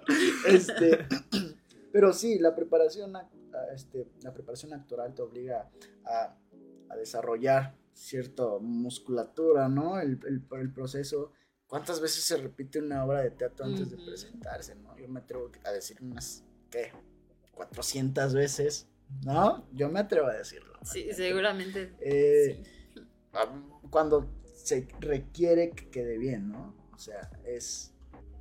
Este, 0.47 1.05
pero 1.91 2.11
sí, 2.11 2.39
la 2.39 2.55
preparación, 2.55 3.13
ac- 3.13 3.29
a- 3.53 3.71
este, 3.73 4.07
la 4.23 4.33
preparación 4.33 4.73
actoral 4.73 5.13
te 5.13 5.21
obliga 5.21 5.69
a, 6.05 6.35
a 6.89 6.95
desarrollar 6.95 7.75
cierta 7.93 8.43
musculatura, 8.59 9.69
¿no? 9.69 9.99
El, 9.99 10.19
el- 10.27 10.43
el 10.59 10.71
proceso. 10.73 11.31
¿Cuántas 11.67 11.99
veces 12.01 12.23
se 12.23 12.37
repite 12.37 12.79
una 12.79 13.03
obra 13.05 13.21
de 13.23 13.31
teatro 13.31 13.65
antes 13.65 13.89
de 13.89 13.97
presentarse, 13.97 14.75
no? 14.75 14.95
Yo 14.97 15.07
me 15.07 15.19
atrevo 15.21 15.49
a 15.63 15.71
decir 15.71 15.97
unas, 16.01 16.43
¿qué? 16.69 16.91
400 17.53 18.33
veces, 18.33 18.87
¿no? 19.25 19.67
Yo 19.71 19.89
me 19.89 19.99
atrevo 19.99 20.27
a 20.27 20.33
decirlo. 20.33 20.73
Sí, 20.83 21.07
seguramente. 21.13 21.93
Eh, 21.99 22.61
sí. 22.93 23.01
cuando 23.89 24.29
se 24.55 24.87
requiere 24.99 25.71
que 25.71 25.89
quede 25.89 26.17
bien, 26.17 26.49
¿no? 26.51 26.75
O 26.93 26.97
sea, 26.99 27.29
es, 27.45 27.93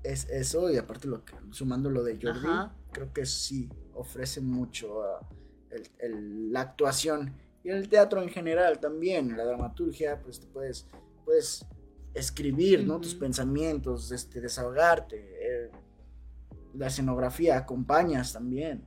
es 0.02 0.28
eso 0.28 0.70
y 0.70 0.76
aparte 0.76 1.08
lo 1.08 1.24
que, 1.24 1.34
sumando 1.52 1.88
lo 1.90 2.02
de 2.04 2.14
Jordi, 2.20 2.46
Ajá. 2.46 2.74
creo 2.92 3.12
que 3.12 3.24
sí 3.26 3.70
ofrece 3.94 4.40
mucho 4.40 5.02
a 5.02 5.26
el- 5.70 5.88
el- 5.98 6.52
la 6.52 6.60
actuación 6.62 7.34
y 7.64 7.70
el 7.70 7.88
teatro 7.88 8.20
en 8.22 8.28
general 8.28 8.80
también, 8.80 9.36
la 9.36 9.44
dramaturgia, 9.44 10.20
pues 10.22 10.40
te 10.40 10.46
puedes, 10.46 10.88
puedes 11.24 11.64
escribir, 12.14 12.84
¿no? 12.86 13.00
Tus 13.00 13.14
pensamientos, 13.14 14.10
este, 14.12 14.40
desahogarte, 14.40 15.16
eh, 15.16 15.70
la 16.74 16.88
escenografía, 16.88 17.56
acompañas 17.56 18.32
también. 18.32 18.84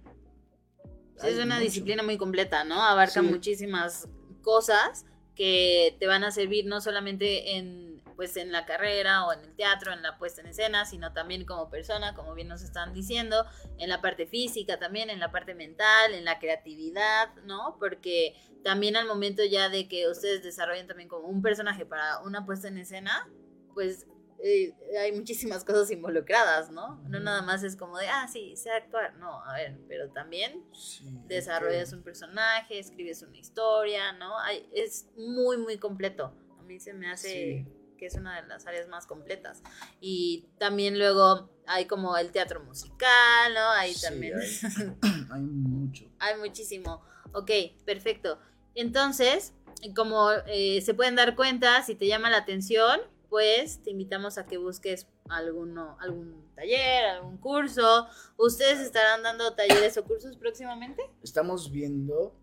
Sí, 1.18 1.28
es 1.28 1.36
una 1.38 1.56
mucho. 1.56 1.60
disciplina 1.66 2.04
muy 2.04 2.18
completa, 2.18 2.64
¿no? 2.64 2.82
Abarca 2.82 3.22
Sí. 3.22 3.28
muchísimas 3.28 4.08
cosas 4.42 5.06
que 5.36 5.96
te 6.00 6.08
van 6.08 6.24
a 6.24 6.32
servir 6.32 6.66
no 6.66 6.82
solamente 6.82 7.58
en 7.58 7.95
pues 8.16 8.38
en 8.38 8.52
la 8.52 8.66
carrera 8.66 9.26
o 9.26 9.34
en 9.34 9.42
el 9.42 9.56
teatro, 9.56 9.92
en 9.94 10.02
la 10.02 10.18
puesta 10.18 10.42
en 10.42 10.48
escena, 10.48 10.86
sino 10.86 11.12
también 11.14 11.46
como 11.46 11.70
persona, 11.70 12.16
como 12.16 12.34
bien 12.34 12.48
nos 12.48 12.62
están 12.62 12.94
diciendo, 12.94 13.46
en 13.78 13.90
la 13.90 14.02
parte 14.02 14.26
física 14.26 14.80
también, 14.80 15.10
en 15.10 15.20
la 15.20 15.32
parte 15.32 15.54
mental, 15.54 16.14
en 16.14 16.24
la 16.26 16.40
creatividad, 16.40 17.34
¿no? 17.44 17.76
Porque 17.80 18.36
también 18.64 18.96
al 18.96 19.06
momento 19.06 19.44
ya 19.44 19.70
de 19.70 19.88
que 19.88 20.08
ustedes 20.10 20.44
desarrollen 20.44 20.88
también 20.88 21.10
como 21.10 21.28
un 21.28 21.42
personaje 21.42 21.86
para 21.86 22.20
una 22.22 22.46
puesta 22.46 22.68
en 22.68 22.78
escena, 22.78 23.30
pues 23.74 24.08
eh, 24.44 24.74
hay 25.00 25.12
muchísimas 25.12 25.64
cosas 25.64 25.90
involucradas, 25.92 26.70
¿no? 26.70 27.02
No 27.10 27.20
nada 27.20 27.42
más 27.42 27.64
es 27.64 27.76
como 27.76 27.98
de, 27.98 28.08
ah, 28.08 28.28
sí, 28.32 28.56
sé 28.56 28.70
actuar, 28.72 29.16
no, 29.18 29.44
a 29.44 29.54
ver, 29.56 29.78
pero 29.88 30.10
también 30.12 30.64
Sí, 30.74 31.06
desarrollas 31.26 31.90
que- 31.90 31.96
un 31.96 32.04
personaje, 32.04 32.80
escribes 32.80 33.22
una 33.24 33.38
historia, 33.38 34.12
¿no? 34.14 34.38
Hay, 34.40 34.70
es 34.74 35.08
muy, 35.18 35.58
muy 35.58 35.78
completo. 35.78 36.34
A 36.60 36.64
mí 36.64 36.80
se 36.80 36.94
me 36.94 37.10
hace 37.12 37.66
Sí. 37.66 37.68
Que 37.98 38.06
es 38.08 38.16
una 38.16 38.42
de 38.42 38.48
las 38.48 38.66
áreas 38.68 38.88
más 38.88 39.06
completas. 39.08 39.62
Y 40.02 40.46
también 40.58 40.98
luego 41.00 41.50
hay 41.68 41.86
como 41.86 42.18
el 42.18 42.32
teatro 42.32 42.64
musical, 42.64 43.54
¿no? 43.54 43.70
Ahí 43.72 43.94
Sí, 43.94 44.06
también 44.06 44.38
hay, 44.40 44.48
hay 45.32 45.42
mucho. 45.42 46.06
hay 46.20 46.38
muchísimo. 46.40 47.02
Ok, 47.34 47.52
perfecto. 47.86 48.40
Entonces, 48.76 49.54
como 49.96 50.32
eh, 50.48 50.82
se 50.82 50.94
pueden 50.94 51.16
dar 51.16 51.36
cuenta, 51.36 51.82
si 51.84 51.96
te 51.96 52.08
llama 52.08 52.30
la 52.30 52.38
atención, 52.38 53.00
pues 53.30 53.82
te 53.84 53.92
invitamos 53.92 54.38
a 54.38 54.46
que 54.46 54.58
busques 54.58 55.08
alguno, 55.30 55.98
algún 56.00 56.50
taller, 56.56 57.06
algún 57.06 57.38
curso. 57.38 58.08
¿Ustedes 58.38 58.80
estarán 58.80 59.24
dando 59.24 59.54
talleres 59.56 59.98
o 59.98 60.04
cursos 60.04 60.38
próximamente? 60.38 61.04
Estamos 61.24 61.72
viendo 61.72 62.36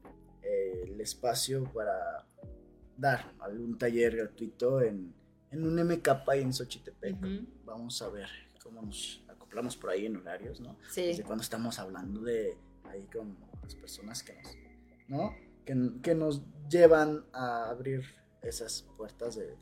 eh, 0.43 0.83
el 0.89 1.01
espacio 1.01 1.65
para 1.73 2.27
dar 2.97 3.33
algún 3.41 3.79
taller 3.79 4.17
gratuito 4.17 4.83
en, 4.83 5.15
en 5.53 5.67
un 5.67 5.77
MK 5.77 6.09
y 6.35 6.39
en 6.41 6.53
Xochitepec. 6.53 7.17
Ujú. 7.17 7.47
Vamos 7.65 8.03
a 8.03 8.09
ver 8.09 8.29
cómo 8.63 8.83
nos 8.83 9.23
acoplamos 9.29 9.77
por 9.77 9.91
ahí 9.91 10.07
en 10.07 10.17
horarios, 10.17 10.61
¿no? 10.61 10.77
Sí. 10.91 11.03
Desde 11.03 11.23
cuando 11.23 11.43
estamos 11.43 11.79
hablando 11.79 12.23
de 12.23 12.57
ahí 12.85 13.07
con 13.13 13.37
las 13.63 13.75
personas 13.75 14.23
que 14.23 14.35
nos, 14.35 14.57
¿no? 15.09 15.37
Que, 15.65 15.75
que 16.03 16.15
nos 16.15 16.43
llevan 16.69 17.25
a 17.33 17.71
abrir 17.71 18.03
esas 18.43 18.83
puertas 18.97 19.37
de, 19.37 19.57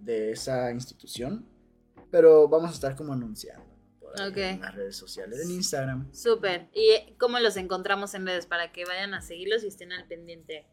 de 0.00 0.32
esa 0.32 0.70
institución. 0.72 1.46
Pero 2.10 2.48
vamos 2.48 2.70
a 2.70 2.74
estar 2.74 2.96
como 2.96 3.12
anunciando 3.12 3.64
en 4.16 4.60
las 4.60 4.74
redes 4.74 4.96
sociales, 4.96 5.40
en 5.40 5.50
Instagram. 5.50 6.12
Súper. 6.12 6.68
¿Y 6.72 7.14
cómo 7.18 7.38
los 7.40 7.56
encontramos 7.56 8.14
en 8.14 8.26
redes 8.26 8.46
para 8.46 8.72
que 8.72 8.84
vayan 8.84 9.12
a 9.14 9.20
seguirlos 9.20 9.64
y 9.64 9.68
estén 9.68 9.92
al 9.92 10.06
pendiente? 10.06 10.66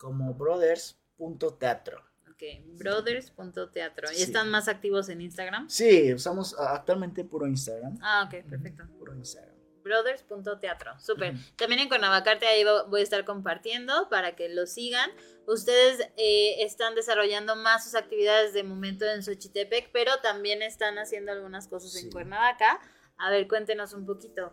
como 0.00 0.32
brothers.teatro. 0.32 2.02
Ok, 2.40 2.78
brothers.teatro. 2.78 4.10
¿Y 4.12 4.14
Sí. 4.16 4.22
están 4.22 4.50
más 4.50 4.68
activos 4.68 5.08
en 5.08 5.20
Instagram? 5.20 5.68
Sí, 5.68 6.12
usamos 6.14 6.56
ah, 6.58 6.74
actualmente 6.74 7.24
puro 7.24 7.46
Instagram. 7.46 7.98
Ah, 8.02 8.24
ok, 8.26 8.44
perfecto. 8.48 8.84
Puro 8.98 9.14
Instagram. 9.14 9.50
brothers.teatro. 9.82 11.00
Súper. 11.00 11.34
También 11.56 11.80
en 11.80 11.88
Cuernavacarte 11.88 12.46
ahí 12.46 12.62
vo- 12.64 12.86
voy 12.90 13.00
a 13.00 13.02
estar 13.02 13.24
compartiendo 13.24 14.08
para 14.10 14.36
que 14.36 14.48
lo 14.50 14.66
sigan. 14.66 15.10
Ustedes 15.46 16.00
eh, 16.18 16.62
están 16.62 16.94
desarrollando 16.94 17.56
más 17.56 17.84
sus 17.84 17.94
actividades 17.94 18.52
de 18.52 18.62
momento 18.62 19.06
en 19.06 19.22
Xochitepec, 19.22 19.90
pero 19.90 20.12
también 20.22 20.60
están 20.62 20.98
haciendo 20.98 21.32
algunas 21.32 21.66
cosas 21.66 21.96
en. 21.96 22.10
Cuernavaca. 22.10 22.78
A 23.16 23.30
ver, 23.30 23.48
cuéntenos 23.48 23.94
un 23.94 24.04
poquito. 24.04 24.52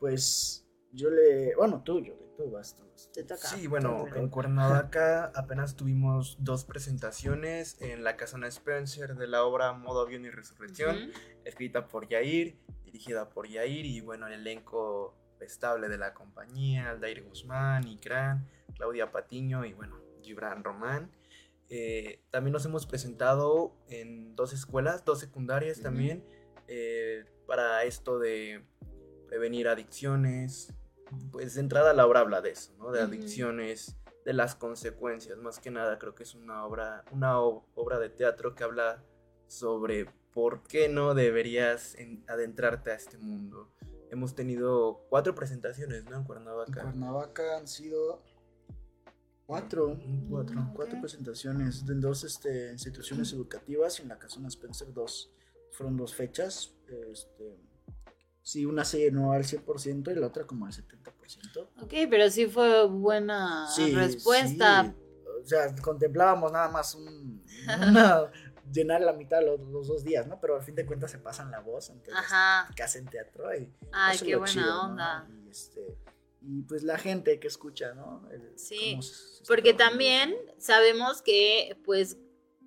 Pues 0.00 0.61
yo 0.92 1.10
le. 1.10 1.54
Bueno, 1.56 1.82
tú, 1.84 2.00
yo, 2.00 2.14
tú 2.36 2.50
vas, 2.50 2.76
tú 2.76 2.84
vas. 2.90 3.10
Te 3.12 3.24
toca. 3.24 3.48
Sí, 3.48 3.66
bueno, 3.66 4.06
Tú, 4.12 4.18
en 4.18 4.28
Cuernavaca 4.28 5.32
apenas 5.34 5.76
tuvimos 5.76 6.36
dos 6.40 6.64
presentaciones 6.64 7.80
en 7.80 8.04
la 8.04 8.16
Casona 8.16 8.46
Spencer 8.48 9.16
de 9.16 9.26
la 9.26 9.44
obra 9.44 9.72
Modo 9.72 10.02
Avión 10.02 10.24
y 10.24 10.30
Resurrección, 10.30 11.10
escrita 11.44 11.88
por 11.88 12.08
Yair, 12.08 12.58
dirigida 12.84 13.30
por 13.30 13.48
Yair 13.48 13.86
y 13.86 14.00
bueno, 14.00 14.26
el 14.26 14.34
elenco 14.34 15.16
estable 15.40 15.88
de 15.88 15.98
la 15.98 16.14
compañía, 16.14 16.90
Aldair 16.90 17.24
Guzmán, 17.24 17.86
Ikran, 17.88 18.46
Claudia 18.76 19.10
Patiño 19.10 19.64
y 19.64 19.72
bueno, 19.72 19.98
Gibran 20.22 20.62
Román. 20.62 21.10
Eh, 21.68 22.22
también 22.30 22.52
nos 22.52 22.64
hemos 22.66 22.86
presentado 22.86 23.74
en 23.88 24.36
dos 24.36 24.52
escuelas, 24.52 25.04
dos 25.04 25.20
secundarias 25.20 25.80
también, 25.80 26.22
eh, 26.68 27.24
para 27.46 27.84
esto 27.84 28.18
de 28.18 28.62
prevenir 29.26 29.68
adicciones. 29.68 30.74
Pues 31.30 31.54
de 31.54 31.60
entrada 31.60 31.92
la 31.92 32.06
obra 32.06 32.20
habla 32.20 32.40
de 32.40 32.50
eso, 32.50 32.72
¿no? 32.78 32.90
De 32.92 33.00
adicciones, 33.00 33.96
de 34.24 34.32
las 34.32 34.54
consecuencias, 34.54 35.36
más 35.38 35.58
que 35.58 35.70
nada 35.70 35.98
creo 35.98 36.14
que 36.14 36.22
es 36.22 36.34
una 36.34 36.64
obra, 36.64 37.04
una 37.12 37.40
obra 37.40 37.98
de 37.98 38.08
teatro 38.08 38.54
que 38.54 38.64
habla 38.64 39.02
sobre 39.48 40.06
por 40.32 40.62
qué 40.62 40.88
no 40.88 41.14
deberías 41.14 41.94
en- 41.96 42.24
adentrarte 42.28 42.90
a 42.92 42.94
este 42.94 43.18
mundo. 43.18 43.68
Hemos 44.10 44.34
tenido 44.34 45.04
cuatro 45.10 45.34
presentaciones, 45.34 46.04
¿no? 46.04 46.12
En 46.12 46.16
En 46.18 46.24
Cuernavaca. 46.24 46.82
Cuernavaca 46.82 47.56
han 47.58 47.66
sido 47.68 48.22
cuatro. 49.46 49.98
Cuatro. 50.30 50.60
Mm, 50.60 50.74
Cuatro 50.74 51.00
presentaciones 51.00 51.84
de 51.86 51.94
dos 51.96 52.24
este, 52.24 52.72
instituciones 52.72 53.32
educativas 53.32 53.98
y 53.98 54.02
en 54.02 54.08
la 54.08 54.18
Casona 54.18 54.48
Spencer 54.48 54.92
dos. 54.92 55.30
Fueron 55.72 55.96
dos 55.96 56.14
fechas. 56.14 56.74
Este, 57.10 57.58
sí, 58.42 58.66
una 58.66 58.84
se 58.84 58.98
llenó 58.98 59.32
al 59.32 59.44
100% 59.44 60.10
y 60.12 60.14
la 60.14 60.26
otra 60.26 60.46
como 60.46 60.66
al 60.66 60.72
70%. 60.72 61.68
Ok, 61.80 61.92
pero 62.10 62.28
sí 62.30 62.46
fue 62.46 62.86
buena 62.86 63.66
Sí, 63.68 63.94
respuesta. 63.94 64.84
sí. 64.84 64.92
O 65.42 65.46
sea, 65.46 65.74
contemplábamos 65.76 66.52
nada 66.52 66.68
más 66.68 66.94
un, 66.94 67.42
una- 67.66 68.30
llenar 68.72 69.00
la 69.00 69.12
mitad 69.12 69.40
de 69.40 69.46
los, 69.46 69.60
los 69.60 69.88
dos 69.88 70.04
días, 70.04 70.26
¿no? 70.26 70.40
Pero 70.40 70.56
al 70.56 70.62
fin 70.62 70.74
de 70.74 70.86
cuentas 70.86 71.10
se 71.10 71.18
pasan 71.18 71.50
la 71.50 71.60
voz, 71.60 71.90
entonces 71.90 72.14
Ajá. 72.16 72.70
que 72.76 72.82
hacen 72.82 73.06
teatro 73.06 73.52
y 73.54 73.68
Ay, 73.92 74.16
eso 74.16 74.24
qué 74.24 74.30
es 74.30 74.34
lo 74.34 74.38
buena 74.40 74.52
chido, 74.52 74.66
¿no? 74.74 74.82
onda. 74.90 75.28
Y, 75.44 75.50
este, 75.50 75.98
y 76.42 76.62
pues 76.62 76.82
la 76.84 76.96
gente 76.96 77.38
que 77.40 77.48
escucha, 77.48 77.92
¿no? 77.94 78.28
El- 78.30 78.52
Sí, 78.56 78.98
Porque 79.48 79.74
también 79.74 80.34
sabemos 80.58 81.22
que, 81.22 81.76
pues, 81.84 82.16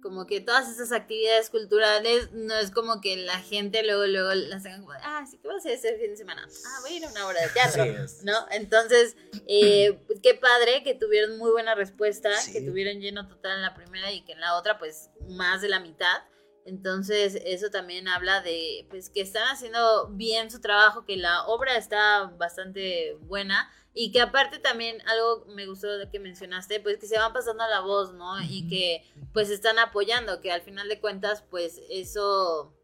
como 0.05 0.27
que 0.27 0.39
todas 0.39 0.69
esas 0.69 0.91
actividades 0.91 1.49
culturales 1.49 2.31
no 2.31 2.55
es 2.59 2.69
como 2.69 3.01
que 3.01 3.17
la 3.17 3.39
gente 3.39 3.81
luego, 3.81 4.05
luego 4.05 4.35
las 4.35 4.63
hagan 4.63 4.81
como, 4.81 4.93
ah, 5.01 5.25
sí, 5.27 5.39
¿qué 5.39 5.47
vas 5.47 5.65
a 5.65 5.69
hacer 5.69 5.73
ese 5.73 5.97
fin 5.97 6.11
de 6.11 6.15
semana? 6.17 6.47
Ah, 6.67 6.77
voy 6.81 6.91
a 6.91 6.97
ir 6.97 7.05
a 7.05 7.09
una 7.09 7.27
obra 7.27 7.41
de 7.41 7.47
teatro, 7.49 7.83
Sí, 8.07 8.17
¿no? 8.23 8.33
Entonces, 8.51 9.17
eh, 9.47 9.99
pues, 10.07 10.19
qué 10.21 10.35
padre 10.35 10.83
que 10.83 10.93
tuvieron 10.93 11.39
muy 11.39 11.49
buena 11.49 11.73
respuesta, 11.73 12.31
Sí. 12.39 12.53
que 12.53 12.61
tuvieron 12.61 13.01
lleno 13.01 13.27
total 13.27 13.53
en 13.53 13.61
la 13.63 13.73
primera 13.73 14.11
y 14.11 14.21
que 14.23 14.33
en 14.33 14.41
la 14.41 14.55
otra, 14.57 14.77
pues, 14.77 15.09
más 15.27 15.63
de 15.63 15.69
la 15.69 15.79
mitad. 15.79 16.21
Entonces, 16.67 17.41
eso 17.43 17.71
también 17.71 18.07
habla 18.07 18.41
de, 18.41 18.85
pues, 18.91 19.09
que 19.09 19.21
están 19.21 19.47
haciendo 19.47 20.09
bien 20.09 20.51
su 20.51 20.61
trabajo, 20.61 21.03
que 21.03 21.17
la 21.17 21.47
obra 21.47 21.77
está 21.77 22.25
bastante 22.37 23.15
buena 23.21 23.71
y 23.97 24.11
que 24.11 24.19
aparte 24.19 24.59
también 24.59 25.01
algo 25.07 25.45
me 25.55 25.65
gustó 25.65 25.97
de 25.97 26.09
que 26.09 26.19
mencionaste, 26.19 26.81
pues, 26.81 26.97
que 26.97 27.07
se 27.07 27.17
van 27.17 27.31
pasando 27.31 27.65
la 27.67 27.79
voz, 27.79 28.13
¿no? 28.13 28.41
Y 28.43 28.67
que, 28.67 29.01
pues, 29.33 29.49
están 29.49 29.79
apoyando, 29.79 30.41
que 30.41 30.51
al 30.51 30.61
final 30.61 30.89
de 30.89 30.99
cuentas, 30.99 31.45
pues, 31.49 31.81
eso, 31.89 32.75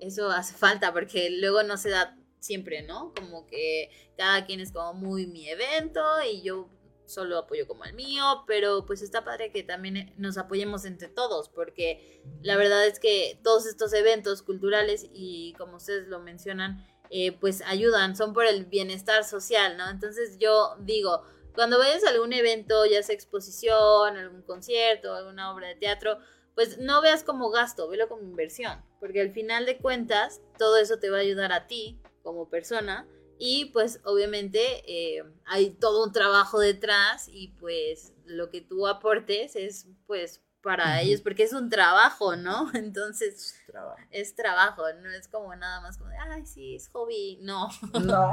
eso 0.00 0.30
hace 0.30 0.54
falta, 0.54 0.92
porque 0.92 1.30
luego 1.30 1.62
no 1.62 1.76
se 1.76 1.90
da 1.90 2.18
siempre, 2.40 2.82
¿no? 2.82 3.14
Como 3.14 3.46
que 3.46 3.90
cada 4.16 4.46
quien 4.46 4.58
es 4.58 4.72
como 4.72 4.94
muy 4.94 5.28
mi 5.28 5.48
evento 5.48 6.02
y 6.28 6.42
yo 6.42 6.68
solo 7.06 7.38
apoyo 7.38 7.66
como 7.66 7.84
el 7.84 7.94
mío, 7.94 8.44
pero 8.46 8.84
pues 8.84 9.00
está 9.00 9.24
padre 9.24 9.50
que 9.50 9.62
también 9.62 10.12
nos 10.18 10.36
apoyemos 10.36 10.84
entre 10.84 11.08
todos, 11.08 11.48
porque 11.48 12.22
la 12.42 12.56
verdad 12.56 12.86
es 12.86 13.00
que 13.00 13.40
todos 13.42 13.66
estos 13.66 13.92
eventos 13.94 14.42
culturales 14.42 15.06
y 15.12 15.54
como 15.54 15.76
ustedes 15.76 16.08
lo 16.08 16.20
mencionan, 16.20 16.86
eh, 17.10 17.32
pues 17.32 17.62
ayudan, 17.66 18.16
son 18.16 18.32
por 18.32 18.46
el 18.46 18.66
bienestar 18.66 19.24
social, 19.24 19.76
¿no? 19.76 19.88
Entonces 19.90 20.38
yo 20.38 20.76
digo, 20.80 21.22
cuando 21.54 21.78
vayas 21.78 22.04
a 22.04 22.10
algún 22.10 22.32
evento, 22.32 22.86
ya 22.86 23.02
sea 23.02 23.14
exposición, 23.14 24.16
algún 24.16 24.42
concierto, 24.42 25.14
alguna 25.14 25.52
obra 25.52 25.68
de 25.68 25.76
teatro, 25.76 26.18
pues 26.54 26.78
no 26.78 27.00
veas 27.00 27.24
como 27.24 27.50
gasto, 27.50 27.88
velo 27.88 28.08
como 28.08 28.22
inversión, 28.22 28.82
porque 29.00 29.20
al 29.20 29.32
final 29.32 29.64
de 29.66 29.78
cuentas 29.78 30.40
todo 30.58 30.76
eso 30.76 30.98
te 30.98 31.10
va 31.10 31.18
a 31.18 31.20
ayudar 31.20 31.52
a 31.52 31.66
ti 31.66 32.00
como 32.22 32.48
persona 32.48 33.06
y 33.38 33.66
pues 33.66 34.00
obviamente 34.04 34.82
eh, 34.86 35.22
hay 35.46 35.70
todo 35.70 36.04
un 36.04 36.12
trabajo 36.12 36.58
detrás 36.58 37.28
y 37.28 37.48
pues 37.60 38.12
lo 38.26 38.50
que 38.50 38.60
tú 38.60 38.86
aportes 38.88 39.54
es 39.54 39.86
pues 40.06 40.42
para 40.62 41.00
ellos 41.00 41.20
porque 41.20 41.44
es 41.44 41.52
un 41.52 41.70
trabajo, 41.70 42.36
¿no? 42.36 42.70
Entonces 42.74 43.54
Trabajo. 43.66 43.98
es 44.10 44.34
trabajo, 44.34 44.82
no 45.02 45.10
es 45.10 45.28
como 45.28 45.54
nada 45.54 45.80
más 45.80 45.98
como 45.98 46.10
de, 46.10 46.16
ay, 46.18 46.44
sí, 46.46 46.74
es 46.76 46.88
hobby, 46.90 47.38
no, 47.42 47.68
No, 47.92 48.30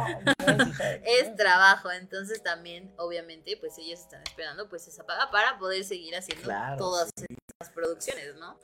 es 1.04 1.36
trabajo, 1.36 1.92
entonces 1.92 2.42
también 2.44 2.94
obviamente 2.98 3.58
pues 3.58 3.78
ellos 3.78 4.00
están 4.00 4.22
esperando 4.24 4.68
pues 4.70 4.88
esa 4.88 5.06
paga 5.06 5.30
para 5.32 5.58
poder 5.60 5.84
seguir 5.84 6.16
haciendo 6.16 6.46
Claro, 6.46 6.78
todas 6.78 7.10
estas 7.18 7.74
producciones, 7.74 8.36
¿no? 8.36 8.60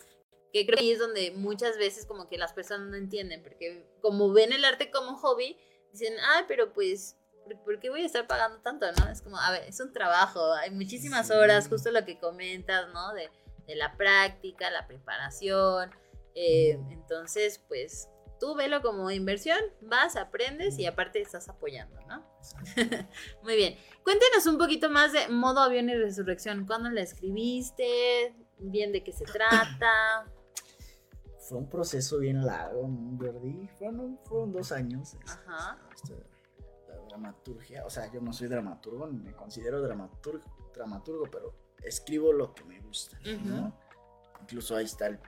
Que 0.54 0.66
creo 0.66 0.78
que 0.78 0.84
ahí 0.84 0.92
es 0.92 1.00
donde 1.00 1.32
muchas 1.32 1.78
veces 1.78 2.06
como 2.06 2.28
que 2.28 2.38
las 2.38 2.52
personas 2.54 2.90
no 2.90 2.98
entienden, 2.98 3.42
porque 3.42 3.88
como 4.02 4.34
ven 4.34 4.52
el 4.54 4.66
arte 4.66 4.92
como 4.92 5.16
hobby, 5.18 5.58
dicen, 5.94 6.14
ay, 6.36 6.44
pero 6.48 6.74
pues, 6.74 7.16
¿por- 7.46 7.64
¿por 7.64 7.80
qué 7.80 7.90
voy 7.90 8.04
a 8.04 8.06
estar 8.06 8.28
pagando 8.28 8.58
tanto, 8.60 8.86
no? 8.92 9.08
Es 9.10 9.22
como, 9.22 9.38
a 9.40 9.50
ver, 9.52 9.64
es 9.64 9.80
un 9.80 9.94
trabajo, 9.94 10.52
hay 10.54 10.72
muchísimas 10.72 11.28
Sí. 11.28 11.34
horas, 11.34 11.68
justo 11.70 11.90
lo 11.92 12.04
que 12.04 12.20
comentas, 12.20 12.92
¿no? 12.94 13.14
De, 13.14 13.30
de 13.72 13.78
la 13.78 13.96
práctica, 13.96 14.70
la 14.70 14.86
preparación, 14.86 15.92
eh, 16.36 16.80
entonces, 16.90 17.64
pues, 17.68 18.10
tú 18.40 18.56
velo 18.56 18.82
como 18.82 19.12
inversión, 19.12 19.60
vas, 19.82 20.16
aprendes 20.16 20.78
y 20.80 20.86
aparte 20.86 21.22
estás 21.22 21.48
apoyando, 21.48 22.00
¿no? 22.08 22.26
Muy 23.44 23.56
bien. 23.56 23.78
Cuéntenos 24.04 24.46
un 24.48 24.58
poquito 24.58 24.90
más 24.90 25.14
de 25.14 25.30
Modo 25.30 25.62
Avión 25.62 25.90
y 25.90 25.96
Resurrección. 25.96 26.66
¿Cuándo 26.66 26.90
la 26.90 27.02
escribiste? 27.02 28.36
¿Bien 28.60 28.92
de 28.92 29.04
qué 29.04 29.12
se 29.14 29.26
trata? 29.26 30.26
Fue 31.48 31.58
un 31.58 31.70
proceso 31.70 32.20
bien 32.20 32.46
largo, 32.46 32.88
¿no, 32.88 33.18
Jordi? 33.18 33.68
Fueron, 33.78 34.20
fueron 34.24 34.52
dos 34.52 34.72
años. 34.72 35.14
este, 35.14 35.30
Ajá. 35.48 35.78
este, 35.94 36.16
la 36.88 36.96
dramaturgia, 37.08 37.86
o 37.86 37.90
sea, 37.90 38.12
yo 38.12 38.22
no 38.22 38.32
soy 38.32 38.48
dramaturgo, 38.48 39.08
ni 39.08 39.20
me 39.20 39.34
considero 39.34 39.82
dramaturgo, 39.82 40.44
dramaturgo 40.74 41.26
pero 41.30 41.54
escribo 41.84 42.32
lo 42.34 42.54
que 42.54 42.64
me 42.64 42.80
gusta, 42.82 43.18
¿no? 43.46 43.78
Incluso 44.42 44.76
ahí 44.76 44.86
está 44.86 45.08
el, 45.08 45.20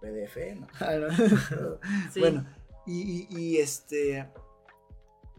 PDF, 0.00 0.36
¿no? 0.56 0.66
Bueno, 2.20 2.44
y, 2.86 3.00
y- 3.00 3.26
y, 3.30 3.56
este, 3.58 4.28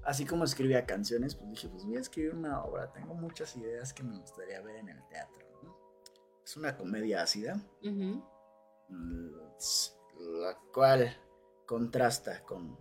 así 0.05 0.25
como 0.25 0.45
escribía 0.45 0.85
canciones, 0.85 1.35
pues 1.35 1.49
dije, 1.49 1.67
pues 1.67 1.83
voy 1.85 1.97
a 1.97 1.99
escribir 1.99 2.33
una 2.33 2.63
obra, 2.63 2.91
tengo 2.93 3.13
muchas 3.13 3.55
ideas 3.57 3.93
que 3.93 4.03
me 4.03 4.17
gustaría 4.17 4.61
ver 4.61 4.77
en 4.77 4.87
el 4.89 5.07
teatro, 5.09 5.45
¿no? 5.63 5.77
Es 6.45 6.55
una 6.55 6.77
comedia 6.77 7.21
ácida, 7.23 7.55
mm, 8.89 9.39
la 10.41 10.57
cual 10.73 11.17
contrasta 11.65 12.43
con, 12.43 12.77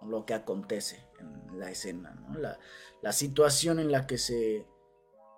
con 0.00 0.10
lo 0.10 0.24
que 0.26 0.34
acontece 0.34 1.06
en 1.20 1.58
la 1.58 1.70
escena, 1.70 2.10
¿no? 2.14 2.38
La, 2.38 2.58
la 3.02 3.12
situación 3.12 3.78
en 3.78 3.92
la 3.92 4.06
que 4.06 4.18
se 4.18 4.66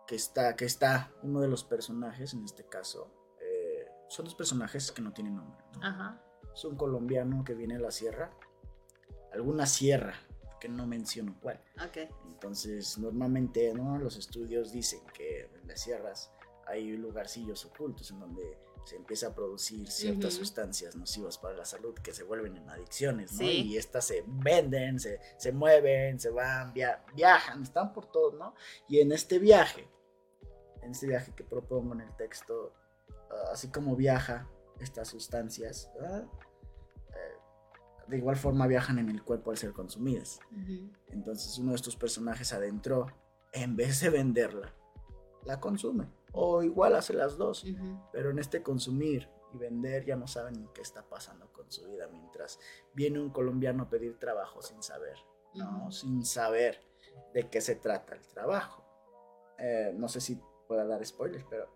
que 0.06 0.14
está, 0.14 0.54
que 0.56 0.64
está 0.64 1.12
uno 1.22 1.40
de 1.40 1.48
los 1.48 1.64
personajes, 1.64 2.32
en 2.34 2.44
este 2.44 2.64
caso, 2.64 3.10
eh, 3.40 3.86
son 4.08 4.24
dos 4.24 4.34
personajes 4.34 4.92
que 4.92 5.02
no 5.02 5.12
tienen 5.12 5.36
nombre, 5.36 5.64
¿no? 5.74 5.84
Ajá. 5.84 6.22
Es 6.54 6.64
un 6.64 6.76
colombiano 6.76 7.44
que 7.44 7.54
viene 7.54 7.76
a 7.76 7.80
la 7.80 7.90
sierra, 7.90 8.30
alguna 9.32 9.66
sierra, 9.66 10.14
que 10.60 10.68
no 10.68 10.86
menciono 10.86 11.36
cuál. 11.42 11.60
Ok. 11.86 12.08
Entonces, 12.26 12.98
normalmente, 12.98 13.72
¿no? 13.74 13.98
Los 13.98 14.16
estudios 14.16 14.72
dicen 14.72 15.00
que 15.12 15.50
en 15.54 15.68
las 15.68 15.80
sierras 15.80 16.30
hay 16.66 16.96
lugarcillos 16.96 17.64
ocultos 17.66 18.10
en 18.10 18.20
donde 18.20 18.58
se 18.84 18.96
empieza 18.96 19.28
a 19.28 19.34
producir 19.34 19.90
ciertas 19.90 20.34
Ujú. 20.34 20.44
sustancias 20.44 20.94
nocivas 20.96 21.38
para 21.38 21.56
la 21.56 21.64
salud 21.64 21.94
que 21.94 22.12
se 22.14 22.22
vuelven 22.22 22.56
en 22.56 22.70
adicciones, 22.70 23.32
¿no? 23.32 23.38
Sí. 23.38 23.62
Y 23.66 23.76
estas 23.76 24.04
se 24.06 24.22
venden, 24.26 25.00
se, 25.00 25.20
se 25.38 25.50
mueven, 25.52 26.18
se 26.20 26.30
van, 26.30 26.72
via- 26.72 27.04
viajan, 27.14 27.62
están 27.64 27.92
por 27.92 28.06
todo, 28.06 28.32
¿no? 28.38 28.54
Y 28.88 29.00
en 29.00 29.10
este 29.12 29.38
viaje, 29.40 29.88
en 30.86 30.92
este 30.92 31.06
viaje 31.06 31.32
que 31.34 31.44
propongo 31.44 31.92
en 31.94 32.00
el 32.00 32.16
texto, 32.16 32.72
ah, 33.30 33.50
así 33.52 33.70
como 33.70 33.96
viaja 33.96 34.48
estas 34.80 35.08
sustancias. 35.08 35.90
Eh, 36.00 36.26
de 38.06 38.16
igual 38.16 38.36
forma 38.36 38.66
viajan 38.66 38.98
en 38.98 39.10
el 39.10 39.22
cuerpo 39.22 39.50
al 39.50 39.58
ser 39.58 39.72
consumidas. 39.72 40.38
Ujú. 40.52 40.90
Entonces 41.08 41.58
uno 41.58 41.70
de 41.70 41.76
estos 41.76 41.96
personajes 41.96 42.52
adentro, 42.52 43.08
en 43.52 43.76
vez 43.76 44.00
de 44.00 44.10
venderla, 44.10 44.72
la 45.44 45.60
consume. 45.60 46.08
O 46.32 46.62
igual 46.62 46.94
hace 46.94 47.14
las 47.14 47.36
dos. 47.36 47.64
Ujú. 47.64 48.00
Pero 48.12 48.30
en 48.30 48.38
este 48.38 48.62
consumir 48.62 49.28
y 49.52 49.58
vender 49.58 50.04
ya 50.04 50.16
no 50.16 50.26
saben 50.26 50.54
ni 50.54 50.68
qué 50.68 50.82
está 50.82 51.02
pasando 51.02 51.52
con 51.52 51.70
su 51.70 51.84
vida. 51.86 52.06
Mientras 52.08 52.60
viene 52.94 53.20
un 53.20 53.30
colombiano 53.30 53.84
a 53.84 53.90
pedir 53.90 54.18
trabajo 54.18 54.62
sin 54.62 54.82
saber, 54.82 55.18
¿no? 55.54 55.82
Ujú. 55.82 55.92
Sin 55.92 56.24
saber 56.24 56.80
de 57.34 57.48
qué 57.48 57.60
se 57.60 57.74
trata 57.74 58.14
el 58.14 58.26
trabajo. 58.28 58.84
Eh, 59.58 59.92
no 59.96 60.08
sé 60.08 60.20
si 60.20 60.40
pueda 60.66 60.84
dar 60.86 61.04
spoilers, 61.04 61.44
pero 61.48 61.68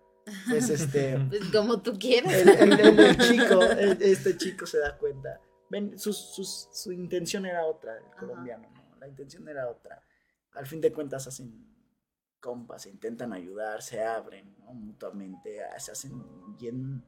pues 0.49 0.69
este... 0.71 1.19
Pues 1.29 1.45
como 1.51 1.81
tú 1.83 1.99
quieras. 1.99 2.33
el, 2.35 2.49
el- 2.49 2.81
el- 2.81 2.99
el 3.01 3.17
chico, 3.19 3.63
el- 3.63 4.03
este 4.03 4.37
chico 4.37 4.67
se 4.67 4.79
da 4.79 4.97
cuenta. 4.99 5.41
Ven, 5.69 5.99
sus- 5.99 6.35
sus- 6.35 6.69
su 6.73 6.93
intención 6.93 7.47
era 7.47 7.65
otra, 7.65 7.97
el 7.99 8.17
colombiano, 8.19 8.69
¿no? 8.71 8.97
La 8.99 9.09
intención 9.09 9.49
era 9.49 9.69
otra. 9.69 10.03
Al 10.53 10.67
fin 10.67 10.81
de 10.81 10.93
cuentas 10.93 11.27
hacen 11.27 11.67
compas, 12.41 12.83
se 12.83 12.91
intentan 12.91 13.33
ayudar, 13.33 13.83
se 13.83 14.03
abren 14.03 14.57
¿no? 14.61 14.73
mutuamente, 14.75 15.63
ah, 15.63 15.79
se 15.79 15.93
hacen 15.93 16.13
bien, 16.59 17.05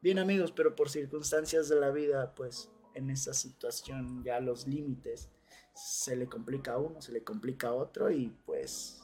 bien 0.00 0.18
amigos, 0.18 0.52
pero 0.52 0.74
por 0.76 0.88
circunstancias 0.88 1.68
de 1.68 1.76
la 1.80 1.90
vida, 1.90 2.34
pues 2.34 2.70
en 2.94 3.10
esa 3.10 3.34
situación 3.34 4.22
ya 4.24 4.40
los 4.40 4.66
límites 4.66 5.28
se 5.74 6.16
le 6.16 6.26
complica 6.28 6.74
a 6.74 6.78
uno, 6.78 7.02
se 7.02 7.12
le 7.12 7.22
complica 7.22 7.68
a 7.68 7.72
otro 7.74 8.10
y 8.10 8.28
pues, 8.46 9.02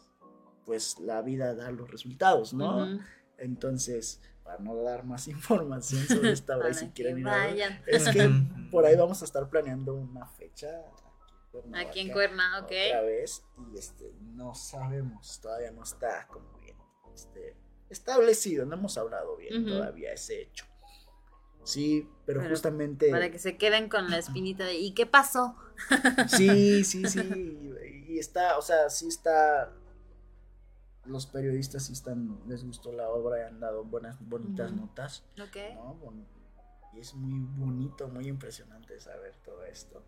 pues 0.65 0.99
la 1.01 1.23
vida 1.23 1.55
da 1.55 1.71
los 1.71 1.91
resultados, 1.91 2.55
¿no? 2.55 3.01
Entonces, 3.39 4.21
para 4.45 4.59
no 4.59 4.77
dar 4.83 5.05
más 5.05 5.29
información 5.29 6.07
sobre 6.07 6.33
esta 6.33 6.59
Para 6.59 6.75
si 6.75 6.89
quieren 6.89 7.19
ir 7.19 7.29
a 7.29 7.37
ver, 7.37 7.51
vayan. 7.51 7.83
es 7.87 8.09
que 8.09 8.31
por 8.71 8.85
ahí 8.85 8.97
vamos 8.97 9.23
a 9.23 9.25
estar 9.25 9.49
planeando 9.49 9.95
una 9.95 10.27
fecha 10.27 10.69
Aquí 11.75 12.01
en 12.01 12.11
Cuerna, 12.11 12.61
ok. 12.61 12.73
otra 12.87 13.03
vez 13.03 13.45
y 13.73 13.79
este 13.79 14.11
no 14.35 14.55
sabemos, 14.55 15.39
todavía 15.41 15.71
no 15.71 15.83
está 15.83 16.27
como 16.29 16.59
bien 16.59 16.77
este, 17.15 17.55
establecido, 17.91 18.65
no 18.65 18.77
hemos 18.77 18.97
hablado 18.97 19.37
bien 19.37 19.67
todavía 19.67 20.13
ese 20.13 20.41
hecho. 20.43 20.65
Sí, 21.65 22.09
pero, 22.27 22.41
Pero 22.41 22.51
justamente 22.51 23.11
Para 23.11 23.31
que 23.31 23.39
se 23.39 23.57
queden 23.57 23.89
con 23.89 24.11
la 24.11 24.19
espinita 24.19 24.65
de 24.65 24.75
¿y 24.75 24.95
qué 24.95 25.07
pasó? 25.07 25.57
Sí, 26.29 26.83
sí, 26.85 27.07
sí. 27.07 27.71
Y 28.09 28.19
está, 28.19 28.59
o 28.59 28.63
sea, 28.63 28.91
sí 28.91 29.07
está. 29.09 29.73
Los 31.05 31.27
periodistas 31.27 31.85
sí 31.87 31.93
están, 31.95 32.39
les 32.47 32.65
gustó 32.65 32.93
la 32.93 33.09
obra 33.09 33.39
y 33.41 33.43
han 33.43 33.59
dado 33.61 33.85
buenas, 33.85 34.17
bonitas 34.21 34.71
Ujú. 34.73 34.81
notas. 34.83 35.25
Ok. 35.41 35.57
¿no? 35.75 35.95
Bon- 35.95 36.27
Y 36.95 37.01
es 37.01 37.15
muy 37.15 37.41
bonito, 37.59 38.07
muy 38.09 38.29
impresionante 38.29 39.01
saber 39.01 39.35
todo 39.45 39.65
esto. 39.65 40.03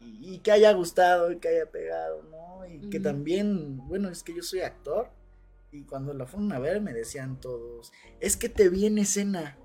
Y, 0.00 0.34
y 0.34 0.38
que 0.38 0.50
haya 0.50 0.72
gustado 0.72 1.30
y 1.30 1.38
que 1.38 1.48
haya 1.48 1.70
pegado, 1.70 2.22
¿no? 2.24 2.66
Y 2.66 2.80
que 2.90 2.96
Ujú. 2.98 3.04
también, 3.04 3.76
bueno, 3.86 4.08
es 4.08 4.22
que 4.22 4.34
yo 4.34 4.42
soy 4.42 4.60
actor. 4.60 5.10
Y 5.70 5.84
cuando 5.84 6.12
la 6.14 6.26
fueron 6.26 6.52
a 6.52 6.58
ver 6.58 6.80
me 6.80 6.92
decían 6.92 7.40
todos, 7.40 7.92
es 8.20 8.36
que 8.36 8.48
te 8.48 8.68
vi 8.68 8.86
en 8.86 8.98
escena. 8.98 9.56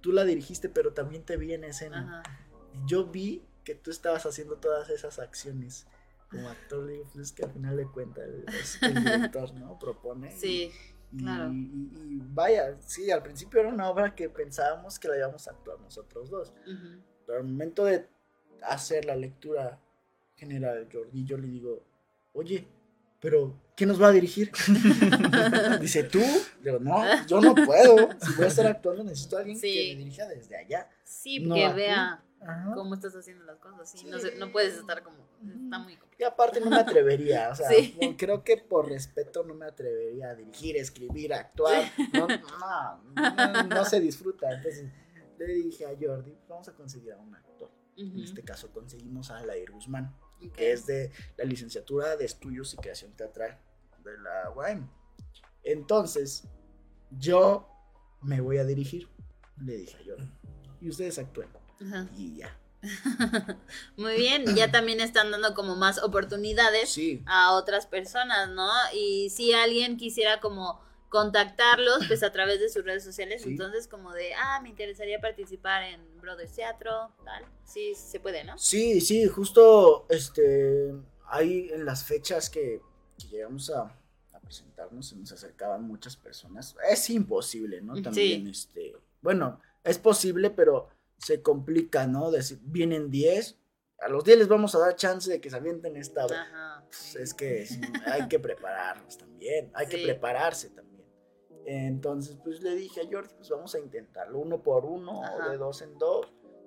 tú 0.00 0.12
la 0.12 0.24
dirigiste, 0.24 0.68
pero 0.68 0.92
también 0.92 1.22
te 1.22 1.38
vi 1.38 1.54
en 1.54 1.64
escena. 1.64 2.20
Ajá. 2.20 2.38
Yo 2.86 3.06
vi 3.06 3.42
que 3.64 3.74
tú 3.74 3.90
estabas 3.90 4.26
haciendo 4.26 4.56
todas 4.56 4.90
esas 4.90 5.18
acciones 5.18 5.86
como 6.34 6.48
actor, 6.48 6.84
le 6.84 6.92
digo, 6.94 7.04
pues 7.12 7.26
es 7.28 7.32
que 7.32 7.44
al 7.44 7.52
final 7.52 7.76
de 7.76 7.86
cuentas 7.86 8.24
el, 8.24 8.44
el 8.90 9.04
director, 9.04 9.54
¿no? 9.54 9.78
Propone. 9.78 10.30
Sí, 10.32 10.70
y, 11.12 11.16
claro. 11.18 11.52
y- 11.52 11.90
y 11.94 12.20
vaya, 12.32 12.76
sí, 12.80 13.10
al 13.10 13.22
principio 13.22 13.60
era 13.60 13.68
una 13.68 13.88
obra 13.88 14.14
que 14.14 14.28
pensábamos 14.28 14.98
que 14.98 15.08
la 15.08 15.18
íbamos 15.18 15.46
a 15.46 15.52
actuar 15.52 15.78
nosotros 15.80 16.30
dos. 16.30 16.52
Pero 17.26 17.38
al 17.38 17.44
momento 17.44 17.84
de 17.84 18.06
hacer 18.62 19.04
la 19.04 19.16
lectura 19.16 19.78
general, 20.36 20.88
Jordi, 20.92 21.24
yo 21.24 21.36
le 21.38 21.46
digo, 21.48 21.82
oye, 22.32 22.66
pero 23.24 23.58
¿quién 23.74 23.88
nos 23.88 24.00
va 24.00 24.08
a 24.08 24.12
dirigir? 24.12 24.52
Dice, 25.80 26.02
¿tú? 26.04 26.20
Digo, 26.62 26.78
no, 26.78 27.02
yo 27.26 27.40
no 27.40 27.54
puedo. 27.54 28.10
Si 28.20 28.32
voy 28.34 28.44
a 28.44 28.48
estar 28.48 28.66
actuando, 28.66 29.02
necesito 29.02 29.36
a 29.36 29.40
alguien 29.40 29.58
Sí. 29.58 29.72
que 29.72 29.92
me 29.94 29.98
dirija 30.00 30.26
desde 30.28 30.58
allá. 30.58 30.90
Sí, 31.04 31.40
No, 31.40 31.54
que 31.54 31.72
vea 31.72 32.22
cómo 32.74 32.94
estás 32.94 33.16
haciendo 33.16 33.42
las 33.44 33.56
cosas. 33.56 33.90
Sí, 33.90 33.96
Sí. 33.98 34.28
No, 34.38 34.52
puedes 34.52 34.74
estar 34.76 35.02
como. 35.02 35.16
Está 35.42 35.78
muy 35.78 35.96
complicado. 35.96 36.16
Y 36.18 36.24
aparte 36.24 36.60
no 36.60 36.68
me 36.68 36.76
atrevería, 36.76 37.48
o 37.50 37.54
sea, 37.54 37.68
creo 38.18 38.44
que 38.44 38.58
por 38.58 38.90
respeto 38.90 39.42
no 39.42 39.54
me 39.54 39.64
atrevería 39.64 40.28
a 40.30 40.34
dirigir, 40.34 40.76
escribir, 40.76 41.32
actuar. 41.32 41.82
No, 42.12 42.28
no, 42.28 43.52
no, 43.52 43.62
no 43.62 43.84
se 43.86 44.00
disfruta. 44.00 44.52
Entonces 44.52 44.84
le 45.38 45.46
dije 45.54 45.86
a 45.86 45.96
Jordi, 45.98 46.36
vamos 46.46 46.68
a 46.68 46.74
conseguir 46.74 47.12
a 47.14 47.16
un 47.16 47.34
actor. 47.34 47.70
En 47.96 48.10
Ujú. 48.10 48.22
este 48.22 48.42
caso 48.42 48.70
conseguimos 48.70 49.30
a 49.30 49.40
Lair 49.46 49.70
Guzmán. 49.70 50.14
Que 50.50 50.72
es 50.72 50.86
de 50.86 51.10
la 51.36 51.44
licenciatura 51.44 52.16
de 52.16 52.24
estudios 52.24 52.74
y 52.74 52.76
creación 52.76 53.12
teatral 53.12 53.58
de 54.04 54.18
la 54.18 54.50
UAM. 54.50 54.88
Entonces, 55.62 56.44
yo 57.18 57.68
me 58.22 58.40
voy 58.40 58.58
a 58.58 58.64
dirigir, 58.64 59.08
le 59.64 59.76
dije 59.76 59.96
a 59.96 60.04
Jordi, 60.06 60.30
y 60.80 60.88
ustedes 60.90 61.18
actúen. 61.18 61.48
Ajá. 61.80 62.06
Y 62.16 62.36
ya. 62.36 62.58
Muy 63.96 64.16
bien, 64.16 64.44
ya 64.56 64.70
también 64.70 65.00
están 65.00 65.30
dando 65.30 65.54
como 65.54 65.74
más 65.76 66.02
oportunidades 66.02 66.90
Sí. 66.90 67.22
a 67.26 67.52
otras 67.54 67.86
personas, 67.86 68.50
¿no? 68.50 68.68
Y 68.94 69.30
si 69.30 69.52
alguien 69.54 69.96
quisiera 69.96 70.40
como 70.40 70.80
contactarlos, 71.08 72.06
pues 72.08 72.22
a 72.22 72.32
través 72.32 72.60
de 72.60 72.68
sus 72.68 72.84
redes 72.84 73.04
sociales, 73.04 73.42
Sí. 73.42 73.50
entonces 73.50 73.88
como 73.88 74.12
de, 74.12 74.34
ah, 74.34 74.60
me 74.62 74.68
interesaría 74.68 75.20
participar 75.20 75.84
en 75.84 76.13
Brothers 76.24 76.52
Teatro, 76.52 77.12
tal. 77.24 77.44
Sí, 77.64 77.94
se 77.94 78.20
puede, 78.20 78.44
¿no? 78.44 78.58
Sí, 78.58 79.00
sí, 79.00 79.26
justo 79.26 80.06
este, 80.10 80.92
ahí 81.28 81.68
en 81.72 81.84
las 81.84 82.04
fechas 82.04 82.50
que, 82.50 82.80
que 83.18 83.28
llegamos 83.28 83.70
a, 83.70 83.82
a 84.32 84.40
presentarnos, 84.40 85.08
se 85.08 85.16
nos 85.16 85.32
acercaban 85.32 85.82
muchas 85.82 86.16
personas. 86.16 86.74
Es 86.90 87.08
imposible, 87.10 87.80
¿no? 87.80 87.94
Sí. 87.96 88.02
También, 88.02 88.46
este, 88.48 88.96
bueno, 89.20 89.60
es 89.82 89.98
posible, 89.98 90.50
pero 90.50 90.88
se 91.18 91.40
complica, 91.42 92.06
¿no? 92.06 92.30
Decir, 92.30 92.58
vienen 92.62 93.10
10, 93.10 93.58
a 94.00 94.08
los 94.08 94.24
10 94.24 94.38
les 94.38 94.48
vamos 94.48 94.74
a 94.74 94.78
dar 94.80 94.96
chance 94.96 95.30
de 95.30 95.40
que 95.40 95.48
se 95.48 95.56
avienten 95.56 95.96
esta. 95.96 96.24
Ajá. 96.24 96.84
Pues 96.86 97.14
es 97.16 97.32
que 97.34 97.62
es- 97.62 97.78
hay 98.06 98.28
que 98.28 98.38
prepararnos 98.38 99.16
también, 99.16 99.70
hay 99.74 99.86
que 99.86 99.98
prepararse 99.98 100.70
también. 100.70 100.93
Entonces, 101.66 102.36
pues 102.42 102.60
le 102.62 102.74
dije 102.74 103.00
a 103.00 103.04
Jordi, 103.10 103.34
pues 103.36 103.48
vamos 103.48 103.74
a 103.74 103.78
intentarlo 103.78 104.38
uno 104.38 104.62
por 104.62 104.84
uno, 104.84 105.22
Ajá. 105.24 105.46
o 105.46 105.50
de 105.50 105.56
dos 105.56 105.82
en 105.82 105.96
dos, 105.98 106.26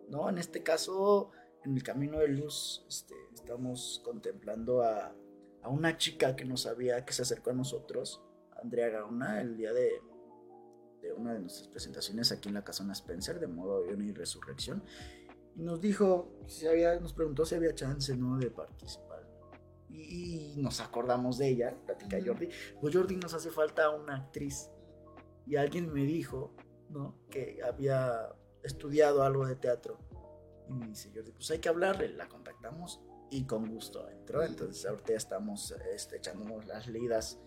¿no? 0.10 0.28
En 0.30 0.38
este 0.38 0.64
caso, 0.64 1.32
en 1.64 1.76
el 1.76 1.84
Camino 1.84 2.20
de 2.20 2.30
Luz, 2.30 2.84
este, 2.88 3.14
estamos 3.34 4.02
contemplando 4.04 4.82
a, 4.82 5.14
a 5.62 5.70
una 5.70 5.98
chica 5.98 6.36
que 6.36 6.45
no 6.45 6.58
sabía, 6.58 7.06
que 7.06 7.14
se 7.14 7.22
acercó 7.22 7.52
a 7.52 7.54
nosotros, 7.54 8.24
Andrea 8.62 8.89
Gauna, 8.89 9.41
el 9.41 9.56
día 9.56 9.72
de, 9.72 10.02
de 11.02 11.14
una 11.14 11.34
de 11.34 11.41
nuestras 11.41 11.68
presentaciones 11.68 12.32
aquí 12.32 12.48
en 12.48 12.56
la 12.56 12.64
Casona 12.64 12.93
Spencer, 12.93 13.39
de 13.39 13.48
modo 13.48 13.78
avión 13.78 14.02
y 14.02 14.12
resurrección, 14.12 14.84
y 15.56 15.62
nos 15.62 15.80
dijo, 15.80 16.32
si 16.48 16.68
había, 16.68 17.00
nos 17.00 17.14
preguntó 17.14 17.45
si 17.45 17.56
había 17.56 17.74
chance, 17.76 18.16
¿no? 18.16 18.38
De 18.38 18.50
participar. 18.50 19.28
Y, 19.89 20.54
y 20.54 20.58
nos 20.58 20.82
acordamos 20.82 21.38
de 21.38 21.50
ella, 21.50 21.76
platica. 21.86 22.18
Jordi. 22.24 22.50
Pues 22.80 22.95
Jordi 22.95 23.16
nos 23.16 23.34
hace 23.34 23.50
falta 23.50 23.89
una 23.89 24.18
actriz. 24.18 24.70
Y 25.48 25.56
alguien 25.56 25.91
me 25.93 26.02
dijo, 26.04 26.54
¿no? 26.89 27.16
Que 27.30 27.60
había 27.66 28.30
estudiado 28.64 29.24
algo 29.24 29.45
de 29.45 29.56
teatro. 29.56 30.00
Y 30.70 30.74
me 30.74 30.88
dice 30.88 31.12
Jordi, 31.14 31.32
pues 31.32 31.50
hay 31.52 31.60
que 31.60 31.70
hablarle. 31.70 32.10
La 32.10 32.28
contactamos 32.28 33.02
y 33.32 33.45
con 33.45 33.70
gusto 33.74 34.10
entró. 34.10 34.43
Entonces 34.43 34.86
ahorita 34.86 35.12
ya 35.14 35.18
estamos 35.18 35.74
este, 35.93 36.18
echándonos 36.18 36.66
las 36.66 36.88
leídas 36.88 37.39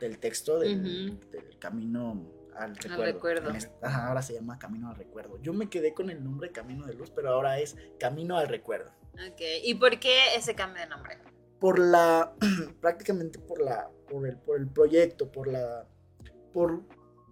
del 0.00 0.18
texto 0.18 0.58
del, 0.58 0.80
Ujú. 1.16 1.30
del 1.30 1.58
camino 1.58 2.30
al 2.54 2.76
recuerdo. 2.76 3.04
recuerdo. 3.04 3.50
En 3.50 3.56
este- 3.56 3.74
ajá, 3.86 4.08
ahora 4.08 4.22
se 4.22 4.34
llama 4.34 4.58
Camino 4.58 4.88
al 4.90 4.96
Recuerdo. 4.96 5.38
Yo 5.42 5.52
me 5.52 5.68
quedé 5.68 5.92
con 5.94 6.08
el 6.10 6.22
nombre 6.24 6.52
Camino 6.52 6.86
de 6.86 6.94
Luz, 6.94 7.10
pero 7.10 7.30
ahora 7.30 7.58
es 7.58 7.76
Camino 7.98 8.36
al 8.38 8.48
Recuerdo. 8.48 8.90
Ok, 9.14 9.40
¿y 9.62 9.74
por 9.74 9.98
qué 10.00 10.34
ese 10.36 10.54
cambio 10.54 10.82
de 10.82 10.88
nombre? 10.88 11.18
Por 11.60 11.78
la, 11.78 12.34
prácticamente 12.80 13.38
por 13.38 13.60
la, 13.62 13.90
por 14.10 14.26
el, 14.26 14.38
por 14.38 14.58
el 14.58 14.68
proyecto, 14.68 15.30
por 15.30 15.48
la, 15.48 15.86
por 16.52 16.82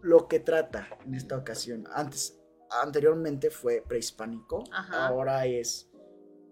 lo 0.04 0.28
que 0.28 0.38
trata 0.38 0.86
en 1.06 1.14
esta 1.14 1.36
ocasión. 1.36 1.88
Antes, 1.92 2.38
anteriormente 2.82 3.50
fue 3.50 3.82
prehispánico, 3.86 4.62
Ajá. 4.70 5.06
ahora 5.06 5.46
es 5.46 5.90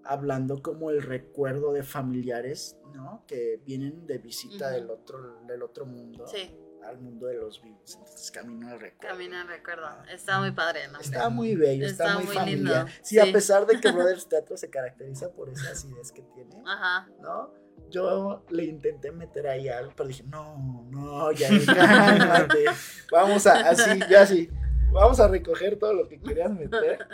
hablando 0.05 0.63
como 0.63 0.91
el 0.91 1.03
recuerdo 1.03 1.73
de 1.73 1.83
familiares, 1.83 2.79
¿no? 2.95 3.25
Que 3.27 3.61
vienen 3.65 4.07
de 4.07 4.19
visita 4.19 4.71
del 4.71 4.91
otro, 4.91 5.43
del 5.47 5.63
otro 5.63 5.87
mundo 5.87 6.27
Sí, 6.27 6.57
al 6.83 6.99
mundo 6.99 7.27
de 7.27 7.35
los 7.35 7.63
vivos. 7.63 7.95
Entonces, 7.95 8.31
camino 8.31 8.69
al 8.69 8.81
recuerdo. 8.81 9.15
Camina 9.17 9.45
recuerdo. 9.45 9.87
Está 10.11 10.41
muy 10.41 10.53
padre 10.53 10.87
nombre. 10.87 11.03
Está 11.03 11.29
muy 11.29 11.55
bello, 11.55 11.87
está, 11.87 12.05
Está 12.07 12.17
muy, 12.17 12.27
muy 12.27 12.35
familiar. 12.35 12.87
Sí, 13.03 13.19
a 13.19 13.31
pesar 13.31 13.67
de 13.67 13.79
que 13.81 13.93
Brothers 13.93 14.29
Teatro 14.29 14.57
se 14.57 14.71
caracteriza 14.71 15.31
por 15.31 15.51
esa 15.51 15.71
acidez 15.71 16.11
que 16.11 16.23
tiene, 16.35 16.57
Ajá. 16.67 17.09
¿no? 17.21 17.53
Yo 17.91 18.43
le 18.49 18.65
intenté 18.65 19.13
meter 19.13 19.47
ahí 19.47 19.69
algo, 19.69 19.93
pero 19.95 20.09
dije, 20.09 20.23
no, 20.25 20.87
no, 20.91 21.31
ya, 21.33 21.49
cálmate. 21.67 22.65
Vamos 23.13 23.47
a, 23.47 23.69
así, 23.69 24.01
ya 24.11 24.25
sí, 24.27 24.49
vamos 24.91 25.21
a 25.21 25.29
recoger 25.29 25.79
todo 25.79 25.93
lo 25.93 26.09
que 26.09 26.19
querías 26.19 26.51
meter. 26.51 27.07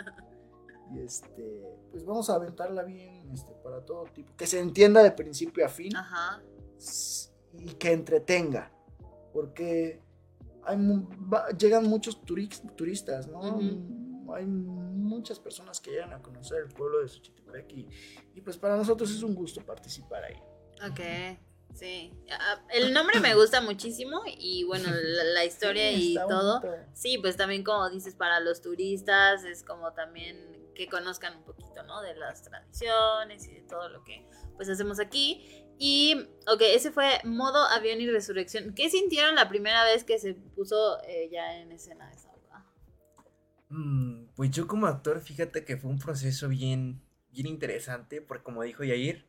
Y 0.93 0.99
este, 1.01 1.61
pues 1.91 2.05
vamos 2.05 2.29
a 2.29 2.35
aventarla 2.35 2.83
bien, 2.83 3.29
este, 3.31 3.51
para 3.63 3.81
todo 3.85 4.05
tipo. 4.05 4.33
Que 4.37 4.47
se 4.47 4.59
entienda 4.59 5.03
de 5.03 5.11
principio 5.11 5.65
a 5.65 5.69
fin 5.69 5.95
Ajá. 5.95 6.41
y 7.57 7.73
que 7.73 7.91
entretenga. 7.91 8.71
Porque 9.33 10.01
hay, 10.63 10.77
llegan 11.57 11.85
muchos 11.87 12.21
turis- 12.23 12.63
turistas, 12.75 13.27
¿no? 13.27 13.59
Hay 14.33 14.45
muchas 14.45 15.39
personas 15.39 15.79
que 15.79 15.91
llegan 15.91 16.13
a 16.13 16.21
conocer 16.21 16.59
el 16.63 16.69
pueblo 16.69 16.99
de 17.01 17.07
Xochitepec 17.07 17.71
y, 17.73 17.87
y 18.35 18.41
pues 18.41 18.57
para 18.57 18.75
nosotros 18.77 19.09
es 19.11 19.23
un 19.23 19.33
gusto 19.35 19.61
participar 19.65 20.23
ahí. 20.23 20.41
Ok, 20.89 20.99
sí. 21.75 22.13
Ah, 22.31 22.61
El 22.73 22.93
nombre 22.93 23.19
me 23.19 23.35
gusta 23.35 23.61
muchísimo 23.61 24.21
y 24.25 24.63
bueno, 24.63 24.87
la, 24.93 25.23
la 25.23 25.45
historia 25.45 25.89
Sí, 25.91 26.13
y 26.13 26.15
todo. 26.15 26.61
bonito. 26.61 26.83
Sí, 26.93 27.17
pues 27.17 27.35
también 27.37 27.63
como 27.63 27.89
dices, 27.89 28.15
para 28.15 28.39
los 28.39 28.61
turistas 28.61 29.43
es 29.43 29.63
como 29.63 29.93
también 29.93 30.57
que 30.75 30.87
conozcan 30.87 31.35
un 31.37 31.43
poquito, 31.43 31.83
¿no? 31.83 32.01
De 32.01 32.15
las 32.15 32.41
tradiciones 32.43 33.45
y 33.47 33.53
de 33.55 33.61
todo 33.63 33.89
lo 33.89 34.03
que 34.03 34.25
pues 34.55 34.69
hacemos 34.69 34.99
aquí. 34.99 35.65
Y, 35.81 36.15
ok, 36.51 36.61
ese 36.61 36.91
fue 36.91 37.21
modo 37.23 37.57
avión 37.65 38.01
y 38.01 38.09
resurrección. 38.09 38.73
¿Qué 38.75 38.89
sintieron 38.89 39.35
la 39.35 39.47
primera 39.47 39.83
vez 39.85 40.03
que 40.03 40.19
se 40.19 40.33
puso 40.33 41.01
eh, 41.03 41.29
ya 41.31 41.57
en 41.57 41.71
escena 41.71 42.11
esa 42.13 42.28
pues 44.35 44.51
yo 44.51 44.67
como 44.67 44.87
actor, 44.87 45.21
fíjate 45.21 45.63
que 45.63 45.77
fue 45.77 45.91
un 45.91 45.99
proceso 45.99 46.49
bien, 46.49 47.01
bien 47.31 47.47
interesante, 47.47 48.21
porque 48.21 48.43
como 48.43 48.63
dijo 48.63 48.83
Yair, 48.83 49.25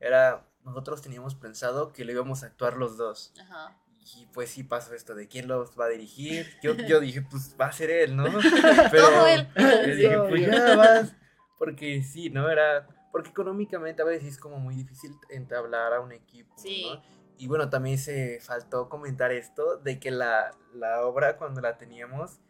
era, 0.00 0.46
nosotros 0.64 1.02
teníamos 1.02 1.34
pensado 1.34 1.92
que 1.92 2.04
lo 2.04 2.12
íbamos 2.12 2.42
a 2.42 2.46
actuar 2.46 2.76
los 2.76 2.96
dos. 2.96 3.32
Ajá. 3.40 3.76
Y 4.16 4.26
pues 4.26 4.50
sí 4.50 4.64
pasó 4.64 4.94
esto 4.94 5.14
de 5.14 5.28
quién 5.28 5.46
los 5.46 5.78
va 5.78 5.86
a 5.86 5.88
dirigir. 5.88 6.46
Yo, 6.62 6.74
yo 6.74 7.00
dije, 7.00 7.22
pues 7.22 7.54
va 7.60 7.66
a 7.66 7.72
ser 7.72 7.90
él, 7.90 8.16
¿no? 8.16 8.26
Él. 9.28 9.48
Yo 9.56 9.94
dije, 9.94 10.18
pues 10.28 10.46
ya 10.46 10.76
vas. 10.76 11.14
Porque 11.58 12.02
sí, 12.02 12.30
¿no? 12.30 12.48
Era. 12.48 12.88
Porque 13.12 13.30
económicamente 13.30 14.02
a 14.02 14.04
veces 14.04 14.28
es 14.30 14.38
como 14.38 14.58
muy 14.58 14.74
difícil 14.74 15.12
entablar 15.28 15.92
a 15.92 16.00
un 16.00 16.12
equipo. 16.12 16.54
Sí. 16.56 16.86
¿no? 16.90 17.02
Y 17.36 17.46
bueno, 17.46 17.70
también 17.70 17.98
se 17.98 18.38
faltó 18.40 18.88
comentar 18.88 19.32
esto 19.32 19.76
de 19.78 19.98
que 19.98 20.10
la, 20.10 20.54
la 20.74 21.06
obra, 21.06 21.36
cuando 21.36 21.60
la 21.60 21.76
teníamos, 21.78 22.40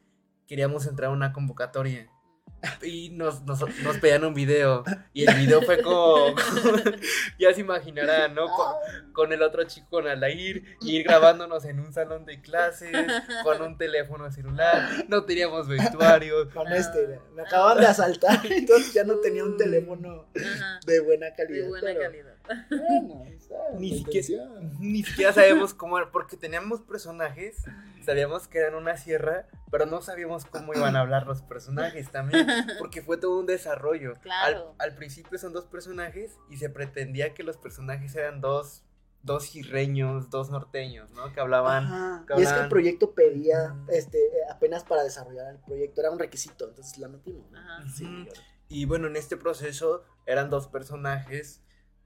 queríamos 0.51 0.88
entrar 0.88 1.11
a 1.11 1.12
una 1.12 1.32
convocatoria. 1.32 2.11
y 2.82 3.11
nos, 3.11 3.42
nos, 3.42 3.61
nos 3.82 3.98
pedían 3.98 4.24
un 4.24 4.34
video. 4.34 4.84
Y 5.12 5.28
el 5.28 5.34
video 5.36 5.62
fue 5.62 5.82
como. 5.82 6.34
ya 7.38 7.55
se 7.55 7.61
imaginarán, 7.61 8.34
¿no? 8.34 8.48
Con, 8.48 9.12
con 9.12 9.32
el 9.32 9.42
otro 9.42 9.64
chico, 9.64 9.86
con 9.90 10.09
Alair, 10.09 10.76
ir 10.82 11.05
grabándonos 11.05 11.64
en 11.64 11.80
un 11.80 11.92
salón 11.92 12.24
de 12.24 12.40
clases, 12.40 12.94
con 13.42 13.62
un 13.62 13.76
teléfono 13.76 14.30
celular. 14.30 15.05
No 15.09 15.24
teníamos 15.24 15.68
vestuario. 15.68 16.51
Con 16.51 16.72
este, 16.72 17.20
me 17.34 17.42
acaban 17.42 17.78
de 17.78 17.86
asaltar, 17.86 18.40
entonces 18.51 18.92
ya 18.92 19.05
no 19.05 19.16
tenía 19.16 19.44
un 19.44 19.57
teléfono 19.57 20.26
Ajá. 20.36 20.80
de 20.86 21.01
buena 21.01 21.34
calidad. 21.34 21.64
De 21.64 21.68
buena 21.68 21.86
pero, 21.86 22.01
calidad. 22.01 22.34
Bueno, 22.68 23.24
Ni 23.78 23.90
la 23.90 23.96
siquiera, 23.96 24.44
ni 24.80 25.03
siquiera 25.03 25.32
sabíamos 25.32 25.74
cómo 25.74 25.98
era, 25.98 26.11
porque 26.11 26.36
teníamos 26.36 26.80
personajes, 26.80 27.57
sabíamos 28.05 28.48
que 28.48 28.59
eran 28.59 28.74
una 28.74 28.96
sierra, 28.96 29.46
pero 29.70 29.86
no 29.86 30.03
sabíamos 30.03 30.44
cómo 30.46 30.74
iban 30.74 30.96
a 30.96 31.01
hablar 31.01 31.26
los 31.26 31.42
personajes 31.42 32.11
también, 32.11 32.39
porque 32.78 33.03
fue 33.03 33.16
todo 33.16 33.38
un 33.41 33.47
desarrollo. 33.47 34.14
Claro. 34.22 34.74
Al, 34.78 34.91
al 34.91 34.97
principio 34.97 35.38
son 35.38 35.53
dos 35.53 35.66
personajes 35.66 36.36
y 36.49 36.57
se 36.57 36.70
pretendía 36.70 37.34
que 37.34 37.43
los 37.43 37.57
personajes 37.57 38.14
eran 38.16 38.41
dos, 38.41 38.84
dos 39.22 39.45
girreños, 39.45 40.30
dos 40.30 40.51
norteños, 40.51 41.11
¿no? 41.11 41.32
Que 41.32 41.41
hablaban... 41.41 42.24
Que 42.26 42.34
Y 42.34 42.36
es 42.36 42.36
que 42.36 42.43
el 42.43 42.49
hablaban- 42.49 42.68
proyecto 42.70 43.14
pedía, 43.14 43.76
este, 43.88 44.18
eh, 44.18 44.30
apenas 44.51 44.84
para 44.84 45.03
desarrollar 45.03 45.47
el 45.55 45.59
proyecto, 45.59 46.01
era 46.01 46.11
un 46.11 46.18
requisito, 46.18 46.68
entonces 46.68 46.99
la 46.99 47.09
metimos. 47.09 47.51
¿no? 47.51 47.59
Ajá. 47.59 47.84
Sí. 47.95 48.28
Y 48.68 48.84
bueno, 48.84 49.07
en 49.09 49.16
este 49.16 49.36
proceso 49.36 50.05
eran 50.26 50.49
dos 50.49 50.68
personajes, 50.68 51.62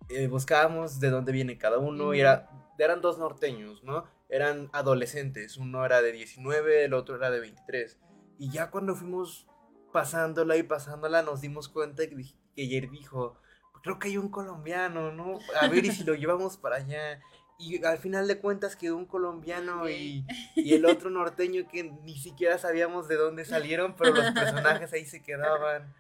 eh, 0.09 0.26
buscábamos 0.28 0.99
de 1.01 1.11
dónde 1.11 1.32
viene 1.32 1.59
cada 1.59 1.78
uno, 1.78 2.14
y 2.14 2.20
era, 2.20 2.49
eran 2.78 3.01
dos 3.01 3.18
norteños, 3.18 3.82
¿no? 3.85 4.05
Eran 4.30 4.70
adolescentes, 4.72 5.57
uno 5.59 5.85
era 5.85 6.01
de 6.03 6.11
19, 6.12 6.85
el 6.85 6.95
otro 6.95 7.16
era 7.16 7.30
de 7.30 7.41
23. 7.41 7.99
Y 8.39 8.51
ya 8.51 8.70
cuando 8.70 8.97
fuimos 8.97 9.47
pasándola 9.95 10.57
y 10.57 10.64
pasándola, 10.64 11.22
nos 11.22 11.40
dimos 11.40 11.68
cuenta 11.68 12.03
que, 12.09 12.16
ayer 12.59 12.90
dijo, 12.90 13.38
creo 13.80 14.01
que 14.01 14.09
hay 14.09 14.16
un 14.16 14.28
colombiano, 14.28 15.12
¿no? 15.12 15.38
A 15.61 15.68
ver, 15.68 15.84
y 15.84 15.92
si 15.92 16.03
lo 16.03 16.14
llevamos 16.16 16.57
para 16.57 16.78
allá. 16.78 17.20
Y 17.61 17.84
al 17.84 17.99
final 17.99 18.26
de 18.26 18.40
cuentas 18.40 18.74
quedó 18.74 18.97
un 18.97 19.07
colombiano 19.07 19.88
y, 19.88 20.26
y 20.57 20.74
el 20.74 20.84
otro 20.84 21.11
norteño 21.11 21.68
que 21.70 21.84
ni 21.84 22.18
siquiera 22.18 22.59
sabíamos 22.59 23.07
de 23.07 23.14
dónde 23.14 23.45
salieron, 23.45 23.95
pero 23.95 24.12
los 24.12 24.32
personajes 24.32 24.92
ahí 24.92 25.07
se 25.07 25.22
quedaban. 25.22 25.95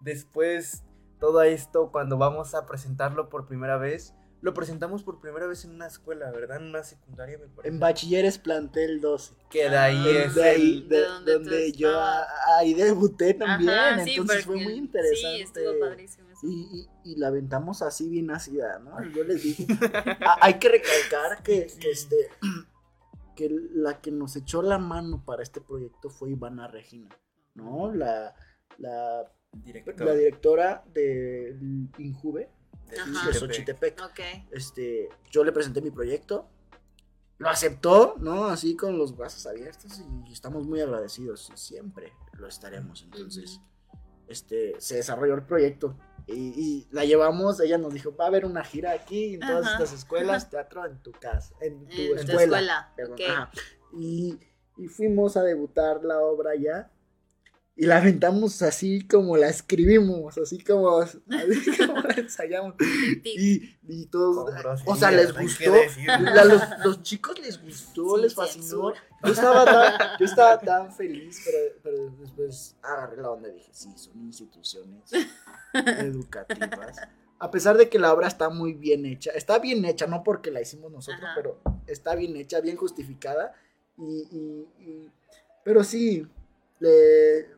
Después, 0.00 0.82
todo 1.20 1.40
esto, 1.42 1.92
cuando 1.92 2.18
vamos 2.18 2.52
a 2.56 2.66
presentarlo 2.66 3.28
por 3.28 3.46
primera 3.46 3.76
vez, 3.76 4.12
lo 4.42 4.54
presentamos 4.54 5.02
por 5.02 5.18
primera 5.20 5.46
vez 5.46 5.64
en 5.64 5.72
una 5.72 5.86
escuela, 5.86 6.30
¿verdad? 6.30 6.58
En 6.58 6.64
una 6.68 6.82
secundaria, 6.84 7.38
me 7.38 7.46
parece. 7.48 7.68
En 7.68 7.80
bachilleres 7.80 8.38
plantel 8.38 9.00
12. 9.00 9.34
Que 9.50 9.68
de 9.70 9.76
ahí 9.76 9.96
Ah, 9.96 10.24
es 10.26 10.34
de 10.34 10.44
ahí, 10.44 10.72
el- 10.82 10.88
de, 10.88 10.96
de 11.24 11.32
donde 11.32 11.72
yo 11.72 11.98
a- 11.98 12.26
ahí 12.58 12.74
debuté 12.74 13.34
también, 13.34 13.70
Ajá, 13.70 14.04
sí, 14.04 14.10
entonces 14.16 14.44
fue 14.44 14.56
muy 14.56 14.74
interesante. 14.74 15.36
Sí, 15.36 15.42
estuvo 15.42 15.80
padrísimo. 15.80 16.26
Y, 16.42 16.88
y, 17.04 17.12
y 17.12 17.16
la 17.16 17.28
aventamos 17.28 17.80
así 17.82 18.08
bien 18.10 18.26
nacida, 18.26 18.78
¿no? 18.78 19.02
Yo 19.10 19.24
les 19.24 19.42
dije, 19.42 19.66
"Ah, 20.20 20.36
hay 20.42 20.58
que 20.58 20.68
recalcar 20.68 21.42
que, 21.42 21.66
que 21.80 21.90
este 21.90 22.28
que 23.34 23.50
la 23.74 24.00
que 24.00 24.10
nos 24.10 24.34
echó 24.36 24.62
la 24.62 24.78
mano 24.78 25.22
para 25.24 25.42
este 25.42 25.60
proyecto 25.60 26.08
fue 26.10 26.30
Ivana 26.30 26.68
Regina, 26.68 27.14
¿no? 27.54 27.92
La, 27.92 28.34
la, 28.78 29.30
director 29.52 30.00
la 30.06 30.14
directora 30.14 30.84
del 30.92 31.88
Injuve 31.98 32.50
de, 32.88 32.96
de 33.26 33.34
Xochitepec. 33.34 34.00
Ok. 34.02 34.20
Este, 34.50 35.08
yo 35.30 35.44
le 35.44 35.52
presenté 35.52 35.80
mi 35.80 35.90
proyecto, 35.90 36.48
lo 37.38 37.48
aceptó, 37.48 38.14
¿no? 38.18 38.46
Así 38.46 38.76
con 38.76 38.96
los 38.98 39.16
brazos 39.16 39.46
abiertos 39.46 40.00
y 40.26 40.32
estamos 40.32 40.66
muy 40.66 40.80
agradecidos 40.80 41.50
y 41.54 41.56
siempre 41.58 42.12
lo 42.34 42.46
estaremos. 42.48 43.02
Entonces, 43.02 43.60
este, 44.28 44.74
se 44.80 44.96
desarrolló 44.96 45.34
el 45.34 45.42
proyecto 45.44 45.96
y, 46.26 46.34
y 46.34 46.88
la 46.90 47.04
llevamos, 47.04 47.60
ella 47.60 47.78
nos 47.78 47.92
dijo, 47.94 48.16
va 48.16 48.24
a 48.24 48.28
haber 48.28 48.44
una 48.46 48.64
gira 48.64 48.92
aquí 48.92 49.34
en 49.34 49.40
todas 49.40 49.66
Ajá. 49.66 49.72
estas 49.72 49.92
escuelas, 49.92 50.50
teatro 50.50 50.84
en 50.86 51.00
tu 51.02 51.12
casa, 51.12 51.54
en 51.60 51.86
tu 51.86 51.94
En 51.94 52.08
tu 52.08 52.14
escuela. 52.16 52.42
escuela, 52.42 52.92
perdón, 52.96 53.12
ok. 53.14 53.20
ajá. 53.30 53.50
Y, 53.92 54.38
y 54.78 54.88
fuimos 54.88 55.36
a 55.36 55.42
debutar 55.42 56.02
la 56.04 56.18
obra 56.20 56.50
ya. 56.56 56.90
Y 57.78 57.84
la 57.84 57.98
aventamos 57.98 58.62
así 58.62 59.06
como 59.06 59.36
la 59.36 59.48
escribimos, 59.50 60.38
así 60.38 60.64
como, 60.64 60.98
así 60.98 61.18
como 61.86 62.00
la 62.00 62.14
ensayamos. 62.14 62.74
Y, 63.22 63.76
y 63.86 64.06
todos, 64.06 64.50
o 64.86 64.96
sea, 64.96 65.10
les 65.10 65.30
gustó. 65.38 65.74
La- 66.20 66.44
los, 66.46 66.62
los 66.82 67.02
chicos 67.02 67.38
les 67.38 67.62
gustó, 67.62 68.16
les 68.16 68.34
fascinó. 68.34 68.94
Yo 69.22 69.32
estaba, 69.32 69.64
tan, 69.66 70.10
yo 70.18 70.24
estaba 70.24 70.58
tan 70.58 70.90
feliz, 70.94 71.42
pero, 71.44 71.58
pero 71.82 72.10
después 72.18 72.76
agarré 72.82 73.20
la 73.20 73.30
onda 73.30 73.48
y 73.50 73.52
dije, 73.52 73.70
sí, 73.72 73.92
son 73.96 74.24
instituciones 74.24 75.10
educativas. 75.74 76.96
A 77.38 77.50
pesar 77.50 77.76
de 77.76 77.88
que 77.90 77.98
la 77.98 78.12
obra 78.14 78.28
está 78.28 78.48
muy 78.48 78.72
bien 78.72 79.04
hecha, 79.04 79.30
está 79.32 79.58
bien 79.58 79.84
hecha, 79.84 80.06
no 80.06 80.22
porque 80.24 80.50
la 80.50 80.62
hicimos 80.62 80.90
nosotros, 80.90 81.22
Ajá. 81.24 81.34
pero 81.36 81.60
está 81.86 82.14
bien 82.14 82.34
hecha, 82.36 82.60
bien 82.60 82.76
justificada. 82.76 83.52
Y, 83.98 84.26
y- 84.30 84.68
y- 84.82 85.10
pero 85.62 85.84
sí, 85.84 86.26
le 86.78 87.55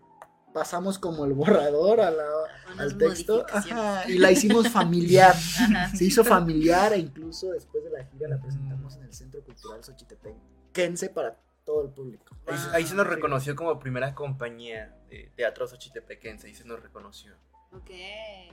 pasamos 0.59 0.99
como 0.99 1.25
el 1.25 1.33
borrador 1.35 2.01
a 2.01 2.11
la- 2.11 2.25
Unas 2.73 2.81
al 2.81 2.99
texto 2.99 3.47
ajá, 3.53 4.09
y 4.09 4.19
la 4.19 4.31
hicimos 4.33 4.69
familiar. 4.69 5.35
Ajá. 5.35 5.95
Se 5.97 6.05
hizo 6.05 6.25
familiar 6.25 6.93
e 6.93 6.99
incluso 6.99 7.51
después 7.53 7.85
de 7.85 7.91
la 7.91 8.05
gira 8.05 8.29
la 8.29 8.41
presentamos 8.41 8.97
en 8.97 9.05
el 9.05 9.13
Centro 9.15 9.43
Cultural 9.45 9.83
Xochitepequense 9.85 11.11
para 11.11 11.37
todo 11.65 11.83
el 11.85 11.91
público. 11.91 12.37
Ahí, 12.47 12.59
ahí 12.73 12.87
se 12.87 12.95
nos 12.95 13.07
reconoció 13.07 13.55
como 13.55 13.79
primera 13.79 14.15
compañía 14.15 14.97
de 15.09 15.31
teatro 15.37 15.67
xochitepequense, 15.67 16.47
ahí 16.49 16.55
se 16.55 16.65
nos 16.65 16.83
reconoció. 16.83 17.35
Ok. 17.73 17.91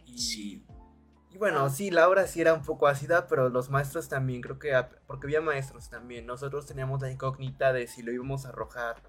Y, 0.05 0.63
y 1.31 1.37
bueno, 1.37 1.69
sí, 1.69 1.91
la 1.91 2.07
obra 2.07 2.27
sí 2.27 2.41
era 2.41 2.53
un 2.53 2.61
poco 2.63 2.87
ácida, 2.87 3.27
pero 3.27 3.49
los 3.49 3.69
maestros 3.69 4.09
también, 4.09 4.41
creo 4.41 4.59
que, 4.59 4.73
porque 5.07 5.27
había 5.27 5.41
maestros 5.41 5.89
también, 5.89 6.25
nosotros 6.25 6.65
teníamos 6.65 7.01
la 7.01 7.09
incógnita 7.09 7.73
de 7.73 7.87
si 7.87 8.03
lo 8.03 8.11
íbamos 8.11 8.45
a 8.45 8.49
arrojar 8.49 9.01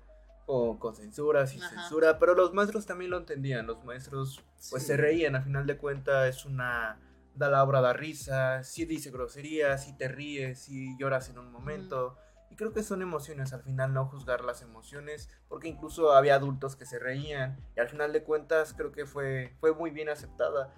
con, 0.46 0.78
con 0.78 0.94
censura, 0.94 1.46
sin 1.46 1.62
Ajá. 1.62 1.74
censura, 1.80 2.18
pero 2.18 2.34
los 2.34 2.54
maestros 2.54 2.86
también 2.86 3.10
lo 3.10 3.18
entendían, 3.18 3.66
los 3.66 3.84
maestros 3.84 4.44
pues 4.70 4.82
Sí. 4.82 4.88
se 4.88 4.96
reían, 4.96 5.34
a 5.36 5.42
final 5.42 5.66
de 5.66 5.76
cuentas 5.76 6.28
es 6.28 6.44
una, 6.44 6.98
da 7.34 7.50
la 7.50 7.62
obra 7.62 7.80
da 7.80 7.92
risa, 7.92 8.62
sí 8.62 8.84
dice 8.84 9.10
groserías, 9.10 9.84
sí 9.84 9.96
te 9.96 10.08
ríes, 10.08 10.60
sí 10.60 10.96
lloras 10.98 11.28
en 11.28 11.38
un 11.38 11.50
momento. 11.52 12.16
Y 12.48 12.54
creo 12.54 12.72
que 12.72 12.84
son 12.84 13.02
emociones, 13.02 13.52
al 13.52 13.62
final 13.64 13.92
no 13.92 14.06
juzgar 14.06 14.44
las 14.44 14.62
emociones, 14.62 15.28
porque 15.48 15.66
incluso 15.66 16.12
había 16.12 16.36
adultos 16.36 16.76
que 16.76 16.86
se 16.86 17.00
reían, 17.00 17.58
y 17.76 17.80
al 17.80 17.88
final 17.88 18.12
de 18.12 18.22
cuentas 18.22 18.72
creo 18.72 18.92
que 18.92 19.04
fue, 19.04 19.52
fue 19.60 19.74
muy 19.74 19.90
bien 19.90 20.08
aceptada. 20.08 20.72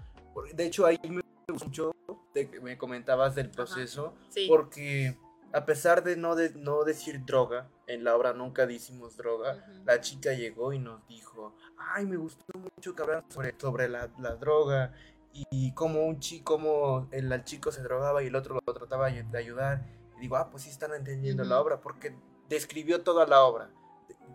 De 0.54 0.64
hecho, 0.64 0.86
ahí 0.86 0.98
me 1.08 1.20
gustó 1.52 1.66
mucho 1.66 1.92
que 2.32 2.60
me 2.62 2.78
comentabas 2.78 3.34
del 3.34 3.50
proceso, 3.50 4.14
Sí. 4.30 4.46
porque 4.48 5.18
a 5.52 5.64
pesar 5.64 6.02
de 6.04 6.16
no, 6.16 6.34
de 6.34 6.50
no 6.54 6.84
decir 6.84 7.24
droga, 7.24 7.68
en 7.86 8.04
la 8.04 8.14
obra 8.16 8.32
nunca 8.32 8.66
decimos 8.66 9.16
droga, 9.16 9.64
la 9.84 10.00
chica 10.00 10.32
llegó 10.32 10.72
y 10.72 10.78
nos 10.78 11.06
dijo, 11.06 11.54
ay, 11.76 12.06
me 12.06 12.16
gustó 12.16 12.44
mucho 12.58 12.94
que 12.94 13.02
hablaran 13.02 13.24
sobre, 13.30 13.54
sobre 13.58 13.88
la, 13.88 14.10
la 14.18 14.36
droga 14.36 14.92
y 15.32 15.72
cómo 15.74 16.04
un 16.04 16.18
chico, 16.20 16.54
como 16.56 17.08
el, 17.12 17.32
el 17.32 17.44
chico 17.44 17.70
se 17.72 17.82
drogaba 17.82 18.22
y 18.22 18.26
el 18.26 18.36
otro 18.36 18.58
lo 18.66 18.74
trataba 18.74 19.10
de 19.10 19.38
ayudar. 19.38 19.84
Y 20.16 20.20
digo, 20.20 20.36
ah, 20.36 20.50
pues 20.50 20.64
sí 20.64 20.70
están 20.70 20.92
entendiendo 20.94 21.44
la 21.44 21.60
obra 21.60 21.80
porque 21.80 22.16
describió 22.48 23.02
toda 23.02 23.26
la 23.26 23.42
obra. 23.42 23.70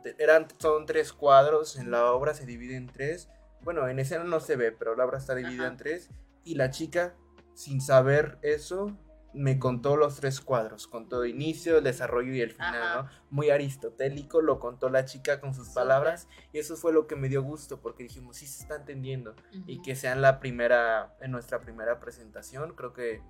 De- 0.04 0.14
de- 0.14 0.24
Eran, 0.24 0.48
son 0.60 0.86
tres 0.86 1.12
cuadros, 1.12 1.76
en 1.78 1.92
la 1.92 2.12
obra 2.14 2.34
se 2.34 2.46
divide 2.46 2.76
en 2.78 2.88
tres. 2.88 3.30
Bueno, 3.62 3.88
en 3.88 4.00
escena 4.00 4.24
no 4.24 4.40
se 4.40 4.56
ve, 4.56 4.72
pero 4.72 4.96
la 4.96 5.06
obra 5.06 5.18
está 5.18 5.36
dividida 5.36 5.68
en 5.68 5.78
tres. 5.78 6.10
Y 6.46 6.56
la 6.56 6.70
chica, 6.70 7.16
sin 7.54 7.82
saber 7.82 8.38
eso, 8.42 8.98
me 9.34 9.58
contó 9.60 9.98
los 9.98 10.18
tres 10.18 10.40
cuadros, 10.42 10.88
contó 10.88 11.24
el 11.24 11.32
inicio, 11.32 11.78
el 11.80 11.84
desarrollo 11.84 12.34
y 12.34 12.42
el 12.42 12.52
final, 12.52 12.82
Ajá. 12.82 13.02
¿no? 13.04 13.10
Muy 13.32 13.50
aristotélico, 13.50 14.42
lo 14.42 14.60
contó 14.60 14.90
la 14.90 15.06
chica 15.06 15.40
con 15.42 15.54
sus 15.54 15.70
palabras 15.70 16.28
y 16.52 16.60
eso 16.60 16.76
fue 16.76 16.94
lo 16.94 17.08
que 17.08 17.16
me 17.16 17.30
dio 17.30 17.42
gusto 17.42 17.80
porque 17.82 18.04
dijimos, 18.04 18.38
sí 18.38 18.46
se 18.48 18.62
está 18.64 18.76
entendiendo 18.76 19.36
y 19.66 19.82
que 19.82 19.96
sea 19.96 20.14
en 20.14 20.22
la 20.22 20.40
primera, 20.40 21.16
en 21.22 21.32
nuestra 21.32 21.62
primera 21.62 22.00
presentación, 22.00 22.76
creo 22.76 22.94
que 22.94 23.22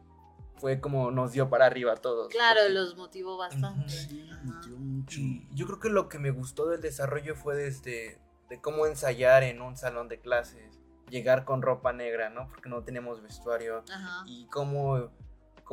fue 0.58 0.80
como 0.80 1.10
nos 1.12 1.32
dio 1.32 1.50
para 1.50 1.66
arriba 1.66 1.94
a 1.94 1.98
todos. 1.98 2.28
Claro, 2.30 2.60
porque- 2.62 2.74
los 2.74 2.96
motivó 2.96 3.38
bastante. 3.38 3.90
Sí, 3.90 4.30
metió 4.44 4.78
mucho. 4.78 5.20
y 5.20 5.48
yo 5.54 5.66
creo 5.66 5.80
que 5.80 5.90
lo 5.90 6.10
que 6.10 6.20
me 6.20 6.32
gustó 6.32 6.68
del 6.68 6.82
desarrollo 6.82 7.36
fue 7.36 7.56
desde 7.56 8.20
de 8.50 8.62
cómo 8.62 8.86
ensayar 8.86 9.44
en 9.44 9.62
un 9.62 9.76
salón 9.78 10.10
de 10.10 10.20
clases, 10.20 10.80
llegar 11.10 11.44
con 11.46 11.62
ropa 11.62 11.92
negra, 11.94 12.30
¿no? 12.30 12.48
Porque 12.50 12.70
no 12.70 12.84
teníamos 12.84 13.22
vestuario 13.22 13.84
Ajá. 13.92 14.24
y 14.28 14.46
cómo, 14.48 15.10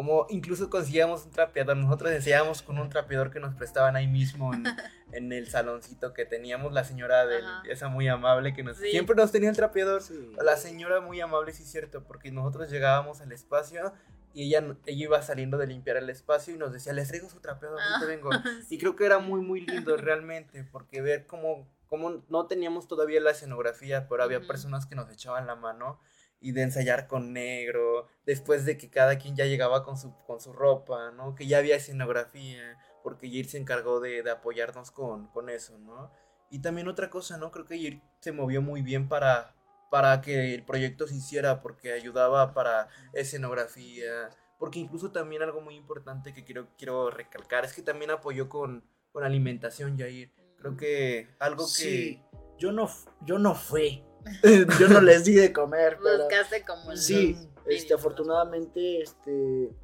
cómo 0.01 0.25
incluso 0.31 0.71
conseguíamos 0.71 1.27
un 1.27 1.31
trapeador. 1.31 1.77
Nosotros 1.77 2.11
ensayábamos 2.13 2.63
con 2.63 2.79
un 2.79 2.89
trapeador 2.89 3.31
que 3.31 3.39
nos 3.39 3.55
prestaban 3.55 3.97
ahí 3.97 4.07
mismo 4.09 4.55
en, 4.55 4.65
en 5.13 5.31
el 5.31 5.47
saloncito 5.47 6.15
que 6.15 6.25
teníamos. 6.25 6.73
La 6.73 6.85
señora 6.85 7.27
de 7.27 7.37
Ajá. 7.37 7.63
esa 7.69 7.89
muy 7.89 8.09
amable 8.09 8.55
que 8.55 8.63
nos 8.63 8.79
Sí. 8.79 8.89
siempre 8.93 9.15
nos 9.15 9.31
tenía 9.31 9.51
el 9.51 9.57
trapeador. 9.57 10.01
Sí. 10.01 10.33
La 10.43 10.57
señora 10.57 11.03
muy 11.03 11.21
amable, 11.21 11.53
sí 11.53 11.65
es 11.65 11.71
cierto, 11.71 12.03
porque 12.05 12.33
nosotros 12.33 12.71
llegábamos 12.71 13.21
al 13.21 13.31
espacio 13.33 13.93
y 14.33 14.45
ella, 14.47 14.75
ella 14.87 15.05
iba 15.05 15.21
saliendo 15.21 15.59
de 15.59 15.67
limpiar 15.67 15.99
el 15.99 16.09
espacio 16.09 16.55
y 16.55 16.57
nos 16.57 16.73
decía, 16.73 16.95
les 16.95 17.09
traigo 17.09 17.29
su 17.29 17.41
trapeador, 17.41 17.79
ahorita 17.79 18.01
Ah, 18.03 18.07
vengo. 18.07 18.31
sí. 18.67 18.77
Y 18.77 18.79
creo 18.79 18.97
que 18.97 19.05
era 19.05 19.19
muy, 19.19 19.43
muy 19.43 19.61
lindo 19.67 19.99
realmente, 19.99 20.65
porque 20.73 21.03
ver 21.03 21.27
cómo, 21.27 21.69
como 21.89 22.25
no 22.31 22.47
teníamos 22.47 22.89
todavía 22.89 23.21
la 23.21 23.33
escenografía, 23.33 24.09
pero 24.09 24.23
había 24.23 24.39
Ujú. 24.39 24.47
personas 24.47 24.87
que 24.87 24.95
nos 24.95 25.11
echaban 25.13 25.47
la 25.47 25.57
mano 25.57 26.01
y 26.41 26.53
de 26.53 26.63
ensayar 26.63 27.07
con 27.07 27.33
negro, 27.33 28.07
después 28.25 28.65
de 28.65 28.79
que 28.79 28.91
cada 28.91 29.19
quien 29.19 29.37
ya 29.37 29.45
llegaba 29.45 29.85
con 29.85 29.97
su, 29.97 30.15
con 30.27 30.41
su 30.41 30.53
ropa, 30.53 31.11
¿no? 31.11 31.35
Que 31.35 31.47
ya 31.47 31.59
había 31.59 31.77
escenografía, 31.77 32.79
porque 33.03 33.31
Yair 33.31 33.49
se 33.49 33.59
encargó 33.59 34.01
de, 34.01 34.23
de 34.23 34.31
apoyarnos 34.31 34.91
con, 34.91 35.29
con 35.29 35.51
eso, 35.51 35.79
¿no? 35.79 36.11
Y 36.51 36.61
también 36.61 36.89
otra 36.89 37.11
cosa, 37.11 37.37
¿no? 37.37 37.51
Creo 37.51 37.67
que 37.67 37.79
Yair 37.79 38.01
se 38.21 38.33
movió 38.33 38.63
muy 38.63 38.83
bien 38.83 39.09
para, 39.09 39.55
para 39.91 40.21
que 40.21 40.55
el 40.55 40.65
proyecto 40.65 41.07
se 41.07 41.17
hiciera, 41.17 41.61
porque 41.61 41.93
ayudaba 41.93 42.55
para 42.55 42.89
escenografía, 43.13 44.31
porque 44.59 44.79
incluso 44.79 45.13
también 45.13 45.43
algo 45.43 45.61
muy 45.61 45.75
importante 45.75 46.33
que 46.33 46.45
quiero, 46.45 46.69
quiero 46.77 47.11
recalcar 47.11 47.65
es 47.65 47.73
que 47.73 47.83
también 47.83 48.11
apoyó 48.11 48.49
con, 48.49 48.85
con 49.13 49.25
alimentación, 49.25 49.97
Yair. 49.97 50.33
Creo 50.59 50.77
que 50.77 51.29
algo 51.39 51.65
que... 51.65 51.71
Sí, 51.71 52.23
yo 52.59 52.71
no, 52.71 52.91
yo 53.23 53.39
no 53.39 53.55
fui. 53.55 54.05
yo 54.81 54.89
no 54.89 55.01
les 55.01 55.25
di 55.25 55.35
de 55.35 55.53
comer, 55.53 55.99
pero 56.03 56.25
Buscaste 56.25 56.65
como 56.65 56.97
sí, 56.97 57.33
los 57.33 57.49
este, 57.67 57.95
afortunadamente, 57.95 59.01
este, 59.03 59.75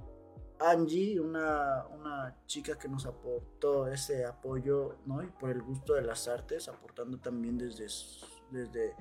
Angie, 0.58 1.20
una, 1.20 1.86
una 1.88 2.36
chica 2.46 2.78
que 2.78 2.88
nos 2.88 3.06
aportó 3.06 3.86
ese 3.88 4.24
apoyo, 4.24 4.96
¿no? 5.04 5.22
Y 5.22 5.26
por 5.26 5.50
el 5.50 5.62
gusto 5.62 5.94
de 5.94 6.02
las 6.02 6.28
artes, 6.28 6.68
aportando 6.68 7.18
también 7.18 7.58
desde, 7.58 7.88
su- 7.88 8.26
desde, 8.50 8.94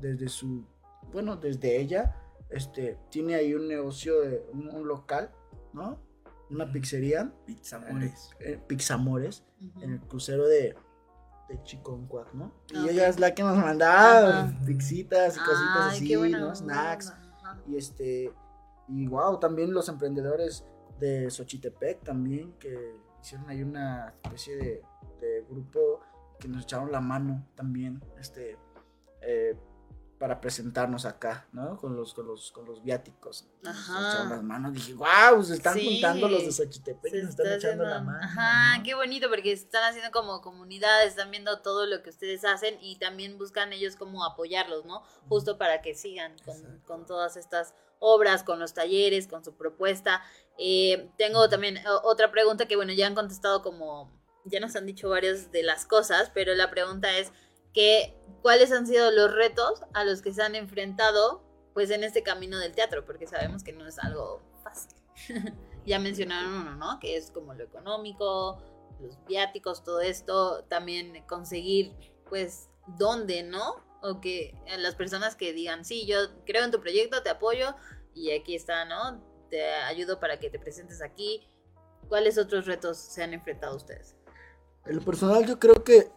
desde 0.00 0.28
su, 0.28 0.64
bueno, 1.12 1.36
desde 1.36 1.80
ella, 1.80 2.16
este, 2.48 2.98
tiene 3.10 3.34
ahí 3.34 3.54
un 3.54 3.66
negocio, 3.68 4.20
de, 4.20 4.44
un, 4.52 4.68
un 4.68 4.86
local, 4.86 5.32
¿no? 5.72 6.00
Una 6.50 6.70
pizzería, 6.72 7.32
Pizza 7.46 7.80
en 7.88 8.12
eh, 8.40 8.60
Pixamores, 8.66 9.44
en 9.82 9.92
el 9.92 10.00
crucero 10.00 10.46
de, 10.48 10.74
de 11.50 11.62
Chiconcuac, 11.64 12.32
¿no? 12.34 12.52
Y 12.72 12.76
Ah, 12.76 12.86
ella 12.90 13.08
es 13.08 13.18
la 13.18 13.34
que 13.34 13.42
nos 13.42 13.56
mandaba 13.58 14.40
Ajá. 14.44 14.58
pixitas 14.64 15.36
y 15.36 15.40
cositas 15.40 15.76
Ay, 15.90 15.96
así, 15.96 16.16
buena 16.16 16.38
¿no? 16.38 16.54
Snacks. 16.54 17.12
Y 17.66 17.76
este, 17.76 18.32
y 18.88 19.06
wow, 19.08 19.38
también 19.40 19.72
los 19.72 19.88
emprendedores 19.88 20.64
de 21.00 21.28
Xochitepec 21.30 22.02
también, 22.04 22.52
que 22.58 22.96
hicieron 23.20 23.48
ahí 23.50 23.62
una 23.62 24.14
especie 24.22 24.56
de, 24.56 24.82
de 25.20 25.44
grupo 25.50 26.00
que 26.38 26.48
nos 26.48 26.62
echaron 26.62 26.90
la 26.92 27.00
mano 27.00 27.46
también, 27.54 28.02
este, 28.18 28.56
eh, 29.22 29.56
para 30.20 30.38
presentarnos 30.38 31.06
acá, 31.06 31.48
¿no? 31.52 31.78
Con 31.78 31.96
los, 31.96 32.12
con 32.12 32.26
los, 32.26 32.52
con 32.52 32.66
los 32.66 32.82
viáticos. 32.84 33.48
Nos 33.62 33.74
Ajá. 33.74 34.10
echaron 34.10 34.28
las 34.28 34.42
manos, 34.42 34.74
dije, 34.74 34.92
wow, 34.92 35.42
se 35.42 35.54
están 35.54 35.72
Sí. 35.72 35.86
juntando 35.86 36.28
los 36.28 36.44
de 36.44 36.52
Xochitepec 36.52 37.14
y 37.14 37.22
nos 37.22 37.30
están 37.30 37.46
está 37.46 37.68
echando 37.68 37.84
la 37.84 38.00
mano. 38.02 38.18
Ajá, 38.22 38.76
¿no? 38.76 38.84
qué 38.84 38.94
bonito 38.94 39.30
porque 39.30 39.50
están 39.50 39.82
haciendo 39.82 40.10
como 40.10 40.42
comunidad, 40.42 41.04
están 41.06 41.30
viendo 41.30 41.62
todo 41.62 41.86
lo 41.86 42.02
que 42.02 42.10
ustedes 42.10 42.44
hacen 42.44 42.76
y 42.82 42.96
también 42.98 43.38
buscan 43.38 43.72
ellos 43.72 43.96
como 43.96 44.22
apoyarlos, 44.26 44.84
¿no? 44.84 45.02
Justo 45.30 45.56
para 45.56 45.80
que 45.80 45.94
sigan 45.94 46.36
con, 46.44 46.80
con 46.86 47.06
todas 47.06 47.38
estas 47.38 47.72
obras, 47.98 48.42
con 48.44 48.60
los 48.60 48.74
talleres, 48.74 49.26
con 49.26 49.42
su 49.42 49.54
propuesta. 49.56 50.22
Eh, 50.58 51.10
tengo 51.16 51.48
también 51.48 51.78
otra 52.02 52.30
pregunta 52.30 52.66
que, 52.68 52.76
bueno, 52.76 52.92
ya 52.92 53.06
han 53.06 53.14
contestado 53.14 53.62
como, 53.62 54.12
ya 54.44 54.60
nos 54.60 54.76
han 54.76 54.84
dicho 54.84 55.08
varias 55.08 55.50
de 55.50 55.62
las 55.62 55.86
cosas, 55.86 56.30
pero 56.34 56.54
la 56.54 56.70
pregunta 56.70 57.16
es 57.16 57.32
que, 57.72 58.16
¿cuáles 58.42 58.72
han 58.72 58.86
sido 58.86 59.10
los 59.10 59.34
retos 59.34 59.82
a 59.94 60.04
los 60.04 60.22
que 60.22 60.32
se 60.32 60.42
han 60.42 60.54
enfrentado, 60.54 61.42
pues, 61.74 61.90
en 61.90 62.04
este 62.04 62.22
camino 62.22 62.58
del 62.58 62.72
teatro? 62.72 63.04
Porque 63.04 63.26
sabemos 63.26 63.62
que 63.62 63.72
no 63.72 63.86
es 63.86 63.98
algo 63.98 64.42
fácil. 64.62 64.96
ya 65.86 65.98
mencionaron 65.98 66.52
uno, 66.52 66.76
¿no? 66.76 67.00
Que 67.00 67.16
es 67.16 67.30
como 67.30 67.54
lo 67.54 67.64
económico, 67.64 68.62
los 69.00 69.18
viáticos, 69.26 69.84
todo 69.84 70.00
esto, 70.00 70.64
también 70.64 71.24
conseguir, 71.26 71.94
pues, 72.28 72.68
dónde, 72.98 73.42
¿no? 73.42 73.76
O 74.02 74.20
que 74.20 74.54
a 74.68 74.76
las 74.78 74.94
personas 74.94 75.36
que 75.36 75.52
digan, 75.52 75.84
sí, 75.84 76.06
yo 76.06 76.18
creo 76.46 76.64
en 76.64 76.70
tu 76.70 76.80
proyecto, 76.80 77.22
te 77.22 77.30
apoyo 77.30 77.74
y 78.14 78.32
aquí 78.32 78.54
está, 78.54 78.84
¿no? 78.84 79.22
Te 79.50 79.72
ayudo 79.72 80.20
para 80.20 80.38
que 80.38 80.50
te 80.50 80.58
presentes 80.58 81.02
aquí. 81.02 81.46
¿Cuáles 82.08 82.38
otros 82.38 82.66
retos 82.66 82.96
se 82.96 83.22
han 83.22 83.34
enfrentado 83.34 83.76
ustedes? 83.76 84.16
En 84.86 84.96
lo 84.96 85.02
personal 85.02 85.46
yo 85.46 85.58
creo 85.58 85.84
que 85.84 86.10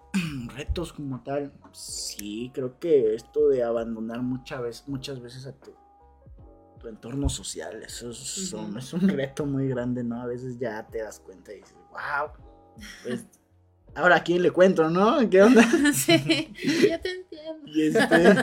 retos 0.55 0.93
como 0.93 1.23
tal, 1.23 1.53
sí, 1.71 2.51
creo 2.53 2.79
que 2.79 3.15
esto 3.15 3.49
de 3.49 3.63
abandonar 3.63 4.21
muchas 4.21 4.61
veces, 4.61 4.87
muchas 4.87 5.21
veces 5.21 5.45
a 5.45 5.53
tu, 5.53 5.71
tu 6.79 6.87
entorno 6.87 7.29
social, 7.29 7.81
eso 7.83 8.11
es, 8.11 8.53
Ujú. 8.53 8.77
es 8.77 8.93
un 8.93 9.07
reto 9.09 9.45
muy 9.45 9.67
grande, 9.67 10.03
¿no? 10.03 10.21
A 10.21 10.25
veces 10.25 10.57
ya 10.59 10.85
te 10.87 10.99
das 10.99 11.19
cuenta 11.19 11.53
y 11.53 11.57
dices, 11.57 11.75
wow, 11.91 12.31
pues, 13.03 13.25
ahora 13.95 14.17
a 14.17 14.23
quién 14.23 14.41
le 14.41 14.51
cuento, 14.51 14.89
¿no? 14.89 15.29
¿Qué 15.29 15.41
onda? 15.41 15.63
sí, 15.93 16.53
ya 16.87 17.01
te 17.01 17.11
entiendo. 17.11 17.63
Y 17.65 17.81
este, 17.83 18.33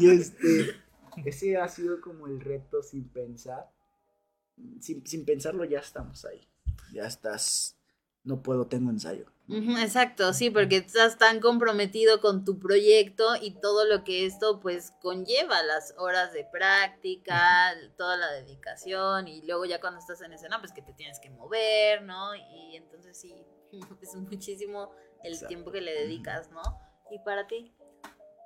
y 0.00 0.10
este, 0.10 0.76
ese 1.24 1.56
ha 1.56 1.68
sido 1.68 2.00
como 2.00 2.26
el 2.26 2.40
reto 2.40 2.82
sin 2.82 3.08
pensar, 3.08 3.70
sin, 4.80 5.06
sin 5.06 5.24
pensarlo 5.24 5.64
ya 5.64 5.78
estamos 5.80 6.24
ahí, 6.24 6.48
ya 6.92 7.06
estás, 7.06 7.76
no 8.24 8.42
puedo, 8.42 8.66
tengo 8.66 8.90
ensayo. 8.90 9.26
Exacto, 9.80 10.32
sí, 10.32 10.50
porque 10.50 10.78
estás 10.78 11.18
tan 11.18 11.40
comprometido 11.40 12.20
con 12.20 12.44
tu 12.44 12.58
proyecto 12.58 13.36
y 13.40 13.60
todo 13.60 13.84
lo 13.84 14.02
que 14.04 14.24
esto 14.24 14.60
pues 14.60 14.92
conlleva, 15.02 15.62
las 15.62 15.94
horas 15.98 16.32
de 16.32 16.44
práctica, 16.44 17.74
toda 17.96 18.16
la 18.16 18.32
dedicación 18.32 19.28
y 19.28 19.42
luego 19.42 19.64
ya 19.64 19.80
cuando 19.80 20.00
estás 20.00 20.22
en 20.22 20.32
escena 20.32 20.60
pues 20.60 20.72
que 20.72 20.82
te 20.82 20.94
tienes 20.94 21.20
que 21.20 21.30
mover, 21.30 22.02
¿no? 22.02 22.34
Y 22.34 22.76
entonces 22.76 23.18
sí, 23.18 23.34
es 24.02 24.14
muchísimo 24.14 24.90
el 25.22 25.32
Exacto. 25.34 25.48
tiempo 25.48 25.70
que 25.70 25.80
le 25.80 25.92
dedicas, 25.92 26.50
¿no? 26.50 26.62
¿Y 27.10 27.18
para 27.18 27.46
ti? 27.46 27.74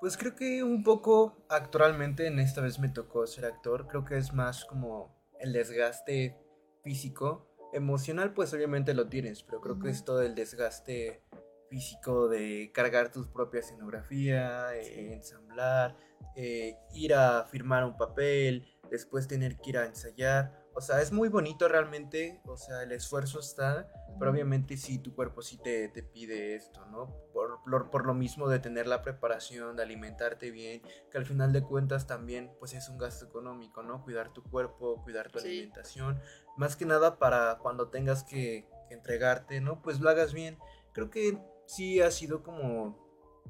Pues 0.01 0.17
creo 0.17 0.35
que 0.35 0.63
un 0.63 0.83
poco 0.83 1.47
actualmente 1.49 2.27
en 2.27 2.39
esta 2.39 2.61
vez 2.61 2.79
me 2.79 2.89
tocó 2.89 3.27
ser 3.27 3.47
actor, 3.47 3.87
creo 3.87 4.05
que 4.05 4.19
es 4.19 4.33
más 4.33 4.65
como 4.65 5.17
el 5.41 5.53
desgaste 5.53 6.37
físico, 6.83 7.56
emocional 7.73 8.33
pues 8.33 8.53
obviamente 8.55 8.95
lo 8.95 9.09
tienes, 9.09 9.43
pero 9.43 9.61
creo 9.61 9.79
que 9.79 9.91
es 9.91 10.05
todo 10.05 10.23
el 10.23 10.35
desgaste 10.35 11.23
físico 11.69 12.29
de 12.29 12.71
cargar 12.73 13.11
tus 13.11 13.29
propia 13.29 13.61
escenografía, 13.61 14.75
eh, 14.75 15.13
ensamblar, 15.13 15.97
eh, 16.37 16.77
ir 16.95 17.15
a 17.15 17.45
firmar 17.45 17.85
un 17.85 17.97
papel, 17.97 18.67
después 18.91 19.27
tener 19.27 19.57
que 19.57 19.71
ir 19.71 19.79
a 19.79 19.87
ensayar, 19.87 20.67
o 20.75 20.81
sea, 20.81 21.01
es 21.01 21.11
muy 21.11 21.29
bonito 21.29 21.69
realmente, 21.69 22.41
o 22.45 22.57
sea, 22.57 22.83
el 22.83 22.93
esfuerzo 22.93 23.41
está, 23.41 23.89
pero 24.19 24.31
obviamente 24.31 24.77
sí, 24.77 24.99
tu 24.99 25.15
cuerpo 25.15 25.43
sí 25.43 25.59
te, 25.59 25.89
te 25.89 26.03
pide 26.03 26.55
esto, 26.55 26.85
¿no? 26.87 27.07
Por, 27.33 27.63
por, 27.65 27.91
por 27.91 28.07
lo 28.07 28.15
mismo 28.15 28.49
de 28.49 28.59
tener 28.59 28.87
la 28.87 29.03
preparación, 29.03 29.77
de 29.77 29.83
alimentarte 29.83 30.51
bien, 30.51 30.83
que 31.11 31.19
al 31.19 31.27
final 31.27 31.53
de 31.53 31.63
cuentas 31.63 32.07
también 32.07 32.53
pues 32.59 32.73
es 32.75 32.89
un 32.89 32.99
gasto 32.99 33.25
económico, 33.27 33.83
¿no? 33.83 34.03
Cuidar 34.03 34.33
tu 34.33 34.43
cuerpo, 34.43 35.03
cuidar 35.03 35.31
tu 35.31 35.39
Sí. 35.39 35.49
alimentación, 35.49 36.19
más 36.57 36.77
que 36.77 36.87
nada 36.87 37.19
para 37.19 37.59
cuando 37.59 37.89
tengas 37.89 38.25
que 38.25 38.69
entregarte, 38.91 39.61
¿no? 39.61 39.83
Pues 39.83 40.01
lo 40.01 40.09
hagas 40.11 40.33
bien. 40.33 40.59
Creo 40.93 41.11
que 41.11 41.39
sí 41.67 42.01
ha 42.01 42.11
sido 42.11 42.43
como 42.43 42.99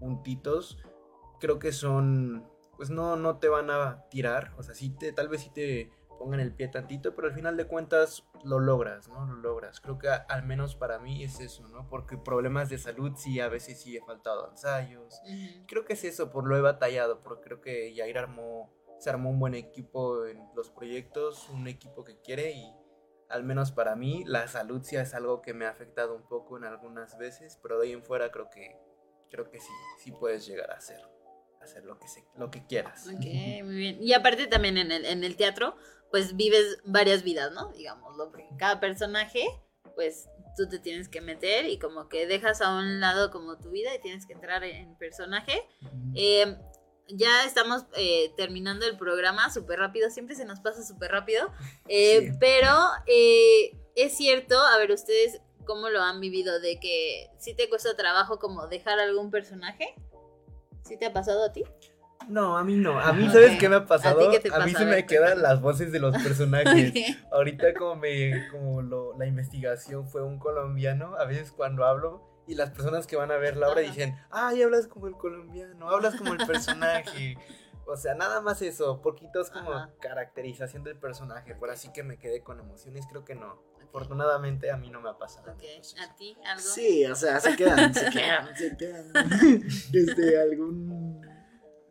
puntitos, 0.00 0.78
creo 1.40 1.58
que 1.58 1.72
son, 1.72 2.48
pues 2.76 2.90
no, 2.90 3.16
no 3.16 3.38
te 3.38 3.48
van 3.48 3.70
a 3.70 4.04
tirar, 4.10 4.52
o 4.58 4.62
sea, 4.62 4.74
sí 4.74 4.90
te, 4.90 5.12
tal 5.12 5.28
vez 5.28 5.42
sí 5.42 5.50
te 5.50 5.90
pongan 6.18 6.40
el 6.40 6.54
pie 6.54 6.68
tantito, 6.68 7.14
pero 7.14 7.28
al 7.28 7.34
final 7.34 7.56
de 7.56 7.66
cuentas 7.66 8.24
lo 8.44 8.58
logras, 8.58 9.08
¿no? 9.08 9.26
Lo 9.26 9.36
logras. 9.36 9.80
Creo 9.80 9.98
que 9.98 10.08
a- 10.08 10.16
al 10.28 10.42
menos 10.44 10.74
para 10.76 10.98
mí 10.98 11.22
es 11.24 11.40
eso, 11.40 11.66
¿no? 11.68 11.88
Porque 11.88 12.16
problemas 12.16 12.68
de 12.68 12.78
salud 12.78 13.12
sí, 13.16 13.40
a 13.40 13.48
veces 13.48 13.80
sí 13.80 13.96
he 13.96 14.00
faltado 14.02 14.46
a 14.46 14.50
ensayos. 14.50 15.20
Ujú. 15.24 15.66
Creo 15.66 15.84
que 15.84 15.92
es 15.94 16.04
eso, 16.04 16.30
por 16.30 16.46
lo 16.46 16.56
he 16.56 16.60
batallado, 16.60 17.22
porque 17.22 17.44
creo 17.44 17.60
que 17.60 17.94
Yair 17.94 18.18
armó, 18.18 18.72
se 18.98 19.10
armó 19.10 19.30
un 19.30 19.38
buen 19.38 19.54
equipo 19.54 20.24
en 20.26 20.42
los 20.54 20.70
proyectos, 20.70 21.48
un 21.50 21.68
equipo 21.68 22.04
que 22.04 22.20
quiere 22.20 22.52
y 22.52 22.72
al 23.28 23.42
menos 23.44 23.72
para 23.72 23.96
mí 23.96 24.22
la 24.24 24.46
salud 24.48 24.82
sí 24.84 24.96
es 24.96 25.12
algo 25.14 25.42
que 25.42 25.52
me 25.52 25.66
ha 25.66 25.70
afectado 25.70 26.14
un 26.14 26.28
poco 26.28 26.56
en 26.56 26.64
algunas 26.64 27.18
veces, 27.18 27.58
pero 27.62 27.78
de 27.78 27.88
ahí 27.88 27.92
en 27.92 28.04
fuera 28.04 28.30
creo 28.30 28.48
que 28.50 28.78
creo 29.30 29.50
que 29.50 29.58
sí, 29.58 29.72
sí 29.98 30.12
puedes 30.12 30.46
llegar 30.46 30.70
a 30.70 30.76
hacer, 30.76 31.00
hacer 31.60 31.84
lo 31.84 31.98
que 31.98 32.06
se, 32.06 32.24
lo 32.36 32.50
que 32.52 32.64
quieras. 32.66 33.08
Ok, 33.08 33.24
muy 33.64 33.74
bien. 33.74 33.96
Y 34.00 34.12
aparte 34.12 34.46
también 34.46 34.78
en 34.78 34.92
el, 34.92 35.04
en 35.04 35.24
el 35.24 35.36
teatro, 35.36 35.76
pues 36.10 36.36
vives 36.36 36.78
varias 36.84 37.22
vidas, 37.22 37.52
¿no? 37.52 37.72
Digámoslo, 37.72 38.30
porque 38.30 38.48
cada 38.58 38.80
personaje, 38.80 39.44
pues 39.94 40.28
tú 40.56 40.68
te 40.68 40.78
tienes 40.78 41.08
que 41.08 41.20
meter 41.20 41.66
y 41.66 41.78
como 41.78 42.08
que 42.08 42.26
dejas 42.26 42.60
a 42.62 42.76
un 42.78 43.00
lado 43.00 43.30
como 43.30 43.58
tu 43.58 43.70
vida 43.70 43.94
y 43.94 44.00
tienes 44.00 44.26
que 44.26 44.32
entrar 44.32 44.64
en 44.64 44.96
personaje. 44.96 45.62
Eh, 46.14 46.56
ya 47.08 47.44
estamos 47.44 47.84
eh, 47.96 48.32
terminando 48.36 48.84
el 48.86 48.96
programa 48.96 49.52
súper 49.52 49.78
rápido, 49.78 50.10
siempre 50.10 50.34
se 50.34 50.44
nos 50.44 50.60
pasa 50.60 50.82
súper 50.82 51.10
rápido, 51.12 51.52
Eh, 51.88 52.30
Sí. 52.32 52.36
pero 52.40 52.72
eh, 53.06 53.76
es 53.94 54.16
cierto, 54.16 54.58
a 54.58 54.76
ver 54.78 54.90
ustedes 54.92 55.40
cómo 55.66 55.88
lo 55.88 56.00
han 56.02 56.20
vivido, 56.20 56.58
de 56.60 56.78
que 56.80 57.28
sí 57.38 57.54
te 57.54 57.68
cuesta 57.68 57.94
trabajo 57.96 58.38
como 58.38 58.66
dejar 58.68 58.98
algún 58.98 59.30
personaje, 59.30 59.94
¿sí 60.84 60.96
te 60.96 61.06
ha 61.06 61.12
pasado 61.12 61.44
a 61.44 61.52
ti? 61.52 61.64
No, 62.28 62.56
a 62.58 62.64
mí 62.64 62.74
no. 62.76 62.98
A 62.98 63.12
mí. 63.12 63.28
¿sabes 63.30 63.56
qué 63.58 63.68
me 63.68 63.76
ha 63.76 63.86
pasado? 63.86 64.28
¿A 64.28 64.30
ti 64.40 64.48
mí 64.64 64.72
se 64.74 64.82
A 64.82 64.86
me 64.86 65.06
quedan 65.06 65.42
las 65.42 65.60
voces 65.60 65.92
de 65.92 66.00
los 66.00 66.16
personajes. 66.22 67.16
Ahorita 67.30 67.72
como 67.74 67.96
me 67.96 68.48
como 68.50 68.82
lo- 68.82 69.16
la 69.18 69.26
investigación 69.26 70.08
fue 70.08 70.22
un 70.22 70.38
colombiano, 70.38 71.14
a 71.16 71.24
veces 71.24 71.52
cuando 71.52 71.84
hablo 71.84 72.22
y 72.48 72.54
las 72.54 72.70
personas 72.70 73.06
que 73.06 73.16
van 73.16 73.30
a 73.30 73.36
ver 73.36 73.56
la 73.56 73.68
obra 73.68 73.80
dicen, 73.80 74.16
ay, 74.30 74.62
hablas 74.62 74.86
como 74.88 75.06
el 75.08 75.14
colombiano, 75.14 75.88
hablas 75.90 76.14
como 76.16 76.32
el 76.32 76.44
personaje. 76.46 77.36
O 77.88 77.96
sea, 77.96 78.14
nada 78.16 78.40
más 78.40 78.62
eso, 78.62 79.00
poquitos 79.00 79.48
como 79.50 79.72
Ajá. 79.72 79.90
caracterización 80.00 80.82
del 80.82 80.98
personaje, 80.98 81.54
por 81.54 81.70
así 81.70 81.92
que 81.92 82.02
me 82.02 82.18
quedé 82.18 82.42
con 82.42 82.58
emociones, 82.58 83.06
creo 83.08 83.24
que 83.24 83.36
no. 83.36 83.62
Afortunadamente 83.84 84.72
a 84.72 84.76
mí 84.76 84.90
no 84.90 85.00
me 85.00 85.08
ha 85.08 85.16
pasado. 85.16 85.52
¿a 85.52 85.56
ti 86.16 86.36
algo? 86.44 86.60
Sí, 86.60 87.06
o 87.06 87.14
sea, 87.14 87.38
se 87.38 87.54
quedan, 87.56 87.94
se 87.94 88.10
quedan, 88.10 88.56
se 88.56 88.76
quedan. 88.76 89.04
Desde 89.92 90.40
algún, 90.42 91.05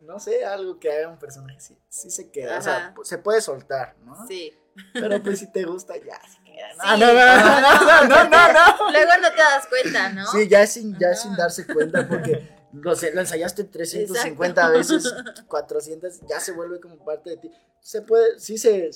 no 0.06 0.18
sé, 0.20 0.44
algo 0.44 0.78
que 0.78 0.90
haga 0.90 1.08
un 1.08 1.18
personaje, 1.18 1.60
sí, 1.60 1.76
sí 1.88 2.10
se 2.10 2.30
queda. 2.30 2.58
O 2.58 2.62
sea, 2.62 2.76
Ajá. 2.76 2.94
pu- 2.94 3.04
se 3.04 3.18
puede 3.18 3.40
soltar, 3.40 3.96
¿no? 4.04 4.26
Sí. 4.26 4.52
Pero 4.92 5.22
pues 5.22 5.38
si 5.38 5.50
te 5.50 5.64
gusta, 5.64 5.94
ya 5.96 6.20
se 6.28 6.42
queda. 6.44 6.70
Sí. 6.72 6.78
No, 6.78 6.96
no, 6.98 7.12
no, 7.12 7.60
no, 7.60 8.08
no, 8.08 8.24
no, 8.28 8.52
no. 8.52 8.90
Luego 8.92 9.10
no 9.22 9.30
te 9.30 9.36
das 9.36 9.66
cuenta, 9.66 10.08
¿no? 10.12 10.26
Sí, 10.26 10.48
ya 10.48 10.66
sin, 10.66 10.98
ya 10.98 11.08
Ajá. 11.08 11.16
sin 11.16 11.34
darse 11.36 11.66
cuenta, 11.66 12.06
porque 12.08 12.48
lo, 12.72 12.92
ensayaste 12.92 13.64
350 13.64 14.68
veces, 14.70 15.14
400, 15.48 16.20
ya 16.28 16.40
se 16.40 16.52
vuelve 16.52 16.80
como 16.80 17.02
parte 17.04 17.30
de 17.30 17.36
ti. 17.38 17.50
Se 17.80 18.02
puede, 18.02 18.38
sí 18.38 18.58
se, 18.58 18.90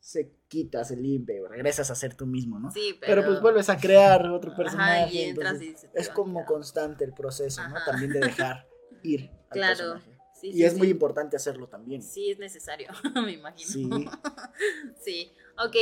se 0.00 0.32
quita, 0.48 0.82
se 0.84 0.96
limpia, 0.96 1.36
regresas 1.48 1.90
a 1.90 1.94
ser 1.94 2.14
tú 2.14 2.26
mismo, 2.26 2.58
¿no? 2.58 2.70
Sí, 2.72 2.96
pero... 3.00 3.14
Pero 3.22 3.26
pues 3.28 3.40
vuelves 3.40 3.68
a 3.68 3.76
crear 3.76 4.26
otro 4.26 4.50
Ajá, 4.50 4.56
personaje. 4.62 5.14
y 5.14 5.22
entras 5.22 5.60
y 5.62 5.76
se 5.76 5.88
te 5.88 6.00
es 6.00 6.08
como 6.08 6.44
constante 6.44 7.04
el 7.04 7.12
proceso, 7.12 7.62
¿no? 7.68 7.76
Ajá. 7.76 7.84
También 7.92 8.12
de 8.12 8.20
dejar 8.20 8.66
ir 9.02 9.30
al 9.50 9.50
Claro. 9.50 9.76
personaje. 9.76 10.19
Sí, 10.40 10.48
Y 10.48 10.52
sí, 10.54 10.64
es 10.64 10.72
sí. 10.72 10.78
muy 10.78 10.88
importante 10.88 11.36
hacerlo 11.36 11.68
también. 11.68 12.02
Sí, 12.02 12.30
es 12.30 12.38
necesario, 12.38 12.88
me 13.24 13.32
imagino. 13.32 13.70
Sí. 13.70 14.08
Sí, 15.02 15.32
ok. 15.58 15.76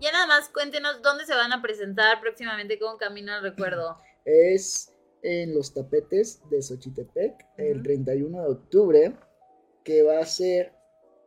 Ya 0.00 0.12
nada 0.12 0.26
más 0.26 0.48
cuéntenos 0.48 1.02
dónde 1.02 1.24
se 1.26 1.34
van 1.34 1.52
a 1.52 1.62
presentar 1.62 2.20
próximamente 2.20 2.78
con 2.78 2.96
Camino 2.98 3.32
al 3.32 3.42
Recuerdo. 3.42 3.98
Es 4.24 4.92
en 5.22 5.54
los 5.54 5.74
tapetes 5.74 6.40
de 6.50 6.62
Xochitepec 6.62 7.34
el 7.58 7.74
Ujú. 7.76 7.82
31 7.82 8.42
de 8.42 8.48
octubre, 8.48 9.16
que 9.84 10.02
va 10.02 10.18
a 10.20 10.26
ser 10.26 10.72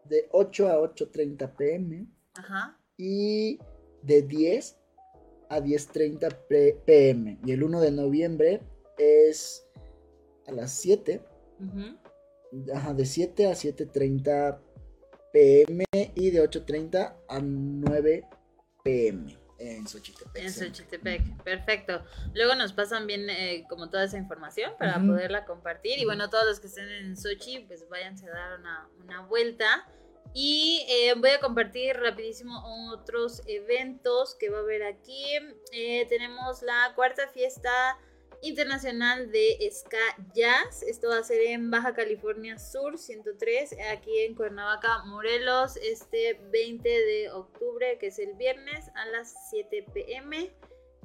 de 0.06 0.28
8 0.32 0.68
a 0.70 0.80
8.30 0.80 1.56
pm 1.56 2.08
Ajá. 2.36 2.80
y 2.98 3.60
de 4.02 4.22
10 4.24 4.78
a 5.50 5.60
10.30 5.60 6.36
p- 6.48 6.82
pm. 6.86 7.38
Y 7.46 7.52
el 7.52 7.64
1 7.64 7.82
de 7.82 7.92
noviembre 7.92 8.62
es 8.98 9.64
a 10.48 10.52
las 10.54 10.72
7, 10.72 11.22
ujú. 11.60 11.98
Ajá, 12.74 12.94
de 12.94 13.06
7 13.06 13.48
a 13.48 13.52
7.30 13.52 14.60
pm 15.34 15.86
y 16.16 16.30
de 16.32 16.44
8.30 16.44 17.16
a 17.28 17.40
9 17.40 18.24
pm 18.84 19.48
en 19.60 19.88
Xochitepec. 19.88 20.44
En. 20.44 20.52
Xochitepec, 20.52 21.44
perfecto. 21.44 22.04
Luego 22.34 22.56
nos 22.56 22.74
pasan 22.74 23.08
bien 23.08 23.30
eh, 23.30 23.66
como 23.70 23.90
toda 23.90 24.04
esa 24.04 24.18
información 24.18 24.74
para 24.78 25.00
poderla 25.00 25.46
compartir. 25.46 26.00
Y 26.00 26.06
bueno, 26.06 26.30
todos 26.30 26.46
los 26.46 26.60
que 26.60 26.68
estén 26.68 26.90
en 26.90 27.18
Sochi, 27.18 27.60
pues 27.60 27.88
váyanse 27.90 28.28
a 28.28 28.34
dar 28.34 28.60
una, 28.60 28.90
una 29.04 29.22
vuelta. 29.26 29.88
Y 30.34 30.86
eh, 30.90 31.14
voy 31.18 31.32
a 31.32 31.40
compartir 31.40 31.96
rapidísimo 31.96 32.92
otros 32.92 33.42
eventos 33.48 34.36
que 34.36 34.50
va 34.50 34.58
a 34.58 34.62
haber 34.62 34.84
aquí. 34.84 35.26
Eh, 35.72 36.06
tenemos 36.10 36.62
la 36.62 36.94
cuarta 36.96 37.28
fiesta 37.30 37.98
internacional 38.42 39.32
de 39.32 39.58
Ska 39.72 39.98
Jazz. 40.34 40.84
Esto 40.84 41.10
va 41.10 41.20
a 41.20 41.24
ser 41.24 41.42
en 41.42 41.72
Baja 41.72 41.94
California 41.94 42.58
Sur 42.58 42.98
103, 42.98 43.76
aquí 43.92 44.20
en 44.20 44.36
Cuernavaca, 44.36 45.04
Morelos, 45.06 45.78
este 45.78 46.40
20 46.52 46.88
de 46.88 47.32
octubre, 47.32 47.98
que 48.00 48.08
es 48.08 48.20
el 48.20 48.34
viernes, 48.34 48.90
a 48.96 49.06
las 49.08 49.34
7 49.50 49.86
pm. 49.94 50.52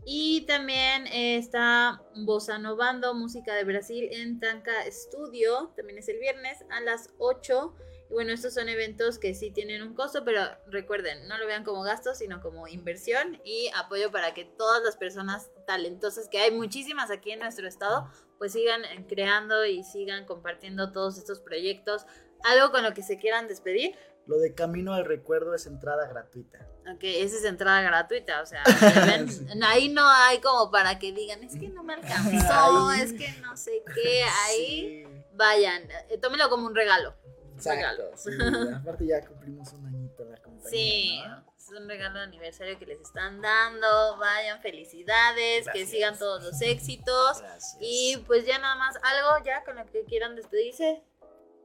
Y 0.05 0.47
también 0.47 1.07
eh, 1.07 1.37
está 1.37 2.03
Bossa 2.17 2.59
Novando, 2.59 3.15
música 3.15 3.55
de 3.55 3.65
Brasil, 3.65 4.09
en 4.11 4.41
Tanca 4.41 4.73
Studio, 4.91 5.73
también 5.77 5.99
es 5.99 6.09
el 6.09 6.19
viernes, 6.19 6.59
a 6.71 6.81
las 6.81 7.11
8. 7.19 7.73
Y 8.13 8.15
bueno, 8.15 8.31
estos 8.35 8.53
son 8.53 8.69
eventos 8.69 9.19
que 9.19 9.33
sí 9.33 9.51
tienen 9.51 9.81
un 9.83 9.95
costo, 9.95 10.23
pero 10.23 10.43
recuerden, 10.67 11.27
no 11.29 11.39
lo 11.39 11.47
vean 11.47 11.65
como 11.65 11.83
gasto, 11.83 12.15
sino 12.15 12.43
como 12.43 12.69
inversión 12.69 13.41
y 13.43 13.71
apoyo 13.75 14.13
para 14.13 14.35
que 14.35 14.45
todas 14.45 14.83
las 14.83 14.99
personas 14.99 15.49
talentosas, 15.67 16.29
que 16.29 16.37
hay 16.39 16.51
muchísimas 16.51 17.11
aquí 17.11 17.31
en 17.31 17.39
nuestro 17.39 17.67
estado, 17.67 18.07
pues 18.37 18.53
sigan 18.53 18.83
creando 19.09 19.65
y 19.65 19.83
sigan 19.83 20.27
compartiendo 20.27 20.93
todos 20.93 21.17
estos 21.17 21.41
proyectos. 21.41 22.05
Algo 22.45 22.71
con 22.71 22.83
lo 22.83 22.93
que 22.93 23.03
se 23.03 23.19
quieran 23.19 23.49
despedir. 23.49 23.97
Lo 24.27 24.39
de 24.39 24.53
Camino 24.55 24.93
al 24.93 25.07
Recuerdo 25.07 25.55
es 25.55 25.65
entrada 25.65 26.07
gratuita. 26.07 26.69
Ok, 26.95 27.01
esa 27.05 27.37
es 27.39 27.45
entrada 27.45 27.81
gratuita, 27.81 28.43
o 28.43 28.47
sea, 28.47 28.63
ven, 29.07 29.31
Sí. 29.31 29.47
ahí 29.65 29.89
no 29.89 30.07
hay 30.07 30.39
como 30.43 30.71
para 30.71 30.99
que 30.99 31.13
digan, 31.13 31.43
es 31.45 31.57
que 31.57 31.71
no 31.71 31.83
me 31.83 31.95
alcanzó, 31.95 32.93
es 32.93 33.15
que 33.15 33.33
no 33.41 33.57
sé 33.57 33.83
qué, 33.95 34.23
ahí 34.45 35.07
Sí, 35.07 35.23
vayan, 35.33 35.89
eh, 36.11 36.19
tómenlo 36.21 36.51
como 36.51 36.67
un 36.67 36.75
regalo. 36.75 37.15
Exacto. 37.55 38.17
Sí, 38.17 38.31
aparte 38.75 39.07
ya 39.07 39.21
cumplimos 39.27 39.73
un 39.73 39.87
añito 39.87 40.25
la 40.25 40.37
compañía. 40.39 40.71
Sí, 40.71 41.21
¿no? 41.27 41.53
es 41.57 41.71
un 41.71 41.89
regalo 41.89 42.19
de 42.19 42.25
aniversario 42.25 42.79
que 42.79 42.87
les 42.87 43.01
están 43.01 43.41
dando, 43.41 44.19
vayan, 44.19 44.61
felicidades, 44.61 45.67
que 45.73 45.87
sigan 45.87 46.19
todos 46.19 46.43
los 46.43 46.61
éxitos. 46.61 47.41
Gracias. 47.41 47.77
Y 47.81 48.17
pues 48.27 48.45
ya 48.47 48.59
nada 48.59 48.77
más, 48.77 48.97
algo 49.03 49.45
ya 49.45 49.65
con 49.65 49.77
lo 49.77 49.87
que 49.87 50.05
quieran 50.05 50.35
despedirse. 50.35 51.03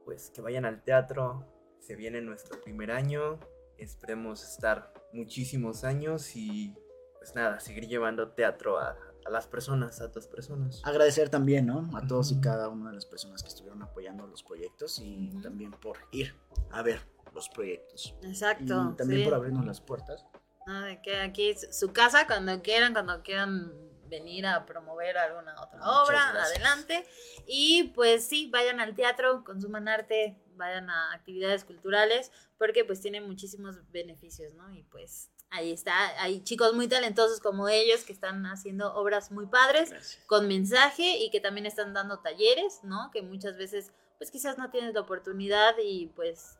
Pues 0.04 0.30
que 0.30 0.40
vayan 0.40 0.64
al 0.64 0.82
teatro, 0.82 1.44
se 1.80 1.96
viene 1.96 2.20
nuestro 2.20 2.60
primer 2.60 2.90
año, 2.90 3.40
esperemos 3.76 4.42
estar 4.42 4.92
muchísimos 5.12 5.84
años 5.84 6.36
y 6.36 6.74
pues 7.18 7.34
nada, 7.34 7.60
seguir 7.60 7.88
llevando 7.88 8.32
teatro 8.32 8.78
a, 8.78 8.96
a 9.28 9.30
las 9.30 9.46
personas, 9.46 10.00
a 10.00 10.06
otras 10.06 10.26
personas. 10.26 10.80
Agradecer 10.84 11.28
también, 11.28 11.66
¿no? 11.66 11.88
A 11.94 12.06
todos 12.06 12.32
y 12.32 12.40
cada 12.40 12.68
una 12.68 12.90
de 12.90 12.96
las 12.96 13.06
personas 13.06 13.42
que 13.42 13.48
estuvieron 13.48 13.82
apoyando 13.82 14.26
los 14.26 14.42
proyectos 14.42 14.98
y 14.98 15.30
también 15.42 15.70
por 15.70 15.98
ir 16.10 16.34
a 16.70 16.82
ver 16.82 17.00
los 17.34 17.48
proyectos. 17.48 18.14
Exacto. 18.22 18.90
y 18.92 18.96
también 18.96 19.20
sí. 19.20 19.24
por 19.24 19.34
abrirnos 19.34 19.64
las 19.64 19.80
puertas. 19.80 20.26
De 20.66 21.00
que 21.00 21.16
aquí 21.16 21.50
es 21.50 21.78
su 21.78 21.92
casa 21.92 22.26
cuando 22.26 22.60
quieran, 22.60 22.92
cuando 22.92 23.22
quieran 23.22 23.72
venir 24.08 24.46
a 24.46 24.66
promover 24.66 25.16
alguna 25.16 25.54
otra 25.60 25.78
Muchas 25.78 26.08
obra, 26.08 26.32
gracias. 26.32 26.56
adelante. 26.56 27.06
Y 27.46 27.84
pues 27.94 28.26
sí, 28.26 28.50
vayan 28.50 28.80
al 28.80 28.94
teatro, 28.94 29.44
consuman 29.44 29.88
arte, 29.88 30.36
vayan 30.56 30.90
a 30.90 31.12
actividades 31.14 31.64
culturales, 31.64 32.32
porque 32.58 32.84
pues 32.84 33.00
tiene 33.00 33.20
muchísimos 33.20 33.76
beneficios, 33.90 34.54
¿no? 34.54 34.70
Y 34.74 34.82
pues 34.84 35.30
ahí 35.50 35.72
está, 35.72 36.20
hay 36.22 36.42
chicos 36.42 36.74
muy 36.74 36.88
talentosos 36.88 37.40
como 37.40 37.68
ellos 37.68 38.04
que 38.04 38.12
están 38.12 38.44
haciendo 38.46 38.94
obras 38.94 39.30
muy 39.30 39.46
padres 39.46 39.90
Gracias. 39.90 40.24
con 40.26 40.48
mensaje 40.48 41.18
y 41.18 41.30
que 41.30 41.40
también 41.40 41.66
están 41.66 41.94
dando 41.94 42.18
talleres, 42.20 42.80
¿no? 42.82 43.10
Que 43.12 43.22
muchas 43.22 43.56
veces, 43.56 43.92
pues 44.18 44.30
quizás 44.30 44.58
no 44.58 44.70
tienes 44.70 44.94
la 44.94 45.00
oportunidad 45.00 45.74
y 45.82 46.06
pues 46.08 46.58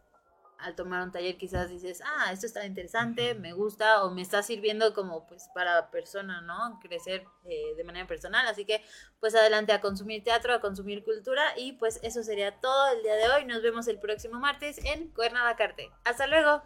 al 0.59 0.74
tomar 0.74 1.03
un 1.03 1.12
taller 1.12 1.36
quizás 1.36 1.70
dices, 1.70 2.03
ah, 2.05 2.32
esto 2.32 2.47
está 2.47 2.66
interesante, 2.66 3.34
me 3.34 3.53
gusta 3.53 4.03
o 4.05 4.11
me 4.11 4.22
está 4.22 4.43
sirviendo 4.43 4.93
como 4.93 5.26
pues 5.26 5.49
para 5.55 5.91
persona, 5.91 6.41
¿no? 6.41 6.80
Crecer 6.80 7.24
eh, 7.45 7.74
de 7.76 7.84
manera 7.84 8.07
personal. 8.07 8.47
Así 8.47 8.64
que 8.64 8.82
pues 9.20 9.34
adelante 9.34 9.72
a 9.72 9.80
consumir 9.80 10.24
teatro, 10.24 10.53
a 10.53 10.61
consumir 10.61 11.05
cultura 11.05 11.45
y 11.57 11.72
pues 11.74 12.01
eso 12.03 12.22
sería 12.22 12.61
todo 12.61 12.93
el 12.93 13.03
día 13.03 13.14
de 13.14 13.28
hoy. 13.28 13.45
Nos 13.45 13.62
vemos 13.62 13.86
el 13.86 13.99
próximo 13.99 14.41
martes 14.41 14.78
en 14.84 15.11
Cuernavacarte. 15.11 15.91
Hasta 16.05 16.26
luego. 16.26 16.62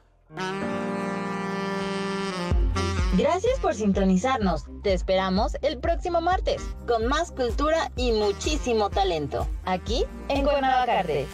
Gracias 3.23 3.59
por 3.61 3.75
sintonizarnos. 3.75 4.65
Te 4.83 4.93
esperamos 4.93 5.57
el 5.63 5.79
próximo 5.79 6.21
martes 6.21 6.61
con 6.87 7.07
más 7.07 7.31
cultura 7.31 7.91
y 7.97 8.13
muchísimo 8.13 8.91
talento. 8.91 9.47
Aquí 9.65 10.05
en 10.29 10.45
Cuernavacarte. 10.45 11.27